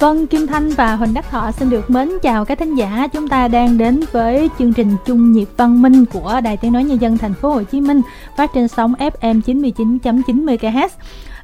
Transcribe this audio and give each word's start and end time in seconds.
Vâng, 0.00 0.26
Kim 0.26 0.46
Thanh 0.46 0.70
và 0.70 0.94
Huỳnh 0.96 1.14
Đắc 1.14 1.30
Thọ 1.30 1.50
xin 1.50 1.70
được 1.70 1.90
mến 1.90 2.08
chào 2.22 2.44
các 2.44 2.58
thính 2.58 2.74
giả. 2.74 3.06
Chúng 3.12 3.28
ta 3.28 3.48
đang 3.48 3.78
đến 3.78 4.00
với 4.12 4.48
chương 4.58 4.72
trình 4.72 4.96
Chung 5.06 5.32
nhịp 5.32 5.48
văn 5.56 5.82
minh 5.82 6.04
của 6.04 6.40
Đài 6.44 6.56
Tiếng 6.56 6.72
nói 6.72 6.84
nhân 6.84 7.00
dân 7.00 7.18
thành 7.18 7.34
phố 7.34 7.50
Hồ 7.50 7.62
Chí 7.62 7.80
Minh 7.80 8.00
phát 8.36 8.50
trên 8.54 8.68
sóng 8.68 8.94
FM 8.94 9.40
99.9 9.40 10.44
MHz. 10.44 10.88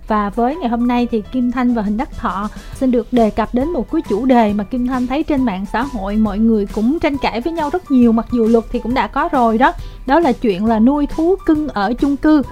Và 0.09 0.31
với 0.31 0.57
ngày 0.57 0.69
hôm 0.69 0.89
nay 0.89 1.09
thì 1.11 1.23
Kim 1.33 1.53
Thanh 1.53 1.75
và 1.75 1.83
Huỳnh 1.83 1.97
Đắc 1.97 2.17
Thọ 2.19 2.49
xin 2.75 2.91
được 2.91 3.13
đề 3.13 3.31
cập 3.31 3.55
đến 3.55 3.69
một 3.69 3.93
cái 3.93 4.03
chủ 4.09 4.25
đề 4.27 4.53
mà 4.53 4.65
Kim 4.65 4.87
Thanh 4.87 5.07
thấy 5.07 5.23
trên 5.23 5.45
mạng 5.45 5.67
xã 5.73 5.83
hội 5.83 6.17
mọi 6.17 6.39
người 6.39 6.67
cũng 6.67 6.99
tranh 6.99 7.19
cãi 7.19 7.41
với 7.41 7.53
nhau 7.53 7.71
rất 7.71 7.91
nhiều 7.91 8.13
mặc 8.13 8.27
dù 8.33 8.49
luật 8.49 8.65
thì 8.71 8.79
cũng 8.79 8.95
đã 8.95 9.07
có 9.07 9.29
rồi 9.33 9.59
đó. 9.59 9.73
Đó 10.07 10.21
là 10.21 10.33
chuyện 10.33 10.67
là 10.67 10.79
nuôi 10.79 11.07
thú 11.17 11.37
cưng 11.47 11.69
ở 11.69 11.93
chung 11.95 12.17
cư. 12.17 12.43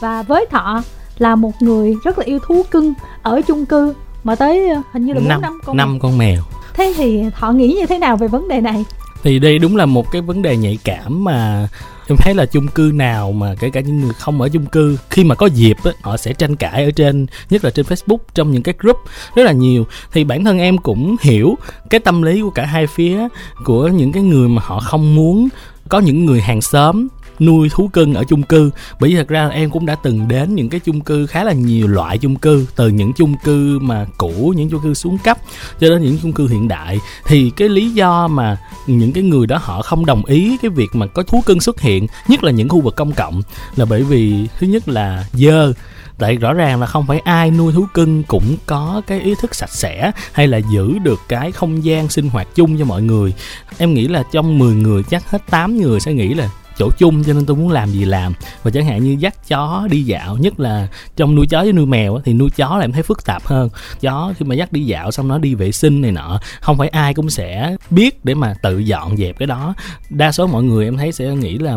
Và 0.00 0.22
với 0.22 0.46
Thọ 0.50 0.82
là 1.18 1.34
một 1.34 1.52
người 1.60 1.96
rất 2.04 2.18
là 2.18 2.24
yêu 2.24 2.38
thú 2.38 2.62
cưng 2.70 2.94
ở 3.22 3.40
chung 3.40 3.66
cư 3.66 3.94
mà 4.24 4.34
tới 4.34 4.68
ờ, 4.68 4.82
hình 4.92 5.06
như 5.06 5.12
là 5.12 5.20
bốn 5.20 5.28
năm 5.28 5.58
con 5.64 5.76
năm 5.76 5.98
con 6.00 6.18
mèo. 6.18 6.42
Thế 6.74 6.94
thì 6.96 7.22
họ 7.34 7.52
nghĩ 7.52 7.72
như 7.72 7.86
thế 7.86 7.98
nào 7.98 8.16
về 8.16 8.28
vấn 8.28 8.48
đề 8.48 8.60
này? 8.60 8.84
Thì 9.22 9.38
đây 9.38 9.58
đúng 9.58 9.76
là 9.76 9.86
một 9.86 10.10
cái 10.12 10.22
vấn 10.22 10.42
đề 10.42 10.56
nhạy 10.56 10.78
cảm 10.84 11.24
mà 11.24 11.68
em 12.08 12.16
thấy 12.16 12.34
là 12.34 12.46
chung 12.46 12.68
cư 12.68 12.90
nào 12.94 13.32
mà 13.32 13.54
kể 13.60 13.70
cả 13.70 13.80
những 13.80 14.00
người 14.00 14.12
không 14.18 14.40
ở 14.40 14.48
chung 14.48 14.66
cư 14.66 14.98
khi 15.10 15.24
mà 15.24 15.34
có 15.34 15.46
dịp 15.46 15.76
á, 15.84 15.92
họ 16.02 16.16
sẽ 16.16 16.32
tranh 16.32 16.56
cãi 16.56 16.84
ở 16.84 16.90
trên 16.90 17.26
nhất 17.50 17.64
là 17.64 17.70
trên 17.70 17.86
Facebook 17.86 18.18
trong 18.34 18.50
những 18.50 18.62
cái 18.62 18.74
group 18.78 18.96
rất 19.34 19.42
là 19.42 19.52
nhiều. 19.52 19.86
Thì 20.12 20.24
bản 20.24 20.44
thân 20.44 20.58
em 20.58 20.78
cũng 20.78 21.16
hiểu 21.20 21.54
cái 21.90 22.00
tâm 22.00 22.22
lý 22.22 22.40
của 22.40 22.50
cả 22.50 22.66
hai 22.66 22.86
phía 22.86 23.28
của 23.64 23.88
những 23.88 24.12
cái 24.12 24.22
người 24.22 24.48
mà 24.48 24.62
họ 24.64 24.80
không 24.80 25.14
muốn 25.14 25.48
có 25.88 25.98
những 25.98 26.26
người 26.26 26.40
hàng 26.40 26.60
xóm 26.60 27.08
nuôi 27.40 27.68
thú 27.72 27.88
cưng 27.92 28.14
ở 28.14 28.24
chung 28.24 28.42
cư. 28.42 28.70
Bởi 29.00 29.10
vì 29.10 29.16
thật 29.16 29.28
ra 29.28 29.48
em 29.48 29.70
cũng 29.70 29.86
đã 29.86 29.94
từng 30.02 30.28
đến 30.28 30.54
những 30.54 30.68
cái 30.68 30.80
chung 30.80 31.00
cư, 31.00 31.26
khá 31.26 31.44
là 31.44 31.52
nhiều 31.52 31.86
loại 31.86 32.18
chung 32.18 32.36
cư, 32.36 32.66
từ 32.76 32.88
những 32.88 33.12
chung 33.12 33.34
cư 33.44 33.78
mà 33.78 34.06
cũ, 34.18 34.54
những 34.56 34.70
chung 34.70 34.80
cư 34.82 34.94
xuống 34.94 35.18
cấp, 35.18 35.38
cho 35.80 35.88
đến 35.88 36.02
những 36.02 36.18
chung 36.22 36.32
cư 36.32 36.48
hiện 36.48 36.68
đại. 36.68 36.98
Thì 37.26 37.50
cái 37.56 37.68
lý 37.68 37.90
do 37.90 38.28
mà 38.28 38.56
những 38.86 39.12
cái 39.12 39.22
người 39.22 39.46
đó 39.46 39.58
họ 39.62 39.82
không 39.82 40.06
đồng 40.06 40.24
ý 40.24 40.56
cái 40.62 40.70
việc 40.70 40.88
mà 40.92 41.06
có 41.06 41.22
thú 41.22 41.42
cưng 41.46 41.60
xuất 41.60 41.80
hiện, 41.80 42.06
nhất 42.28 42.44
là 42.44 42.50
những 42.50 42.68
khu 42.68 42.80
vực 42.80 42.96
công 42.96 43.12
cộng, 43.12 43.42
là 43.76 43.84
bởi 43.84 44.02
vì 44.02 44.48
thứ 44.58 44.66
nhất 44.66 44.88
là 44.88 45.24
dơ. 45.32 45.72
Tại 46.18 46.36
rõ 46.36 46.52
ràng 46.52 46.80
là 46.80 46.86
không 46.86 47.06
phải 47.06 47.18
ai 47.18 47.50
nuôi 47.50 47.72
thú 47.72 47.86
cưng 47.94 48.22
cũng 48.22 48.56
có 48.66 49.02
cái 49.06 49.20
ý 49.20 49.34
thức 49.40 49.54
sạch 49.54 49.70
sẽ 49.70 50.12
hay 50.32 50.48
là 50.48 50.58
giữ 50.58 50.98
được 50.98 51.20
cái 51.28 51.52
không 51.52 51.84
gian 51.84 52.08
sinh 52.08 52.28
hoạt 52.28 52.48
chung 52.54 52.78
cho 52.78 52.84
mọi 52.84 53.02
người. 53.02 53.34
Em 53.78 53.94
nghĩ 53.94 54.08
là 54.08 54.22
trong 54.32 54.58
10 54.58 54.74
người, 54.74 55.02
chắc 55.02 55.30
hết 55.30 55.42
8 55.50 55.80
người 55.80 56.00
sẽ 56.00 56.12
nghĩ 56.12 56.34
là 56.34 56.50
chỗ 56.78 56.90
chung, 56.98 57.24
cho 57.24 57.32
nên 57.32 57.46
tôi 57.46 57.56
muốn 57.56 57.70
làm 57.70 57.90
gì 57.90 58.04
làm. 58.04 58.32
Và 58.62 58.70
chẳng 58.70 58.84
hạn 58.84 59.04
như 59.04 59.16
dắt 59.18 59.48
chó 59.48 59.86
đi 59.90 60.02
dạo, 60.02 60.36
nhất 60.36 60.60
là 60.60 60.88
trong 61.16 61.34
nuôi 61.34 61.46
chó 61.46 61.62
với 61.62 61.72
nuôi 61.72 61.86
mèo 61.86 62.20
thì 62.24 62.32
nuôi 62.32 62.50
chó 62.50 62.76
là 62.76 62.84
em 62.84 62.92
thấy 62.92 63.02
phức 63.02 63.24
tạp 63.24 63.46
hơn. 63.46 63.68
Chó 64.00 64.32
khi 64.38 64.44
mà 64.44 64.54
dắt 64.54 64.72
đi 64.72 64.84
dạo 64.84 65.10
xong 65.10 65.28
nó 65.28 65.38
đi 65.38 65.54
vệ 65.54 65.72
sinh 65.72 66.00
này 66.00 66.12
nọ, 66.12 66.40
không 66.60 66.78
phải 66.78 66.88
ai 66.88 67.14
cũng 67.14 67.30
sẽ 67.30 67.76
biết 67.90 68.24
để 68.24 68.34
mà 68.34 68.54
tự 68.62 68.78
dọn 68.78 69.16
dẹp 69.16 69.38
cái 69.38 69.46
đó. 69.46 69.74
Đa 70.10 70.32
số 70.32 70.46
mọi 70.46 70.62
người 70.62 70.84
em 70.84 70.96
thấy 70.96 71.12
sẽ 71.12 71.34
nghĩ 71.34 71.58
là 71.58 71.76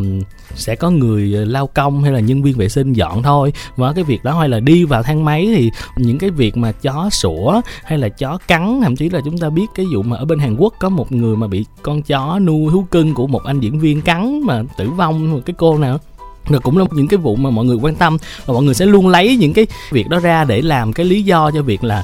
sẽ 0.55 0.75
có 0.75 0.89
người 0.89 1.33
ờ, 1.33 1.45
lao 1.45 1.67
công 1.67 2.03
hay 2.03 2.11
là 2.11 2.19
nhân 2.19 2.43
viên 2.43 2.57
vệ 2.57 2.69
sinh 2.69 2.93
dọn 2.93 3.23
thôi. 3.23 3.53
Và 3.75 3.93
cái 3.93 4.03
việc 4.03 4.23
đó 4.23 4.39
hay 4.39 4.49
là 4.49 4.59
đi 4.59 4.85
vào 4.85 5.03
thang 5.03 5.25
máy 5.25 5.47
thì 5.55 5.71
những 5.97 6.17
cái 6.17 6.29
việc 6.29 6.57
mà 6.57 6.71
chó 6.71 7.09
sủa 7.11 7.61
hay 7.83 7.97
là 7.97 8.09
chó 8.09 8.37
cắn, 8.47 8.79
thậm 8.83 8.95
chí 8.95 9.09
là 9.09 9.19
chúng 9.25 9.37
ta 9.37 9.49
biết 9.49 9.65
cái 9.75 9.85
vụ 9.93 10.01
mà 10.01 10.17
ở 10.17 10.25
bên 10.25 10.39
Hàn 10.39 10.55
Quốc 10.55 10.73
có 10.79 10.89
một 10.89 11.11
người 11.11 11.35
mà 11.35 11.47
bị 11.47 11.65
con 11.81 12.01
chó 12.01 12.39
nuôi 12.39 12.71
thú 12.71 12.85
cưng 12.91 13.13
của 13.13 13.27
một 13.27 13.43
anh 13.43 13.59
diễn 13.59 13.79
viên 13.79 14.01
cắn 14.01 14.41
mà 14.45 14.63
tử 14.77 14.90
vong 14.91 15.31
một 15.31 15.39
cái 15.45 15.53
cô 15.57 15.77
nào. 15.77 15.99
Rồi 16.49 16.59
cũng 16.59 16.77
là 16.77 16.85
những 16.91 17.07
cái 17.07 17.17
vụ 17.17 17.35
mà 17.35 17.49
mọi 17.49 17.65
người 17.65 17.77
quan 17.81 17.95
tâm 17.95 18.17
và 18.45 18.53
mọi 18.53 18.63
người 18.63 18.73
sẽ 18.73 18.85
luôn 18.85 19.07
lấy 19.07 19.37
những 19.37 19.53
cái 19.53 19.67
việc 19.91 20.09
đó 20.09 20.19
ra 20.19 20.43
để 20.43 20.61
làm 20.61 20.93
cái 20.93 21.05
lý 21.05 21.21
do 21.21 21.51
cho 21.51 21.61
việc 21.61 21.83
là 21.83 22.03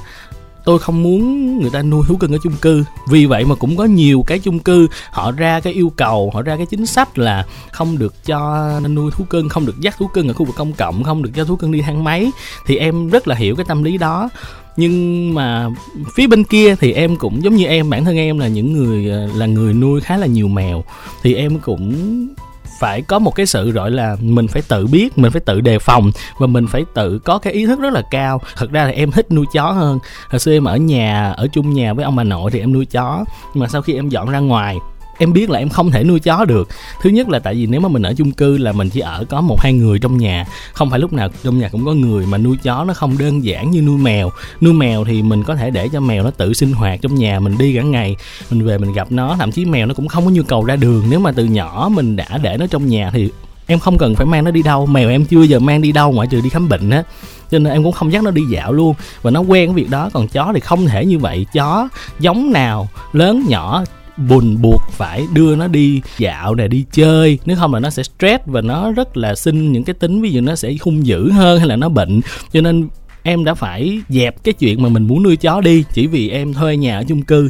tôi 0.68 0.80
không 0.80 1.04
muốn 1.04 1.58
người 1.62 1.70
ta 1.70 1.82
nuôi 1.82 2.04
thú 2.08 2.16
cưng 2.16 2.32
ở 2.32 2.38
chung 2.44 2.54
cư. 2.62 2.84
Vì 3.10 3.26
vậy 3.26 3.46
mà 3.46 3.56
cũng 3.56 3.78
có 3.78 3.86
nhiều 3.86 4.24
cái 4.28 4.40
chung 4.40 4.60
cư, 4.60 4.88
họ 5.12 5.32
ra 5.32 5.60
cái 5.60 5.74
yêu 5.74 5.92
cầu, 5.96 6.32
họ 6.34 6.42
ra 6.42 6.58
cái 6.58 6.66
chính 6.66 6.86
sách 6.86 7.18
là 7.18 7.46
không 7.72 7.98
được 7.98 8.26
cho 8.26 8.70
nuôi 8.80 9.12
thú 9.12 9.26
cưng, 9.30 9.50
không 9.50 9.66
được 9.66 9.80
dắt 9.80 9.96
thú 9.98 10.08
cưng 10.08 10.28
ở 10.28 10.34
khu 10.34 10.46
vực 10.46 10.56
công 10.56 10.74
cộng, 10.74 11.04
không 11.04 11.24
được 11.24 11.30
cho 11.36 11.46
thú 11.46 11.56
cưng 11.56 11.72
đi 11.72 11.82
thang 11.82 12.04
máy. 12.04 12.32
Thì 12.66 12.78
em 12.78 13.10
rất 13.10 13.28
là 13.28 13.36
hiểu 13.36 13.56
cái 13.56 13.66
tâm 13.68 13.84
lý 13.84 13.98
đó. 13.98 14.30
Nhưng 14.78 15.34
mà 15.34 15.70
phía 16.16 16.28
bên 16.28 16.44
kia 16.44 16.76
thì 16.76 16.92
em 16.92 17.16
cũng 17.16 17.44
giống 17.44 17.56
như 17.56 17.66
em, 17.66 17.90
bản 17.90 18.06
thân 18.06 18.18
em 18.18 18.40
là 18.40 18.48
những 18.48 18.74
người 18.74 19.10
ờ, 19.10 19.30
là 19.36 19.46
người 19.46 19.74
nuôi 19.74 20.02
khá 20.02 20.18
là 20.18 20.28
nhiều 20.28 20.48
mèo. 20.48 20.84
Thì 21.24 21.34
em 21.36 21.60
cũng 21.60 21.94
phải 22.80 23.02
có 23.02 23.20
một 23.20 23.36
cái 23.36 23.46
sự, 23.46 23.72
gọi 23.72 23.92
là, 23.92 24.16
mình 24.22 24.48
phải 24.48 24.62
tự 24.62 24.88
biết, 24.88 25.18
mình 25.18 25.32
phải 25.32 25.42
tự 25.42 25.62
đề 25.62 25.80
phòng 25.80 26.12
và 26.40 26.48
mình 26.48 26.68
phải 26.68 26.86
tự 26.94 27.20
có 27.20 27.38
cái 27.38 27.54
ý 27.54 27.66
thức 27.66 27.80
rất 27.80 27.94
là 27.94 28.02
cao. 28.12 28.42
Thật 28.56 28.72
ra 28.72 28.84
là 28.84 28.92
em 28.92 29.12
thích 29.12 29.32
nuôi 29.32 29.46
chó 29.54 29.72
hơn. 29.72 30.00
Hồi 30.30 30.40
xưa 30.40 30.52
em 30.52 30.66
ở 30.66 30.78
nhà, 30.78 31.32
ở 31.32 31.48
chung 31.48 31.74
nhà 31.74 31.94
với 31.94 32.06
ông 32.06 32.16
bà 32.16 32.24
nội 32.24 32.52
thì 32.52 32.60
em 32.60 32.74
nuôi 32.74 32.86
chó, 32.86 33.26
nhưng 33.54 33.62
mà 33.62 33.68
sau 33.68 33.82
khi 33.82 33.94
em 33.94 34.10
dọn 34.10 34.30
ra 34.30 34.40
ngoài 34.40 34.78
em 35.18 35.34
biết 35.34 35.50
là 35.50 35.60
em 35.60 35.70
không 35.70 35.92
thể 35.92 36.04
nuôi 36.04 36.20
chó 36.20 36.46
được. 36.46 36.70
Thứ 37.02 37.10
nhất 37.10 37.30
là 37.30 37.40
tại 37.40 37.56
vì 37.56 37.66
nếu 37.66 37.82
mà 37.82 37.90
mình 37.90 38.02
ở 38.02 38.14
chung 38.18 38.32
cư 38.32 38.58
là 38.58 38.72
mình 38.72 38.90
chỉ 38.90 39.00
ở 39.00 39.26
có 39.30 39.42
một, 39.42 39.62
hai 39.62 39.74
người 39.74 40.00
trong 40.00 40.18
nhà. 40.18 40.46
Không 40.74 40.90
phải 40.90 41.00
lúc 41.00 41.14
nào 41.14 41.30
trong 41.44 41.60
nhà 41.60 41.70
cũng 41.70 41.86
có 41.86 41.94
người 41.94 42.26
mà 42.26 42.38
nuôi 42.38 42.58
chó 42.64 42.84
nó 42.84 42.94
không 42.94 43.18
đơn 43.18 43.44
giản 43.44 43.72
như 43.72 43.82
nuôi 43.82 43.98
mèo. 43.98 44.32
Nuôi 44.62 44.74
mèo 44.74 45.06
thì 45.06 45.22
mình 45.22 45.44
có 45.44 45.56
thể 45.56 45.70
để 45.70 45.90
cho 45.94 46.00
mèo 46.00 46.24
nó 46.24 46.32
tự 46.32 46.54
sinh 46.54 46.72
hoạt 46.72 47.02
trong 47.02 47.16
nhà 47.16 47.40
mình 47.40 47.58
đi 47.58 47.76
cả 47.76 47.82
ngày. 47.82 48.16
Mình 48.50 48.66
về 48.66 48.78
mình 48.78 48.94
gặp 48.94 49.12
nó, 49.12 49.36
thậm 49.40 49.52
chí 49.52 49.66
mèo 49.66 49.86
nó 49.86 49.94
cũng 49.94 50.08
không 50.08 50.26
có 50.26 50.32
nhu 50.32 50.44
cầu 50.44 50.64
ra 50.64 50.76
đường. 50.76 51.04
Nếu 51.10 51.20
mà 51.20 51.32
từ 51.32 51.46
nhỏ 51.46 51.90
mình 51.94 52.16
đã 52.16 52.38
để 52.42 52.58
nó 52.58 52.68
trong 52.68 52.88
nhà 52.88 53.10
thì 53.14 53.30
em 53.68 53.80
không 53.80 53.98
cần 53.98 54.16
phải 54.16 54.26
mang 54.26 54.44
nó 54.44 54.52
đi 54.52 54.64
đâu. 54.64 54.86
Mèo 54.86 55.10
em 55.10 55.26
chưa 55.26 55.44
giờ 55.44 55.60
mang 55.60 55.82
đi 55.82 55.92
đâu, 55.92 56.12
ngoại 56.12 56.28
trừ 56.32 56.42
đi 56.42 56.50
khám 56.50 56.70
bệnh 56.70 56.90
á. 56.90 57.04
Cho 57.52 57.60
nên 57.60 57.74
em 57.74 57.84
cũng 57.84 57.92
không 57.92 58.12
dắt 58.12 58.24
nó 58.24 58.32
đi 58.32 58.42
dạo 58.52 58.74
luôn. 58.74 58.96
Và 59.22 59.32
nó 59.32 59.40
quen 59.40 59.68
cái 59.68 59.74
việc 59.74 59.90
đó, 59.90 60.10
còn 60.14 60.28
chó 60.28 60.52
thì 60.54 60.60
không 60.60 60.86
thể 60.86 61.06
như 61.06 61.20
vậy. 61.20 61.46
Chó 61.54 61.88
giống 62.20 62.52
nào, 62.52 62.88
lớn, 63.14 63.44
nhỏ 63.48 63.84
buồn 64.18 64.62
buộc 64.62 64.82
phải 64.92 65.24
đưa 65.34 65.56
nó 65.56 65.68
đi 65.68 66.02
dạo 66.18 66.56
này 66.56 66.68
đi 66.68 66.86
chơi. 66.92 67.40
Nếu 67.46 67.58
không 67.58 67.74
là 67.74 67.80
nó 67.80 67.90
sẽ 67.90 68.04
stress 68.04 68.44
và 68.46 68.62
nó 68.62 68.92
rất 68.92 69.18
là 69.18 69.36
sinh 69.36 69.72
những 69.72 69.84
cái 69.84 69.94
tính, 69.94 70.22
ví 70.22 70.32
dụ 70.32 70.42
nó 70.42 70.56
sẽ 70.56 70.74
hung 70.82 71.06
dữ 71.06 71.32
hơn 71.32 71.60
hay 71.60 71.68
là 71.68 71.76
nó 71.76 71.90
bệnh. 71.90 72.22
Cho 72.54 72.62
nên 72.62 72.88
em 73.24 73.44
đã 73.44 73.54
phải 73.54 74.00
dẹp 74.10 74.44
cái 74.44 74.54
chuyện 74.54 74.82
mà 74.82 74.90
mình 74.90 75.08
muốn 75.08 75.24
nuôi 75.24 75.36
chó 75.36 75.62
đi, 75.62 75.84
chỉ 75.94 76.08
vì 76.08 76.30
em 76.30 76.54
thuê 76.54 76.78
nhà 76.78 76.98
ở 76.98 77.04
chung 77.08 77.22
cư. 77.22 77.50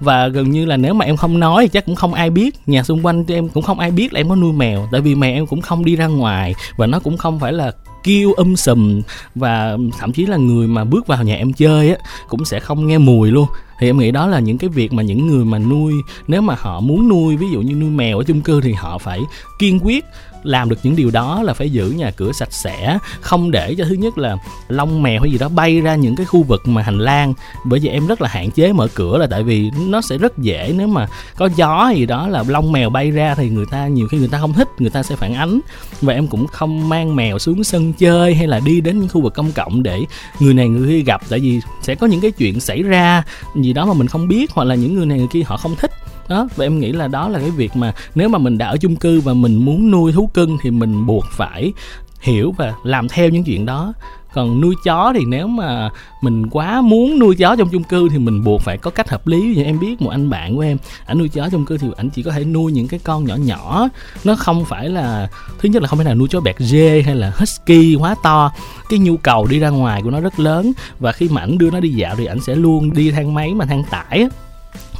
Và 0.00 0.28
gần 0.28 0.50
như 0.50 0.64
là 0.64 0.76
nếu 0.76 0.94
mà 0.94 1.04
em 1.04 1.16
không 1.16 1.40
nói 1.40 1.62
thì 1.62 1.68
chắc 1.68 1.86
cũng 1.86 1.94
không 1.94 2.14
ai 2.14 2.30
biết. 2.30 2.54
Nhà 2.66 2.82
xung 2.82 3.06
quanh 3.06 3.24
em 3.28 3.48
cũng 3.48 3.62
không 3.62 3.78
ai 3.78 3.90
biết 3.90 4.12
là 4.12 4.20
em 4.20 4.28
có 4.28 4.36
nuôi 4.36 4.52
mèo, 4.52 4.88
tại 4.92 5.00
vì 5.00 5.14
mèo 5.14 5.34
em 5.34 5.46
cũng 5.46 5.60
không 5.60 5.84
đi 5.84 5.96
ra 5.96 6.06
ngoài 6.06 6.54
và 6.76 6.86
nó 6.86 7.00
cũng 7.00 7.16
không 7.16 7.40
phải 7.40 7.52
là 7.52 7.72
kêu 8.04 8.32
um 8.32 8.54
sùm. 8.54 9.02
Và 9.34 9.76
thậm 9.98 10.12
chí 10.12 10.26
là 10.26 10.36
người 10.36 10.68
mà 10.68 10.84
bước 10.84 11.06
vào 11.06 11.24
nhà 11.24 11.36
em 11.36 11.52
chơi 11.52 11.88
á, 11.90 11.96
cũng 12.28 12.44
sẽ 12.44 12.60
không 12.60 12.86
nghe 12.86 12.98
mùi 12.98 13.30
luôn 13.30 13.46
thì 13.78 13.86
em 13.86 13.98
nghĩ 13.98 14.10
đó 14.10 14.26
là 14.26 14.38
những 14.38 14.58
cái 14.58 14.70
việc 14.70 14.92
mà 14.92 15.02
những 15.02 15.26
người 15.26 15.44
mà 15.44 15.58
nuôi, 15.58 15.92
nếu 16.28 16.42
mà 16.42 16.54
họ 16.58 16.80
muốn 16.80 17.08
nuôi, 17.08 17.36
ví 17.36 17.46
dụ 17.52 17.60
như 17.60 17.74
nuôi 17.74 17.90
mèo 17.90 18.18
ở 18.18 18.24
chung 18.24 18.40
cư 18.40 18.60
thì 18.60 18.72
họ 18.72 18.98
phải 18.98 19.20
kiên 19.58 19.78
quyết 19.82 20.04
làm 20.42 20.68
được 20.68 20.76
những 20.82 20.96
điều 20.96 21.10
đó 21.10 21.42
là 21.42 21.54
phải 21.54 21.70
giữ 21.70 21.90
nhà 21.90 22.10
cửa 22.10 22.32
sạch 22.32 22.52
sẽ, 22.52 22.98
không 23.20 23.50
để 23.50 23.74
cho 23.78 23.84
thứ 23.84 23.94
nhất 23.94 24.18
là 24.18 24.36
lông 24.68 25.02
mèo 25.02 25.20
hay 25.20 25.30
gì 25.30 25.38
đó 25.38 25.48
bay 25.48 25.80
ra 25.80 25.94
những 25.94 26.16
cái 26.16 26.26
khu 26.26 26.42
vực 26.42 26.68
mà 26.68 26.82
hành 26.82 26.98
lang. 26.98 27.34
Bởi 27.64 27.80
vì 27.80 27.88
em 27.88 28.06
rất 28.06 28.22
là 28.22 28.28
hạn 28.28 28.50
chế 28.50 28.72
mở 28.72 28.88
cửa 28.94 29.18
là 29.18 29.26
tại 29.26 29.42
vì 29.42 29.70
nó 29.88 30.00
sẽ 30.00 30.18
rất 30.18 30.38
dễ, 30.38 30.74
nếu 30.78 30.86
mà 30.86 31.06
có 31.36 31.48
gió 31.56 31.92
gì 31.96 32.06
đó 32.06 32.28
là 32.28 32.44
lông 32.48 32.72
mèo 32.72 32.90
bay 32.90 33.10
ra 33.10 33.34
thì 33.34 33.48
người 33.48 33.66
ta, 33.70 33.86
nhiều 33.86 34.08
khi 34.08 34.18
người 34.18 34.28
ta 34.28 34.38
không 34.38 34.52
thích, 34.52 34.68
người 34.78 34.90
ta 34.90 35.02
sẽ 35.02 35.16
phản 35.16 35.34
ánh. 35.34 35.60
Và 36.00 36.14
em 36.14 36.26
cũng 36.26 36.46
không 36.46 36.88
mang 36.88 37.16
mèo 37.16 37.38
xuống 37.38 37.64
sân 37.64 37.92
chơi 37.92 38.34
hay 38.34 38.46
là 38.46 38.60
đi 38.64 38.80
đến 38.80 38.98
những 38.98 39.08
khu 39.08 39.20
vực 39.20 39.34
công 39.34 39.52
cộng 39.52 39.82
để 39.82 40.00
người 40.40 40.54
này 40.54 40.68
người 40.68 40.88
kia 40.88 41.00
gặp, 41.00 41.20
tại 41.28 41.38
vì 41.38 41.60
sẽ 41.82 41.94
có 41.94 42.06
những 42.06 42.20
cái 42.20 42.30
chuyện 42.30 42.60
xảy 42.60 42.82
ra 42.82 43.22
gì 43.62 43.72
đó 43.72 43.86
mà 43.86 43.94
mình 43.94 44.06
không 44.06 44.28
biết, 44.28 44.50
hoặc 44.50 44.64
là 44.64 44.74
những 44.74 44.94
người 44.94 45.06
này, 45.06 45.18
người 45.18 45.28
kia 45.30 45.42
họ 45.42 45.56
không 45.56 45.76
thích. 45.76 45.90
Đó, 46.28 46.48
và 46.56 46.66
em 46.66 46.78
nghĩ 46.78 46.92
là 46.92 47.08
đó 47.08 47.28
là 47.28 47.38
cái 47.38 47.50
việc 47.50 47.76
mà 47.76 47.94
nếu 48.14 48.28
mà 48.28 48.38
mình 48.38 48.58
đã 48.58 48.66
ở 48.66 48.76
chung 48.76 48.96
cư 48.96 49.20
và 49.20 49.34
mình 49.34 49.56
muốn 49.56 49.90
nuôi 49.90 50.12
thú 50.12 50.30
cưng 50.34 50.58
thì 50.62 50.70
mình 50.70 51.06
buộc 51.06 51.24
phải 51.30 51.72
hiểu 52.20 52.54
và 52.58 52.74
làm 52.84 53.08
theo 53.08 53.28
những 53.28 53.44
chuyện 53.44 53.66
đó 53.66 53.92
còn 54.34 54.60
nuôi 54.60 54.74
chó 54.84 55.12
thì 55.14 55.24
nếu 55.24 55.46
mà 55.46 55.90
mình 56.20 56.46
quá 56.50 56.80
muốn 56.80 57.18
nuôi 57.18 57.36
chó 57.36 57.56
trong 57.56 57.68
chung 57.68 57.82
cư 57.82 58.08
thì 58.08 58.18
mình 58.18 58.44
buộc 58.44 58.60
phải 58.60 58.78
có 58.78 58.90
cách 58.90 59.10
hợp 59.10 59.26
lý. 59.26 59.54
Như 59.56 59.62
em 59.62 59.80
biết 59.80 60.02
một 60.02 60.10
anh 60.10 60.30
bạn 60.30 60.56
của 60.56 60.60
em, 60.60 60.76
ảnh 61.06 61.18
nuôi 61.18 61.28
chó 61.28 61.48
trong 61.52 61.66
cư 61.66 61.78
thì 61.78 61.88
ảnh 61.96 62.10
chỉ 62.10 62.22
có 62.22 62.30
thể 62.30 62.44
nuôi 62.44 62.72
những 62.72 62.88
cái 62.88 63.00
con 63.04 63.24
nhỏ 63.24 63.36
nhỏ. 63.36 63.88
Nó 64.24 64.34
không 64.34 64.64
phải 64.64 64.88
là, 64.88 65.28
thứ 65.58 65.68
nhất 65.68 65.82
là 65.82 65.88
không 65.88 65.98
phải 65.98 66.06
là 66.06 66.14
nuôi 66.14 66.28
chó 66.28 66.40
bẹt 66.40 66.56
dê 66.58 67.02
hay 67.02 67.14
là 67.14 67.32
husky 67.36 67.94
quá 67.94 68.14
to. 68.22 68.52
Cái 68.88 68.98
nhu 68.98 69.16
cầu 69.16 69.46
đi 69.46 69.58
ra 69.58 69.68
ngoài 69.68 70.02
của 70.02 70.10
nó 70.10 70.20
rất 70.20 70.40
lớn 70.40 70.72
và 70.98 71.12
khi 71.12 71.28
mà 71.28 71.40
ảnh 71.40 71.58
đưa 71.58 71.70
nó 71.70 71.80
đi 71.80 71.88
dạo 71.88 72.14
thì 72.16 72.24
ảnh 72.24 72.40
sẽ 72.40 72.54
luôn 72.54 72.92
đi 72.92 73.10
thang 73.10 73.34
máy 73.34 73.54
mà 73.54 73.64
thang 73.64 73.84
tải 73.90 74.28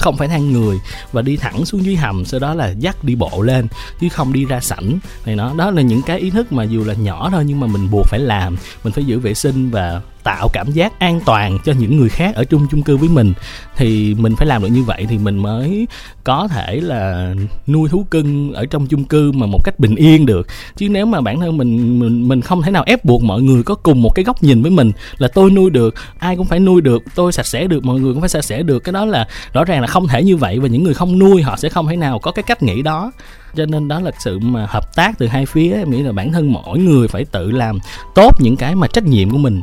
không 0.02 0.16
phải 0.16 0.28
thang 0.28 0.52
người 0.52 0.80
và 1.12 1.22
đi 1.22 1.36
thẳng 1.36 1.64
xuống 1.64 1.84
dưới 1.84 1.96
hầm, 1.96 2.24
sau 2.24 2.40
đó 2.40 2.54
là 2.54 2.74
dắt 2.78 3.04
đi 3.04 3.14
bộ 3.14 3.42
lên, 3.42 3.68
chứ 4.00 4.08
không 4.08 4.32
đi 4.32 4.44
ra 4.44 4.60
sảnh 4.60 4.98
này 5.26 5.36
nó 5.36 5.54
đó 5.56 5.70
là 5.70 5.82
những 5.82 6.02
cái 6.02 6.18
ý 6.18 6.30
thức 6.30 6.52
mà 6.52 6.64
dù 6.64 6.84
là 6.84 6.94
nhỏ 6.94 7.28
thôi 7.32 7.44
nhưng 7.46 7.60
mà 7.60 7.66
mình 7.66 7.90
buộc 7.90 8.06
phải 8.06 8.20
làm. 8.20 8.56
Mình 8.84 8.92
phải 8.92 9.04
giữ 9.04 9.18
vệ 9.18 9.34
sinh 9.34 9.70
và 9.70 10.00
tạo 10.24 10.48
cảm 10.52 10.72
giác 10.72 10.98
an 10.98 11.20
toàn 11.24 11.58
cho 11.64 11.72
những 11.78 11.96
người 11.96 12.08
khác 12.08 12.34
ở 12.34 12.44
chung 12.44 12.66
chung 12.70 12.82
cư 12.82 12.96
với 12.96 13.08
mình. 13.08 13.32
Thì 13.76 14.14
mình 14.14 14.36
phải 14.36 14.46
làm 14.46 14.62
được 14.62 14.68
như 14.68 14.82
vậy 14.82 15.06
thì 15.08 15.18
mình 15.18 15.38
mới 15.38 15.86
có 16.24 16.48
thể 16.48 16.80
là 16.80 17.34
nuôi 17.66 17.88
thú 17.88 18.06
cưng 18.10 18.52
ở 18.52 18.66
trong 18.66 18.86
chung 18.86 19.04
cư 19.04 19.32
mà 19.32 19.46
một 19.46 19.64
cách 19.64 19.78
bình 19.78 19.94
yên 19.94 20.26
được. 20.26 20.46
Chứ 20.76 20.88
nếu 20.88 21.06
mà 21.06 21.20
bản 21.20 21.40
thân 21.40 21.56
mình 21.56 21.98
mình 21.98 22.28
mình 22.28 22.40
không 22.40 22.62
thể 22.62 22.70
nào 22.70 22.82
ép 22.86 23.04
buộc 23.04 23.22
mọi 23.22 23.42
người 23.42 23.62
có 23.62 23.74
cùng 23.74 24.02
một 24.02 24.10
cái 24.14 24.24
góc 24.24 24.42
nhìn 24.42 24.62
với 24.62 24.70
mình 24.70 24.92
là 25.18 25.28
tôi 25.28 25.50
nuôi 25.50 25.70
được, 25.70 25.94
ai 26.18 26.36
cũng 26.36 26.46
phải 26.46 26.60
nuôi 26.60 26.80
được, 26.80 27.02
tôi 27.14 27.32
sạch 27.32 27.46
sẽ 27.46 27.66
được, 27.66 27.84
mọi 27.84 28.00
người 28.00 28.12
cũng 28.12 28.20
phải 28.20 28.28
sạch 28.28 28.44
sẽ 28.44 28.62
được. 28.62 28.78
Cái 28.78 28.92
đó 28.92 29.04
là 29.04 29.28
rõ 29.52 29.64
ràng 29.64 29.80
là 29.80 29.86
không 29.86 30.08
thể 30.08 30.22
như 30.22 30.36
vậy 30.36 30.58
và 30.58 30.68
những 30.68 30.84
người 30.84 30.94
không 30.94 31.18
nuôi 31.18 31.42
họ 31.42 31.56
sẽ 31.56 31.68
không 31.68 31.88
thể 31.88 31.96
nào 31.96 32.18
có 32.18 32.32
cái 32.32 32.42
cách 32.42 32.62
nghĩ 32.62 32.82
đó. 32.82 33.12
Cho 33.56 33.66
nên 33.66 33.88
đó 33.88 34.00
là 34.00 34.10
sự 34.24 34.38
mà 34.38 34.66
hợp 34.68 34.96
tác 34.96 35.18
từ 35.18 35.26
hai 35.26 35.46
phía, 35.46 35.72
em 35.72 35.90
nghĩ 35.90 36.02
là 36.02 36.12
bản 36.12 36.32
thân 36.32 36.52
mỗi 36.52 36.78
người 36.78 37.08
phải 37.08 37.24
tự 37.24 37.50
làm 37.50 37.78
tốt 38.14 38.30
những 38.40 38.56
cái 38.56 38.74
mà 38.74 38.86
trách 38.86 39.04
nhiệm 39.04 39.30
của 39.30 39.38
mình 39.38 39.62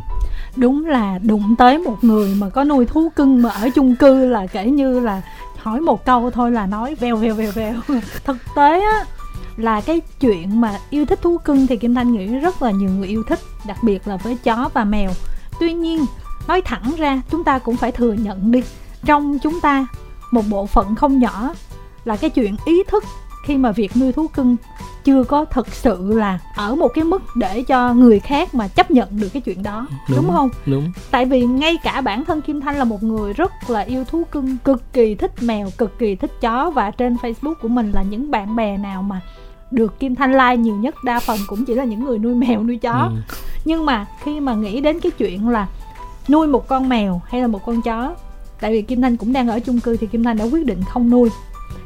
đúng 0.60 0.86
là 0.86 1.20
đụng 1.24 1.56
tới 1.58 1.78
một 1.78 2.04
người 2.04 2.36
mà 2.36 2.50
có 2.50 2.64
nuôi 2.64 2.86
thú 2.86 3.10
cưng 3.16 3.42
mà 3.42 3.50
ở 3.50 3.70
chung 3.76 3.96
cư 3.96 4.26
là 4.26 4.48
kể 4.48 4.66
như 4.66 5.00
là 5.00 5.22
hỏi 5.58 5.82
một 5.82 6.06
câu 6.06 6.32
thôi 6.32 6.52
là 6.52 6.66
nói 6.66 6.96
vèo 6.96 7.16
vèo 7.16 7.36
vèo 7.36 7.52
vèo 7.52 7.74
thực 8.24 8.38
tế 8.56 8.82
á, 8.82 9.06
là 9.58 9.82
cái 9.82 10.02
chuyện 10.20 10.62
mà 10.62 10.80
yêu 10.90 11.06
thích 11.06 11.22
thú 11.22 11.38
cưng 11.38 11.68
thì 11.68 11.78
kim 11.78 11.96
thanh 11.96 12.12
nghĩ 12.12 12.28
rất 12.28 12.62
là 12.62 12.72
nhiều 12.72 12.90
người 12.90 13.08
yêu 13.08 13.24
thích, 13.24 13.40
đặc 13.68 13.78
biệt 13.84 14.08
là 14.08 14.18
với 14.18 14.38
chó 14.44 14.70
và 14.74 14.84
mèo. 14.84 15.12
Tuy 15.60 15.74
nhiên, 15.74 16.06
nói 16.48 16.62
thẳng 16.62 16.94
ra, 16.98 17.22
chúng 17.32 17.44
ta 17.44 17.60
cũng 17.60 17.78
phải 17.78 17.92
thừa 17.92 18.14
nhận 18.14 18.52
đi. 18.52 18.64
Trong 19.06 19.40
chúng 19.40 19.62
ta, 19.62 19.86
một 20.32 20.46
bộ 20.50 20.66
phận 20.66 20.96
không 20.96 21.20
nhỏ 21.20 21.54
là 22.06 22.16
cái 22.16 22.30
chuyện 22.30 22.56
ý 22.66 22.84
thức 22.88 23.04
khi 23.44 23.57
mà 23.57 23.71
việc 23.71 23.97
nuôi 23.97 24.12
thú 24.12 24.27
cưng 24.27 24.56
chưa 25.03 25.24
có 25.24 25.45
thực 25.45 25.68
sự 25.68 26.13
là 26.13 26.39
ở 26.56 26.75
một 26.75 26.88
cái 26.88 27.03
mức 27.03 27.21
để 27.36 27.63
cho 27.63 27.94
người 27.94 28.19
khác 28.19 28.56
mà 28.56 28.68
chấp 28.68 28.91
nhận 28.91 29.19
được 29.19 29.30
cái 29.33 29.41
chuyện 29.41 29.63
đó 29.63 29.88
đúng, 30.09 30.18
đúng 30.18 30.31
không? 30.31 30.50
đúng. 30.65 30.91
Tại 31.12 31.25
vì 31.25 31.45
ngay 31.45 31.77
cả 31.83 32.01
bản 32.01 32.25
thân 32.25 32.41
kim 32.41 32.62
thanh 32.62 32.75
là 32.75 32.83
một 32.83 33.03
người 33.03 33.33
rất 33.33 33.69
là 33.69 33.80
yêu 33.80 34.03
thú 34.03 34.24
cưng 34.31 34.57
cực 34.57 34.94
kỳ 34.94 35.15
thích 35.15 35.31
mèo 35.41 35.69
cực 35.77 36.00
kỳ 36.00 36.15
thích 36.15 36.31
chó 36.41 36.69
và 36.69 36.91
trên 36.91 37.15
facebook 37.15 37.53
của 37.62 37.68
mình 37.68 37.91
là 37.91 38.03
những 38.03 38.31
bạn 38.31 38.56
bè 38.56 38.77
nào 38.77 39.01
mà 39.01 39.21
được 39.71 40.00
kim 40.00 40.15
thanh 40.15 40.31
like 40.31 40.57
nhiều 40.57 40.75
nhất 40.75 40.95
đa 41.03 41.19
phần 41.19 41.38
cũng 41.47 41.65
chỉ 41.65 41.75
là 41.75 41.83
những 41.83 42.03
người 42.03 42.19
nuôi 42.19 42.36
mèo 42.36 42.63
nuôi 42.63 42.77
chó. 42.77 43.09
Ừ. 43.12 43.36
nhưng 43.65 43.86
mà 43.86 44.06
khi 44.24 44.39
mà 44.39 44.53
nghĩ 44.53 44.81
đến 44.81 45.00
cái 45.00 45.12
chuyện 45.12 45.50
là 45.50 45.68
nuôi 46.30 46.47
một 46.47 46.68
con 46.68 46.89
mèo 46.89 47.21
hay 47.25 47.41
là 47.41 47.47
một 47.47 47.65
con 47.65 47.81
chó 47.81 48.15
tại 48.62 48.71
vì 48.71 48.81
kim 48.81 49.01
thanh 49.01 49.18
cũng 49.18 49.33
đang 49.33 49.47
ở 49.47 49.59
chung 49.59 49.80
cư 49.80 49.97
thì 49.97 50.07
kim 50.07 50.24
thanh 50.24 50.38
đã 50.38 50.45
quyết 50.45 50.65
định 50.65 50.83
không 50.89 51.09
nuôi 51.09 51.30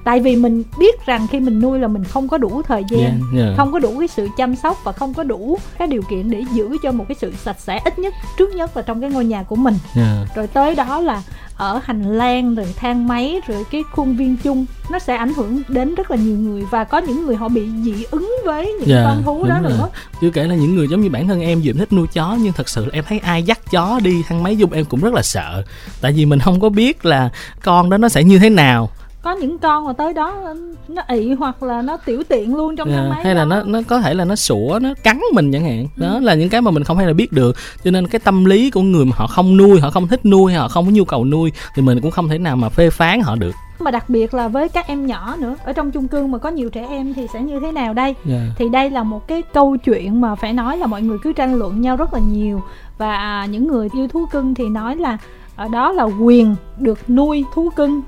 tại 0.03 0.19
vì 0.19 0.35
mình 0.35 0.63
biết 0.77 1.05
rằng 1.05 1.27
khi 1.27 1.39
mình 1.39 1.61
nuôi 1.61 1.79
là 1.79 1.87
mình 1.87 2.03
không 2.03 2.27
có 2.27 2.37
đủ 2.37 2.61
thời 2.61 2.83
gian 2.89 3.01
yeah, 3.01 3.45
yeah. 3.45 3.57
không 3.57 3.71
có 3.71 3.79
đủ 3.79 3.99
cái 3.99 4.07
sự 4.07 4.27
chăm 4.37 4.55
sóc 4.55 4.77
và 4.83 4.91
không 4.91 5.13
có 5.13 5.23
đủ 5.23 5.57
cái 5.77 5.87
điều 5.87 6.01
kiện 6.01 6.29
để 6.29 6.43
giữ 6.53 6.77
cho 6.83 6.91
một 6.91 7.05
cái 7.07 7.15
sự 7.21 7.33
sạch 7.43 7.59
sẽ 7.59 7.79
ít 7.85 7.99
nhất 7.99 8.13
trước 8.37 8.55
nhất 8.55 8.77
là 8.77 8.83
trong 8.83 9.01
cái 9.01 9.09
ngôi 9.09 9.25
nhà 9.25 9.43
của 9.43 9.55
mình 9.55 9.75
yeah. 9.95 10.35
rồi 10.35 10.47
tới 10.47 10.75
đó 10.75 10.99
là 10.99 11.21
ở 11.57 11.79
hành 11.83 12.17
lang 12.17 12.55
rồi 12.55 12.65
thang 12.75 13.07
máy 13.07 13.41
rồi 13.47 13.63
cái 13.71 13.83
khuôn 13.91 14.15
viên 14.15 14.37
chung 14.37 14.65
nó 14.91 14.99
sẽ 14.99 15.15
ảnh 15.15 15.33
hưởng 15.33 15.61
đến 15.67 15.95
rất 15.95 16.11
là 16.11 16.17
nhiều 16.17 16.37
người 16.37 16.63
và 16.71 16.83
có 16.83 16.97
những 16.97 17.25
người 17.25 17.35
họ 17.35 17.49
bị 17.49 17.67
dị 17.83 18.03
ứng 18.11 18.31
với 18.45 18.73
những 18.79 18.97
yeah, 18.97 19.05
con 19.05 19.23
thú 19.23 19.45
đó 19.49 19.59
rồi. 19.63 19.71
nữa 19.71 19.89
chưa 20.21 20.29
kể 20.29 20.43
là 20.43 20.55
những 20.55 20.75
người 20.75 20.87
giống 20.87 21.01
như 21.01 21.09
bản 21.09 21.27
thân 21.27 21.41
em 21.41 21.61
dùm 21.63 21.77
thích 21.77 21.93
nuôi 21.93 22.07
chó 22.13 22.37
nhưng 22.41 22.53
thật 22.53 22.69
sự 22.69 22.89
em 22.93 23.03
thấy 23.07 23.19
ai 23.19 23.43
dắt 23.43 23.71
chó 23.71 23.99
đi 24.03 24.23
thang 24.27 24.43
máy 24.43 24.57
dung 24.57 24.71
em 24.71 24.85
cũng 24.85 25.01
rất 25.01 25.13
là 25.13 25.21
sợ 25.21 25.63
tại 26.01 26.11
vì 26.11 26.25
mình 26.25 26.39
không 26.39 26.59
có 26.59 26.69
biết 26.69 27.05
là 27.05 27.29
con 27.63 27.89
đó 27.89 27.97
nó 27.97 28.09
sẽ 28.09 28.23
như 28.23 28.39
thế 28.39 28.49
nào 28.49 28.89
có 29.23 29.31
những 29.31 29.59
con 29.59 29.85
mà 29.85 29.93
tới 29.93 30.13
đó 30.13 30.53
nó 30.87 31.01
ị 31.07 31.33
hoặc 31.33 31.63
là 31.63 31.81
nó 31.81 31.97
tiểu 31.97 32.23
tiện 32.29 32.55
luôn 32.55 32.75
trong 32.75 32.87
yeah, 32.87 32.99
thang 32.99 33.09
máy 33.09 33.23
hay 33.23 33.35
đó. 33.35 33.39
là 33.39 33.45
nó 33.45 33.63
nó 33.63 33.79
có 33.87 33.99
thể 34.01 34.13
là 34.13 34.25
nó 34.25 34.35
sủa 34.35 34.79
nó 34.81 34.89
cắn 35.03 35.19
mình 35.33 35.51
chẳng 35.51 35.63
hạn 35.63 35.87
đó 35.95 36.13
ừ. 36.13 36.19
là 36.19 36.33
những 36.33 36.49
cái 36.49 36.61
mà 36.61 36.71
mình 36.71 36.83
không 36.83 36.97
hay 36.97 37.07
là 37.07 37.13
biết 37.13 37.31
được 37.31 37.55
cho 37.83 37.91
nên 37.91 38.07
cái 38.07 38.19
tâm 38.19 38.45
lý 38.45 38.71
của 38.71 38.81
người 38.81 39.05
mà 39.05 39.15
họ 39.15 39.27
không 39.27 39.57
nuôi 39.57 39.79
họ 39.79 39.89
không 39.89 40.07
thích 40.07 40.25
nuôi 40.25 40.53
họ 40.53 40.67
không 40.67 40.85
có 40.85 40.91
nhu 40.91 41.05
cầu 41.05 41.25
nuôi 41.25 41.51
thì 41.75 41.81
mình 41.81 42.01
cũng 42.01 42.11
không 42.11 42.29
thể 42.29 42.37
nào 42.37 42.55
mà 42.55 42.69
phê 42.69 42.89
phán 42.89 43.21
họ 43.21 43.35
được 43.35 43.51
mà 43.79 43.91
đặc 43.91 44.09
biệt 44.09 44.33
là 44.33 44.47
với 44.47 44.69
các 44.69 44.87
em 44.87 45.05
nhỏ 45.05 45.35
nữa 45.39 45.55
ở 45.63 45.73
trong 45.73 45.91
chung 45.91 46.07
cư 46.07 46.25
mà 46.25 46.37
có 46.37 46.49
nhiều 46.49 46.69
trẻ 46.69 46.87
em 46.89 47.13
thì 47.13 47.27
sẽ 47.33 47.41
như 47.41 47.59
thế 47.59 47.71
nào 47.71 47.93
đây 47.93 48.15
yeah. 48.29 48.41
thì 48.57 48.69
đây 48.69 48.89
là 48.89 49.03
một 49.03 49.27
cái 49.27 49.41
câu 49.53 49.77
chuyện 49.77 50.21
mà 50.21 50.35
phải 50.35 50.53
nói 50.53 50.77
là 50.77 50.87
mọi 50.87 51.01
người 51.01 51.17
cứ 51.23 51.33
tranh 51.33 51.55
luận 51.55 51.81
nhau 51.81 51.95
rất 51.95 52.13
là 52.13 52.19
nhiều 52.19 52.61
và 52.97 53.45
những 53.45 53.67
người 53.67 53.89
yêu 53.95 54.07
thú 54.07 54.25
cưng 54.31 54.55
thì 54.55 54.69
nói 54.69 54.95
là 54.95 55.17
ở 55.55 55.67
đó 55.67 55.91
là 55.91 56.03
quyền 56.03 56.55
được 56.77 57.09
nuôi 57.09 57.45
thú 57.53 57.69
cưng 57.75 58.01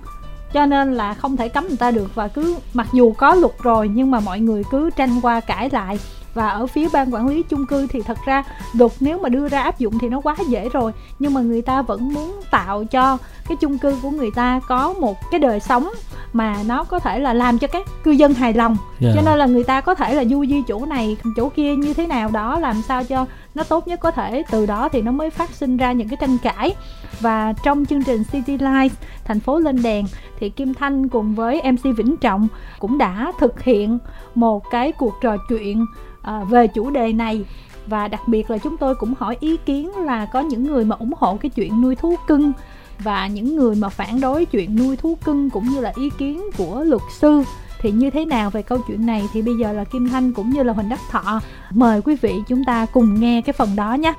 cho 0.55 0.65
nên 0.65 0.93
là 0.93 1.13
không 1.13 1.37
thể 1.37 1.49
cấm 1.49 1.67
người 1.67 1.77
ta 1.77 1.91
được 1.91 2.15
và 2.15 2.27
cứ 2.27 2.55
mặc 2.73 2.87
dù 2.93 3.11
có 3.11 3.35
luật 3.35 3.53
rồi 3.63 3.89
nhưng 3.93 4.11
mà 4.11 4.19
mọi 4.19 4.39
người 4.39 4.63
cứ 4.71 4.89
tranh 4.95 5.21
qua 5.21 5.39
cãi 5.39 5.69
lại. 5.69 5.99
Và 6.33 6.49
ở 6.49 6.67
phía 6.67 6.87
ban 6.93 7.13
quản 7.13 7.27
lý 7.27 7.43
chung 7.43 7.65
cư 7.65 7.87
thì 7.87 8.01
thật 8.01 8.17
ra 8.25 8.43
luật 8.73 8.91
nếu 8.99 9.19
mà 9.19 9.29
đưa 9.29 9.47
ra 9.47 9.61
áp 9.61 9.79
dụng 9.79 9.99
thì 9.99 10.09
nó 10.09 10.21
quá 10.21 10.35
dễ 10.49 10.69
rồi. 10.69 10.91
Nhưng 11.19 11.33
mà 11.33 11.41
người 11.41 11.61
ta 11.61 11.81
vẫn 11.81 12.13
muốn 12.13 12.41
tạo 12.51 12.83
cho 12.85 13.17
cái 13.47 13.57
chung 13.61 13.77
cư 13.77 13.97
của 14.01 14.09
người 14.09 14.31
ta 14.35 14.59
có 14.67 14.93
một 14.93 15.17
cái 15.31 15.39
đời 15.39 15.59
sống 15.59 15.89
mà 16.33 16.55
nó 16.65 16.83
có 16.83 16.99
thể 16.99 17.19
là 17.19 17.33
làm 17.33 17.57
cho 17.57 17.67
các 17.67 17.87
cư 18.03 18.11
dân 18.11 18.33
hài 18.33 18.53
lòng. 18.53 18.77
Yeah. 18.99 19.15
cho 19.15 19.21
nên 19.25 19.39
là 19.39 19.45
người 19.45 19.63
ta 19.63 19.81
có 19.81 19.95
thể 19.95 20.13
là 20.13 20.25
du 20.25 20.45
di 20.45 20.61
chỗ 20.67 20.85
này 20.85 21.17
chỗ 21.35 21.49
kia 21.49 21.75
như 21.75 21.93
thế 21.93 22.07
nào 22.07 22.29
đó 22.29 22.59
làm 22.59 22.81
sao 22.87 23.03
cho 23.03 23.25
nó 23.55 23.63
tốt 23.63 23.87
nhất 23.87 23.99
có 23.99 24.11
thể, 24.11 24.43
từ 24.51 24.65
đó 24.65 24.89
thì 24.89 25.01
nó 25.01 25.11
mới 25.11 25.29
phát 25.29 25.49
sinh 25.49 25.77
ra 25.77 25.91
những 25.91 26.09
cái 26.09 26.17
tranh 26.21 26.37
cãi. 26.37 26.75
Và 27.19 27.53
trong 27.63 27.85
chương 27.85 28.03
trình 28.03 28.23
City 28.31 28.57
Life 28.57 28.89
thành 29.25 29.39
phố 29.39 29.59
lên 29.59 29.83
đèn, 29.83 30.05
thì 30.39 30.49
Kim 30.49 30.73
Thanh 30.73 31.09
cùng 31.09 31.35
với 31.35 31.61
MC 31.71 31.97
Vĩnh 31.97 32.17
Trọng 32.17 32.47
cũng 32.79 32.97
đã 32.97 33.31
thực 33.39 33.61
hiện 33.61 33.99
một 34.35 34.63
cái 34.71 34.91
cuộc 34.91 35.13
trò 35.21 35.37
chuyện 35.49 35.85
à, 36.21 36.43
về 36.43 36.67
chủ 36.67 36.89
đề 36.89 37.13
này. 37.13 37.45
Và 37.87 38.07
đặc 38.07 38.21
biệt 38.27 38.51
là 38.51 38.57
chúng 38.57 38.77
tôi 38.77 38.95
cũng 38.95 39.13
hỏi 39.19 39.37
ý 39.39 39.57
kiến 39.57 39.91
là 39.97 40.25
có 40.25 40.39
những 40.39 40.63
người 40.63 40.85
mà 40.85 40.95
ủng 40.95 41.13
hộ 41.17 41.37
cái 41.41 41.49
chuyện 41.49 41.81
nuôi 41.81 41.95
thú 41.95 42.15
cưng. 42.27 42.51
Và 42.99 43.27
những 43.27 43.55
người 43.55 43.75
mà 43.75 43.89
phản 43.89 44.21
đối 44.21 44.45
chuyện 44.45 44.75
nuôi 44.75 44.95
thú 44.97 45.17
cưng 45.25 45.49
cũng 45.49 45.69
như 45.69 45.81
là 45.81 45.91
ý 45.95 46.09
kiến 46.17 46.43
của 46.57 46.83
luật 46.83 47.01
sư 47.19 47.43
thì 47.85 47.91
như 47.91 48.09
thế 48.09 48.25
nào 48.25 48.49
về 48.49 48.61
câu 48.61 48.79
chuyện 48.87 49.05
này 49.05 49.29
thì 49.33 49.41
bây 49.41 49.55
giờ 49.57 49.73
là 49.73 49.83
Kim 49.83 50.09
Thanh 50.09 50.33
cũng 50.33 50.49
như 50.49 50.63
là 50.63 50.73
Huỳnh 50.73 50.89
Đắc 50.89 50.99
Thọ, 51.11 51.41
mời 51.71 52.01
quý 52.01 52.15
vị 52.21 52.33
chúng 52.47 52.63
ta 52.67 52.85
cùng 52.85 53.19
nghe 53.19 53.41
cái 53.41 53.53
phần 53.53 53.75
đó 53.75 53.93
nhé. 53.93 54.13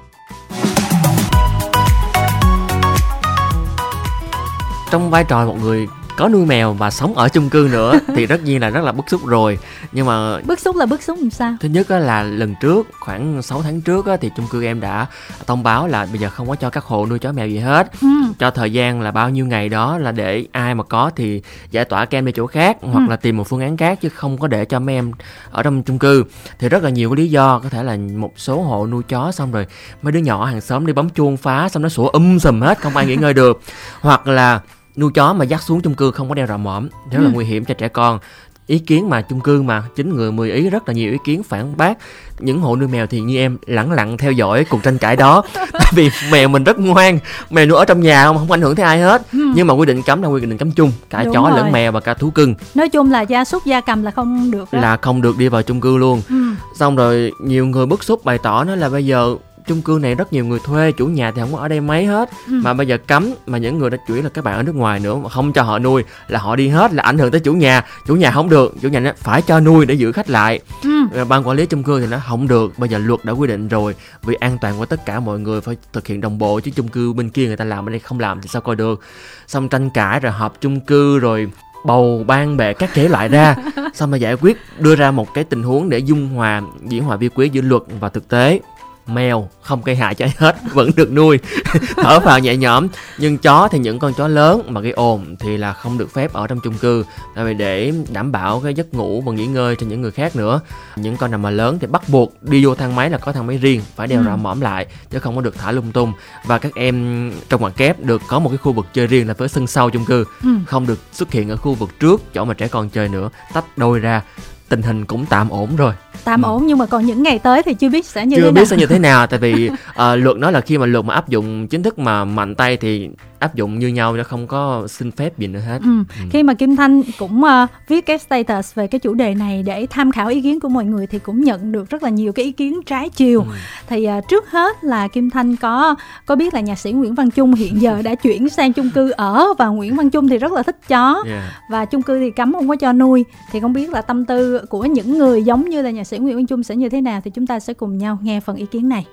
Trong 4.90 5.10
vai 5.10 5.24
trò 5.24 5.46
một 5.46 5.56
người 5.62 5.86
có 6.16 6.28
nuôi 6.28 6.46
mèo 6.46 6.72
và 6.72 6.90
sống 6.90 7.14
ở 7.14 7.28
chung 7.28 7.50
cư 7.50 7.68
nữa 7.72 7.98
thì 8.14 8.26
tất 8.26 8.42
nhiên 8.44 8.60
là 8.60 8.70
rất 8.70 8.84
là 8.84 8.92
bức 8.92 9.04
xúc 9.08 9.26
rồi. 9.26 9.58
Nhưng 9.92 10.06
mà 10.06 10.40
bức 10.40 10.60
xúc 10.60 10.76
là 10.76 10.86
bức 10.86 11.02
xúc 11.02 11.18
làm 11.20 11.30
sao? 11.30 11.56
Thứ 11.60 11.68
nhất 11.68 11.90
là 11.90 12.22
lần 12.22 12.54
trước 12.60 12.88
khoảng 13.00 13.42
6 13.42 13.62
tháng 13.62 13.80
trước 13.80 14.06
thì 14.20 14.30
chung 14.36 14.46
cư 14.50 14.64
em 14.64 14.80
đã 14.80 15.06
thông 15.46 15.62
báo 15.62 15.86
là 15.86 16.06
bây 16.06 16.18
giờ 16.18 16.30
không 16.30 16.48
có 16.48 16.54
cho 16.54 16.70
các 16.70 16.84
hộ 16.84 17.06
nuôi 17.06 17.18
chó 17.18 17.32
mèo 17.32 17.48
gì 17.48 17.58
hết. 17.58 17.90
Ừ. 18.00 18.08
cho 18.38 18.50
thời 18.50 18.72
gian 18.72 19.00
là 19.00 19.10
bao 19.10 19.30
nhiêu 19.30 19.46
ngày 19.46 19.68
đó 19.68 19.98
là 19.98 20.12
để 20.12 20.46
ai 20.52 20.74
mà 20.74 20.84
có 20.84 21.10
thì 21.16 21.42
giải 21.70 21.84
tỏa 21.84 22.04
kem 22.04 22.24
đi 22.24 22.32
chỗ 22.32 22.46
khác 22.46 22.80
ừ. 22.80 22.88
hoặc 22.92 23.08
là 23.08 23.16
tìm 23.16 23.36
một 23.36 23.44
phương 23.48 23.60
án 23.60 23.76
khác 23.76 23.98
chứ 24.02 24.08
không 24.08 24.38
có 24.38 24.48
để 24.48 24.64
cho 24.64 24.80
mấy 24.80 24.94
em 24.94 25.12
ở 25.50 25.62
trong 25.62 25.82
chung 25.82 25.98
cư. 25.98 26.24
Thì 26.58 26.68
rất 26.68 26.82
là 26.82 26.90
nhiều 26.90 27.10
cái 27.10 27.16
lý 27.16 27.30
do 27.30 27.58
có 27.58 27.68
thể 27.68 27.82
là 27.82 27.96
một 27.96 28.32
số 28.36 28.62
hộ 28.62 28.86
nuôi 28.86 29.02
chó 29.08 29.32
xong 29.32 29.52
rồi 29.52 29.66
mấy 30.02 30.12
đứa 30.12 30.20
nhỏ 30.20 30.44
hàng 30.44 30.60
xóm 30.60 30.86
đi 30.86 30.92
bấm 30.92 31.10
chuông 31.10 31.36
phá 31.36 31.68
xong 31.68 31.82
nó 31.82 31.88
sủa 31.88 32.08
um 32.08 32.38
sùm 32.38 32.60
hết 32.60 32.78
không 32.80 32.96
ai 32.96 33.06
nghỉ 33.06 33.16
ngơi 33.16 33.34
được. 33.34 33.60
Hoặc 34.00 34.26
là 34.26 34.60
nuôi 34.96 35.10
chó 35.14 35.32
mà 35.32 35.44
dắt 35.44 35.62
xuống 35.62 35.80
chung 35.80 35.94
cư 35.94 36.10
không 36.10 36.28
có 36.28 36.34
đeo 36.34 36.46
rào 36.46 36.58
mõm 36.58 36.88
rất 37.10 37.18
là 37.18 37.26
ừ. 37.26 37.32
nguy 37.34 37.44
hiểm 37.44 37.64
cho 37.64 37.74
trẻ 37.74 37.88
con 37.88 38.18
ý 38.66 38.78
kiến 38.78 39.08
mà 39.08 39.22
chung 39.22 39.40
cư 39.40 39.62
mà 39.62 39.82
chín 39.96 40.16
người 40.16 40.32
mười 40.32 40.52
ý 40.52 40.70
rất 40.70 40.88
là 40.88 40.94
nhiều 40.94 41.12
ý 41.12 41.18
kiến 41.24 41.42
phản 41.42 41.76
bác 41.76 41.98
những 42.38 42.60
hộ 42.60 42.76
nuôi 42.76 42.88
mèo 42.88 43.06
thì 43.06 43.20
như 43.20 43.36
em 43.36 43.58
lẳng 43.66 43.92
lặng 43.92 44.16
theo 44.18 44.32
dõi 44.32 44.64
cuộc 44.64 44.82
tranh 44.82 44.98
cãi 44.98 45.16
đó 45.16 45.42
tại 45.54 45.92
vì 45.94 46.10
mèo 46.30 46.48
mình 46.48 46.64
rất 46.64 46.78
ngoan 46.78 47.18
mèo 47.50 47.66
nuôi 47.66 47.78
ở 47.78 47.84
trong 47.84 48.00
nhà 48.00 48.24
không 48.24 48.38
không 48.38 48.50
ảnh 48.50 48.60
hưởng 48.60 48.76
tới 48.76 48.86
ai 48.86 48.98
hết 48.98 49.22
ừ. 49.32 49.38
nhưng 49.54 49.66
mà 49.66 49.74
quy 49.74 49.86
định 49.86 50.02
cấm 50.02 50.22
là 50.22 50.28
quy 50.28 50.40
định 50.40 50.58
cấm 50.58 50.70
chung 50.70 50.92
cả 51.10 51.22
Đúng 51.24 51.34
chó 51.34 51.42
rồi. 51.42 51.58
lẫn 51.58 51.72
mèo 51.72 51.92
và 51.92 52.00
cả 52.00 52.14
thú 52.14 52.30
cưng 52.30 52.54
nói 52.74 52.88
chung 52.88 53.10
là 53.10 53.22
gia 53.22 53.44
súc 53.44 53.66
gia 53.66 53.80
cầm 53.80 54.02
là 54.02 54.10
không 54.10 54.50
được 54.50 54.72
đó. 54.72 54.80
là 54.80 54.96
không 54.96 55.22
được 55.22 55.38
đi 55.38 55.48
vào 55.48 55.62
chung 55.62 55.80
cư 55.80 55.96
luôn 55.96 56.22
ừ. 56.28 56.36
xong 56.78 56.96
rồi 56.96 57.32
nhiều 57.40 57.66
người 57.66 57.86
bức 57.86 58.04
xúc 58.04 58.24
bày 58.24 58.38
tỏ 58.38 58.64
nói 58.64 58.76
là 58.76 58.88
bây 58.88 59.06
giờ 59.06 59.36
chung 59.66 59.82
cư 59.82 59.98
này 60.02 60.14
rất 60.14 60.32
nhiều 60.32 60.44
người 60.44 60.58
thuê 60.64 60.92
chủ 60.92 61.06
nhà 61.06 61.30
thì 61.30 61.40
không 61.40 61.52
có 61.52 61.58
ở 61.58 61.68
đây 61.68 61.80
mấy 61.80 62.06
hết. 62.06 62.30
Ừ. 62.46 62.60
mà 62.62 62.74
bây 62.74 62.86
giờ 62.86 62.98
cấm 63.06 63.30
mà 63.46 63.58
những 63.58 63.78
người 63.78 63.90
đã 63.90 63.96
chủ 64.08 64.14
yếu 64.14 64.22
là 64.22 64.28
các 64.28 64.44
bạn 64.44 64.56
ở 64.56 64.62
nước 64.62 64.74
ngoài 64.74 65.00
nữa 65.00 65.16
mà 65.16 65.28
không 65.28 65.52
cho 65.52 65.62
họ 65.62 65.78
nuôi 65.78 66.04
là 66.28 66.38
họ 66.38 66.56
đi 66.56 66.68
hết 66.68 66.92
là 66.92 67.02
ảnh 67.02 67.18
hưởng 67.18 67.30
tới 67.30 67.40
chủ 67.40 67.54
nhà. 67.54 67.84
Chủ 68.06 68.16
nhà 68.16 68.30
không 68.30 68.48
được 68.48 68.74
chủ 68.82 68.88
nhà 68.88 69.00
nó 69.00 69.10
phải 69.16 69.42
cho 69.42 69.60
nuôi 69.60 69.86
để 69.86 69.94
giữ 69.94 70.12
khách 70.12 70.30
lại. 70.30 70.60
Ừ. 70.82 71.24
ban 71.28 71.48
quản 71.48 71.56
lý 71.56 71.66
chung 71.66 71.82
cư 71.82 72.00
thì 72.00 72.06
nó 72.06 72.18
không 72.28 72.48
được 72.48 72.78
bây 72.78 72.88
giờ 72.88 72.98
luật 72.98 73.24
đã 73.24 73.32
quy 73.32 73.48
định 73.48 73.68
rồi. 73.68 73.94
Vì 74.22 74.34
an 74.34 74.58
toàn 74.60 74.78
của 74.78 74.86
tất 74.86 75.06
cả 75.06 75.20
mọi 75.20 75.38
người 75.38 75.60
phải 75.60 75.76
thực 75.92 76.06
hiện 76.06 76.20
đồng 76.20 76.38
bộ 76.38 76.60
chứ 76.60 76.70
chung 76.74 76.88
cư 76.88 77.12
bên 77.12 77.30
kia 77.30 77.46
người 77.46 77.56
ta 77.56 77.64
làm 77.64 77.88
ở 77.88 77.90
đây 77.90 77.98
không 77.98 78.20
làm 78.20 78.40
thì 78.40 78.48
sao 78.48 78.62
coi 78.62 78.76
được. 78.76 79.00
Xong 79.46 79.68
tranh 79.68 79.90
cãi 79.90 80.20
rồi 80.20 80.32
họp 80.32 80.60
chung 80.60 80.80
cư 80.80 81.18
rồi 81.18 81.50
bầu 81.86 82.24
ban 82.26 82.56
bè 82.56 82.72
các 82.72 82.90
thể 82.94 83.08
loại 83.08 83.28
ra. 83.28 83.56
Xong 83.94 84.10
rồi 84.10 84.20
giải 84.20 84.34
quyết 84.34 84.56
đưa 84.78 84.96
ra 84.96 85.10
một 85.10 85.34
cái 85.34 85.44
tình 85.44 85.62
huống 85.62 85.88
để 85.88 85.98
dung 85.98 86.28
hòa 86.28 86.62
diễn 86.88 87.04
hòa 87.04 87.16
vi 87.16 87.28
quý 87.28 87.48
giữa 87.48 87.60
luật 87.60 87.82
và 88.00 88.08
thực 88.08 88.28
tế 88.28 88.60
mèo 89.06 89.48
không 89.62 89.82
gây 89.84 89.96
hại 89.96 90.14
cho 90.14 90.24
ai 90.24 90.34
hết 90.38 90.56
vẫn 90.72 90.90
được 90.96 91.12
nuôi 91.12 91.38
thở 91.96 92.20
vào 92.20 92.38
nhẹ 92.38 92.56
nhõm 92.56 92.88
nhưng 93.18 93.38
chó 93.38 93.68
thì 93.68 93.78
những 93.78 93.98
con 93.98 94.12
chó 94.14 94.28
lớn 94.28 94.62
mà 94.68 94.80
gây 94.80 94.92
ồn 94.92 95.36
thì 95.38 95.56
là 95.56 95.72
không 95.72 95.98
được 95.98 96.14
phép 96.14 96.32
ở 96.32 96.46
trong 96.46 96.60
chung 96.60 96.78
cư 96.78 97.04
tại 97.34 97.44
vì 97.44 97.54
để 97.54 97.92
đảm 98.12 98.32
bảo 98.32 98.60
cái 98.60 98.74
giấc 98.74 98.94
ngủ 98.94 99.20
và 99.20 99.32
nghỉ 99.32 99.46
ngơi 99.46 99.76
cho 99.76 99.86
những 99.86 100.02
người 100.02 100.10
khác 100.10 100.36
nữa 100.36 100.60
những 100.96 101.16
con 101.16 101.30
nào 101.30 101.38
mà 101.38 101.50
lớn 101.50 101.78
thì 101.80 101.86
bắt 101.86 102.02
buộc 102.08 102.42
đi 102.42 102.64
vô 102.64 102.74
thang 102.74 102.96
máy 102.96 103.10
là 103.10 103.18
có 103.18 103.32
thang 103.32 103.46
máy 103.46 103.58
riêng 103.58 103.80
phải 103.96 104.06
đeo 104.06 104.20
ừ. 104.20 104.26
rào 104.26 104.36
mõm 104.36 104.60
lại 104.60 104.86
chứ 105.10 105.18
không 105.18 105.36
có 105.36 105.42
được 105.42 105.58
thả 105.58 105.72
lung 105.72 105.92
tung 105.92 106.12
và 106.44 106.58
các 106.58 106.74
em 106.74 107.32
trong 107.48 107.60
ngoặc 107.60 107.76
kép 107.76 108.00
được 108.00 108.22
có 108.28 108.38
một 108.38 108.48
cái 108.48 108.58
khu 108.58 108.72
vực 108.72 108.86
chơi 108.94 109.06
riêng 109.06 109.28
là 109.28 109.34
với 109.34 109.48
sân 109.48 109.66
sau 109.66 109.90
chung 109.90 110.04
cư 110.04 110.24
ừ. 110.42 110.48
không 110.66 110.86
được 110.86 110.98
xuất 111.12 111.32
hiện 111.32 111.48
ở 111.48 111.56
khu 111.56 111.74
vực 111.74 111.90
trước 112.00 112.34
chỗ 112.34 112.44
mà 112.44 112.54
trẻ 112.54 112.68
con 112.68 112.88
chơi 112.88 113.08
nữa 113.08 113.30
tách 113.52 113.78
đôi 113.78 113.98
ra 113.98 114.22
tình 114.68 114.82
hình 114.82 115.04
cũng 115.04 115.26
tạm 115.30 115.48
ổn 115.48 115.76
rồi 115.76 115.92
tạm 116.24 116.42
ừ. 116.42 116.46
ổn 116.46 116.66
nhưng 116.66 116.78
mà 116.78 116.86
còn 116.86 117.06
những 117.06 117.22
ngày 117.22 117.38
tới 117.38 117.62
thì 117.62 117.74
chưa 117.74 117.88
biết 117.88 118.06
sẽ 118.06 118.26
như 118.26 118.36
chưa 118.36 118.42
thế 118.42 118.50
biết 118.50 118.60
nào. 118.60 118.64
sẽ 118.64 118.76
như 118.76 118.86
thế 118.86 118.98
nào 118.98 119.26
tại 119.26 119.38
vì 119.38 119.70
uh, 119.70 119.96
luật 119.96 120.36
nói 120.36 120.52
là 120.52 120.60
khi 120.60 120.78
mà 120.78 120.86
luật 120.86 121.04
mà 121.04 121.14
áp 121.14 121.28
dụng 121.28 121.68
chính 121.68 121.82
thức 121.82 121.98
mà 121.98 122.24
mạnh 122.24 122.54
tay 122.54 122.76
thì 122.76 123.10
áp 123.38 123.54
dụng 123.54 123.78
như 123.78 123.88
nhau 123.88 124.16
nó 124.16 124.24
không 124.24 124.46
có 124.46 124.86
xin 124.88 125.10
phép 125.10 125.38
gì 125.38 125.46
nữa 125.46 125.60
hết 125.60 125.78
ừ. 125.82 125.90
Ừ. 126.20 126.26
khi 126.30 126.42
mà 126.42 126.54
kim 126.54 126.76
thanh 126.76 127.02
cũng 127.18 127.42
uh, 127.44 127.70
viết 127.88 128.06
cái 128.06 128.18
status 128.18 128.74
về 128.74 128.86
cái 128.86 128.98
chủ 128.98 129.14
đề 129.14 129.34
này 129.34 129.62
để 129.62 129.86
tham 129.90 130.12
khảo 130.12 130.28
ý 130.28 130.42
kiến 130.42 130.60
của 130.60 130.68
mọi 130.68 130.84
người 130.84 131.06
thì 131.06 131.18
cũng 131.18 131.40
nhận 131.40 131.72
được 131.72 131.90
rất 131.90 132.02
là 132.02 132.10
nhiều 132.10 132.32
cái 132.32 132.44
ý 132.44 132.52
kiến 132.52 132.80
trái 132.86 133.08
chiều 133.08 133.40
ừ. 133.40 133.46
thì 133.88 134.08
uh, 134.18 134.28
trước 134.28 134.50
hết 134.50 134.84
là 134.84 135.08
kim 135.08 135.30
thanh 135.30 135.56
có 135.56 135.94
có 136.26 136.36
biết 136.36 136.54
là 136.54 136.60
nhạc 136.60 136.78
sĩ 136.78 136.92
nguyễn 136.92 137.14
văn 137.14 137.30
trung 137.30 137.54
hiện 137.54 137.80
giờ 137.80 138.02
đã 138.02 138.14
chuyển 138.14 138.48
sang 138.48 138.72
chung 138.72 138.90
cư 138.90 139.10
ở 139.10 139.46
và 139.58 139.66
nguyễn 139.66 139.96
văn 139.96 140.10
trung 140.10 140.28
thì 140.28 140.38
rất 140.38 140.52
là 140.52 140.62
thích 140.62 140.76
chó 140.88 141.22
yeah. 141.26 141.42
và 141.70 141.84
chung 141.84 142.02
cư 142.02 142.20
thì 142.20 142.30
cấm 142.30 142.52
không 142.52 142.68
có 142.68 142.76
cho 142.76 142.92
nuôi 142.92 143.24
thì 143.52 143.60
không 143.60 143.72
biết 143.72 143.90
là 143.90 144.02
tâm 144.02 144.24
tư 144.24 144.60
của 144.68 144.84
những 144.84 145.18
người 145.18 145.42
giống 145.42 145.70
như 145.70 145.82
là 145.82 145.90
nhạc 145.90 146.04
sĩ 146.04 146.18
nguyễn 146.18 146.36
văn 146.36 146.46
trung 146.46 146.62
sẽ 146.62 146.76
như 146.76 146.88
thế 146.88 147.00
nào 147.00 147.20
thì 147.24 147.30
chúng 147.30 147.46
ta 147.46 147.60
sẽ 147.60 147.74
cùng 147.74 147.98
nhau 147.98 148.18
nghe 148.22 148.40
phần 148.40 148.56
ý 148.56 148.66
kiến 148.66 148.88
này 148.88 149.06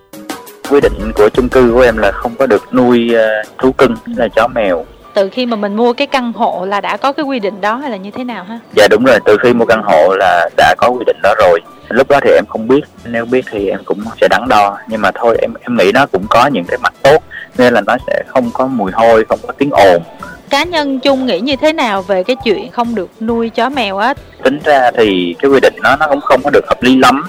quy 0.70 0.82
định 0.82 1.12
của 1.16 1.30
chung 1.30 1.50
cư 1.50 1.72
của 1.74 1.82
em 1.82 1.98
là 1.98 2.12
không 2.12 2.36
có 2.40 2.46
được 2.46 2.74
nuôi 2.74 3.12
uh, 3.16 3.48
thú 3.58 3.72
cưng 3.72 3.96
là 4.16 4.28
chó 4.36 4.48
mèo. 4.48 4.86
Từ 5.14 5.30
khi 5.30 5.46
mà 5.46 5.56
mình 5.56 5.76
mua 5.76 5.94
cái 5.94 6.08
căn 6.08 6.34
hộ 6.34 6.66
là 6.66 6.82
đã 6.82 6.98
có 6.98 7.12
cái 7.12 7.26
quy 7.26 7.40
định 7.40 7.62
đó 7.62 7.76
hay 7.76 7.92
là 7.92 7.98
như 7.98 8.12
thế 8.12 8.24
nào 8.24 8.44
ha? 8.44 8.60
Dạ 8.76 8.88
đúng 8.92 9.04
rồi. 9.04 9.20
Từ 9.26 9.38
khi 9.44 9.54
mua 9.54 9.66
căn 9.66 9.82
hộ 9.84 10.16
là 10.20 10.50
đã 10.58 10.76
có 10.78 10.88
quy 10.90 11.04
định 11.06 11.18
đó 11.24 11.34
rồi. 11.38 11.60
Lúc 11.90 12.10
đó 12.10 12.20
thì 12.24 12.32
em 12.32 12.46
không 12.50 12.68
biết. 12.68 12.82
Nếu 13.06 13.26
biết 13.26 13.46
thì 13.52 13.70
em 13.70 13.80
cũng 13.86 14.04
sẽ 14.22 14.28
đắn 14.28 14.48
đo. 14.50 14.78
Nhưng 14.88 15.02
mà 15.02 15.12
thôi 15.12 15.38
em 15.42 15.54
em 15.62 15.78
nghĩ 15.78 15.92
nó 15.94 16.06
cũng 16.06 16.26
có 16.30 16.48
những 16.48 16.66
cái 16.68 16.78
mặt 16.78 16.94
tốt. 17.02 17.24
Nên 17.58 17.74
là 17.74 17.82
nó 17.82 17.98
sẽ 18.08 18.24
không 18.28 18.50
có 18.54 18.68
mùi 18.68 18.92
hôi 18.92 19.26
không 19.30 19.40
có 19.48 19.54
tiếng 19.58 19.70
ồn. 19.72 20.04
Cá 20.50 20.64
nhân 20.64 21.00
chung 21.00 21.26
nghĩ 21.26 21.40
như 21.40 21.56
thế 21.56 21.74
nào 21.74 22.02
về 22.02 22.24
cái 22.24 22.36
chuyện 22.44 22.72
không 22.72 22.96
được 22.96 23.10
nuôi 23.20 23.50
chó 23.50 23.70
mèo 23.70 23.98
á? 23.98 24.14
Tính 24.44 24.60
ra 24.64 24.92
thì 24.98 25.36
cái 25.40 25.52
quy 25.52 25.60
định 25.60 25.74
nó 25.82 25.96
nó 25.96 26.08
cũng 26.08 26.22
không 26.22 26.42
có 26.44 26.50
được 26.50 26.68
hợp 26.68 26.84
lý 26.84 26.98
lắm 26.98 27.24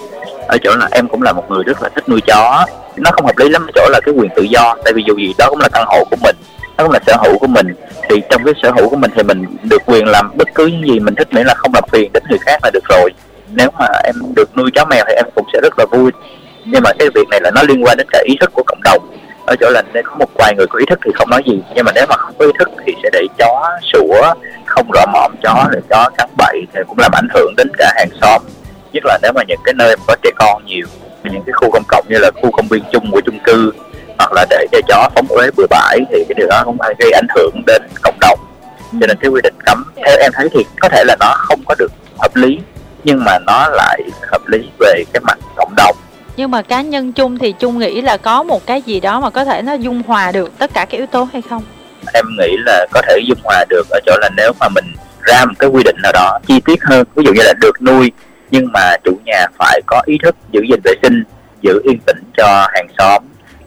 ở 0.48 0.58
chỗ 0.64 0.76
là 0.76 0.88
em 0.90 1.08
cũng 1.08 1.22
là 1.22 1.32
một 1.32 1.50
người 1.50 1.62
rất 1.66 1.82
là 1.82 1.88
thích 1.88 2.08
nuôi 2.08 2.20
chó. 2.26 2.66
Nó 2.96 3.10
không 3.10 3.26
hợp 3.26 3.38
lý 3.38 3.48
lắm 3.48 3.66
ở 3.66 3.70
chỗ 3.74 3.88
là 3.90 4.00
cái 4.04 4.14
quyền 4.14 4.30
tự 4.36 4.42
do, 4.42 4.74
tại 4.84 4.92
vì 4.92 5.02
dù 5.06 5.16
gì 5.16 5.34
đó 5.38 5.46
cũng 5.50 5.60
là 5.60 5.68
căn 5.72 5.84
hộ 5.86 6.04
của 6.10 6.16
mình, 6.22 6.36
nó 6.76 6.84
cũng 6.84 6.92
là 6.92 7.00
sở 7.06 7.16
hữu 7.22 7.38
của 7.38 7.46
mình. 7.46 7.74
Thì 8.08 8.22
trong 8.30 8.44
cái 8.44 8.54
sở 8.62 8.70
hữu 8.76 8.88
của 8.88 8.96
mình 8.96 9.10
thì 9.16 9.22
mình 9.22 9.46
được 9.62 9.82
quyền 9.86 10.06
làm 10.06 10.30
bất 10.36 10.48
cứ 10.54 10.66
những 10.66 10.88
gì 10.88 11.00
mình 11.00 11.14
thích, 11.14 11.28
miễn 11.32 11.46
là 11.46 11.54
không 11.54 11.74
làm 11.74 11.84
phiền 11.92 12.10
đến 12.12 12.22
người 12.28 12.38
khác 12.38 12.58
là 12.62 12.70
được 12.72 12.84
rồi. 12.88 13.10
Nếu 13.48 13.68
mà 13.78 13.86
em 14.04 14.14
được 14.36 14.56
nuôi 14.56 14.70
chó 14.74 14.84
mèo 14.84 15.04
thì 15.08 15.14
em 15.14 15.26
cũng 15.34 15.46
sẽ 15.52 15.60
rất 15.62 15.78
là 15.78 15.86
vui. 15.90 16.10
Nhưng 16.64 16.82
mà 16.82 16.90
cái 16.98 17.08
việc 17.14 17.28
này 17.30 17.40
là 17.40 17.50
nó 17.50 17.62
liên 17.62 17.84
quan 17.84 17.96
đến 17.96 18.06
cả 18.10 18.22
ý 18.28 18.36
thức 18.40 18.50
của 18.54 18.62
cộng 18.66 18.82
đồng. 18.82 19.08
Ở 19.46 19.56
chỗ 19.60 19.70
là 19.70 19.82
nếu 19.92 20.02
có 20.06 20.14
một 20.18 20.30
vài 20.34 20.54
người 20.56 20.66
có 20.66 20.78
ý 20.78 20.84
thức 20.90 20.98
thì 21.04 21.10
không 21.14 21.30
nói 21.30 21.42
gì. 21.46 21.62
Nhưng 21.74 21.84
mà 21.84 21.92
nếu 21.94 22.06
mà 22.08 22.16
không 22.16 22.34
có 22.38 22.44
ý 22.44 22.52
thức 22.58 22.68
thì 22.86 22.92
sẽ 23.02 23.08
để 23.12 23.26
chó 23.38 23.70
sủa, 23.92 24.34
không 24.66 24.90
rõ 24.92 25.06
mõm 25.12 25.32
chó, 25.42 25.68
rồi 25.72 25.82
chó 25.90 26.10
cắn 26.18 26.28
bậy 26.36 26.66
thì 26.74 26.80
cũng 26.88 26.98
làm 26.98 27.12
ảnh 27.14 27.28
hưởng 27.34 27.54
đến 27.56 27.68
cả 27.78 27.92
hàng 27.96 28.08
xóm 28.20 28.42
nhất 28.94 29.04
là 29.06 29.18
nếu 29.22 29.32
mà 29.34 29.42
những 29.48 29.60
cái 29.64 29.74
nơi 29.74 29.96
mà 29.96 30.02
có 30.06 30.16
trẻ 30.22 30.30
con 30.36 30.66
nhiều 30.66 30.86
những 31.24 31.42
cái 31.46 31.52
khu 31.52 31.70
công 31.70 31.82
cộng 31.88 32.04
như 32.08 32.18
là 32.18 32.30
khu 32.42 32.50
công 32.50 32.68
viên 32.68 32.82
chung 32.92 33.10
của 33.10 33.20
chung 33.26 33.38
cư 33.44 33.72
hoặc 34.18 34.32
là 34.32 34.46
để 34.50 34.66
cho 34.72 34.78
chó 34.88 35.08
phóng 35.14 35.26
uế 35.28 35.50
bừa 35.56 35.66
bãi 35.70 36.00
thì 36.10 36.24
cái 36.28 36.34
điều 36.38 36.46
đó 36.46 36.62
cũng 36.64 36.78
gây 36.98 37.10
ảnh 37.12 37.26
hưởng 37.36 37.62
đến 37.66 37.82
cộng 38.02 38.20
đồng. 38.20 38.38
Cho 39.00 39.06
nên 39.06 39.16
cái 39.20 39.30
quy 39.30 39.40
định 39.42 39.54
cấm 39.66 39.84
theo 39.96 40.16
em 40.20 40.32
thấy 40.34 40.48
thì 40.52 40.64
có 40.80 40.88
thể 40.88 41.04
là 41.06 41.16
nó 41.20 41.34
không 41.36 41.60
có 41.66 41.74
được 41.78 41.92
hợp 42.18 42.36
lý 42.36 42.58
nhưng 43.04 43.24
mà 43.24 43.38
nó 43.38 43.68
lại 43.68 44.00
hợp 44.32 44.42
lý 44.46 44.58
về 44.78 45.04
cái 45.12 45.20
mặt 45.20 45.38
cộng 45.56 45.74
đồng. 45.76 45.96
Nhưng 46.36 46.50
mà 46.50 46.62
cá 46.62 46.82
nhân 46.82 47.12
chung 47.12 47.38
thì 47.38 47.52
chung 47.52 47.78
nghĩ 47.78 48.00
là 48.00 48.16
có 48.16 48.42
một 48.42 48.66
cái 48.66 48.82
gì 48.82 49.00
đó 49.00 49.20
mà 49.20 49.30
có 49.30 49.44
thể 49.44 49.62
nó 49.62 49.72
dung 49.72 50.02
hòa 50.06 50.32
được 50.32 50.58
tất 50.58 50.74
cả 50.74 50.84
các 50.84 50.96
yếu 50.98 51.06
tố 51.06 51.28
hay 51.32 51.42
không? 51.50 51.62
Em 52.14 52.24
nghĩ 52.38 52.56
là 52.66 52.86
có 52.92 53.02
thể 53.02 53.18
dung 53.26 53.38
hòa 53.44 53.64
được 53.68 53.86
ở 53.90 54.00
chỗ 54.06 54.12
là 54.20 54.30
nếu 54.36 54.52
mà 54.60 54.68
mình 54.68 54.84
ra 55.22 55.44
một 55.44 55.54
cái 55.58 55.70
quy 55.70 55.82
định 55.82 55.96
nào 56.02 56.12
đó 56.12 56.38
chi 56.46 56.60
tiết 56.64 56.84
hơn 56.84 57.06
ví 57.14 57.24
dụ 57.26 57.32
như 57.32 57.42
là 57.42 57.52
được 57.60 57.82
nuôi 57.82 58.12
nhưng 58.50 58.72
mà 58.72 58.96
chủ 59.04 59.18
nhà 59.24 59.46
phải 59.58 59.80
có 59.86 60.02
ý 60.06 60.18
thức 60.22 60.36
giữ 60.50 60.60
gìn 60.70 60.80
vệ 60.84 60.92
sinh, 61.02 61.22
giữ 61.62 61.80
yên 61.84 61.98
tĩnh 62.06 62.18
cho 62.36 62.66
hàng 62.74 62.86
xóm, 62.98 63.22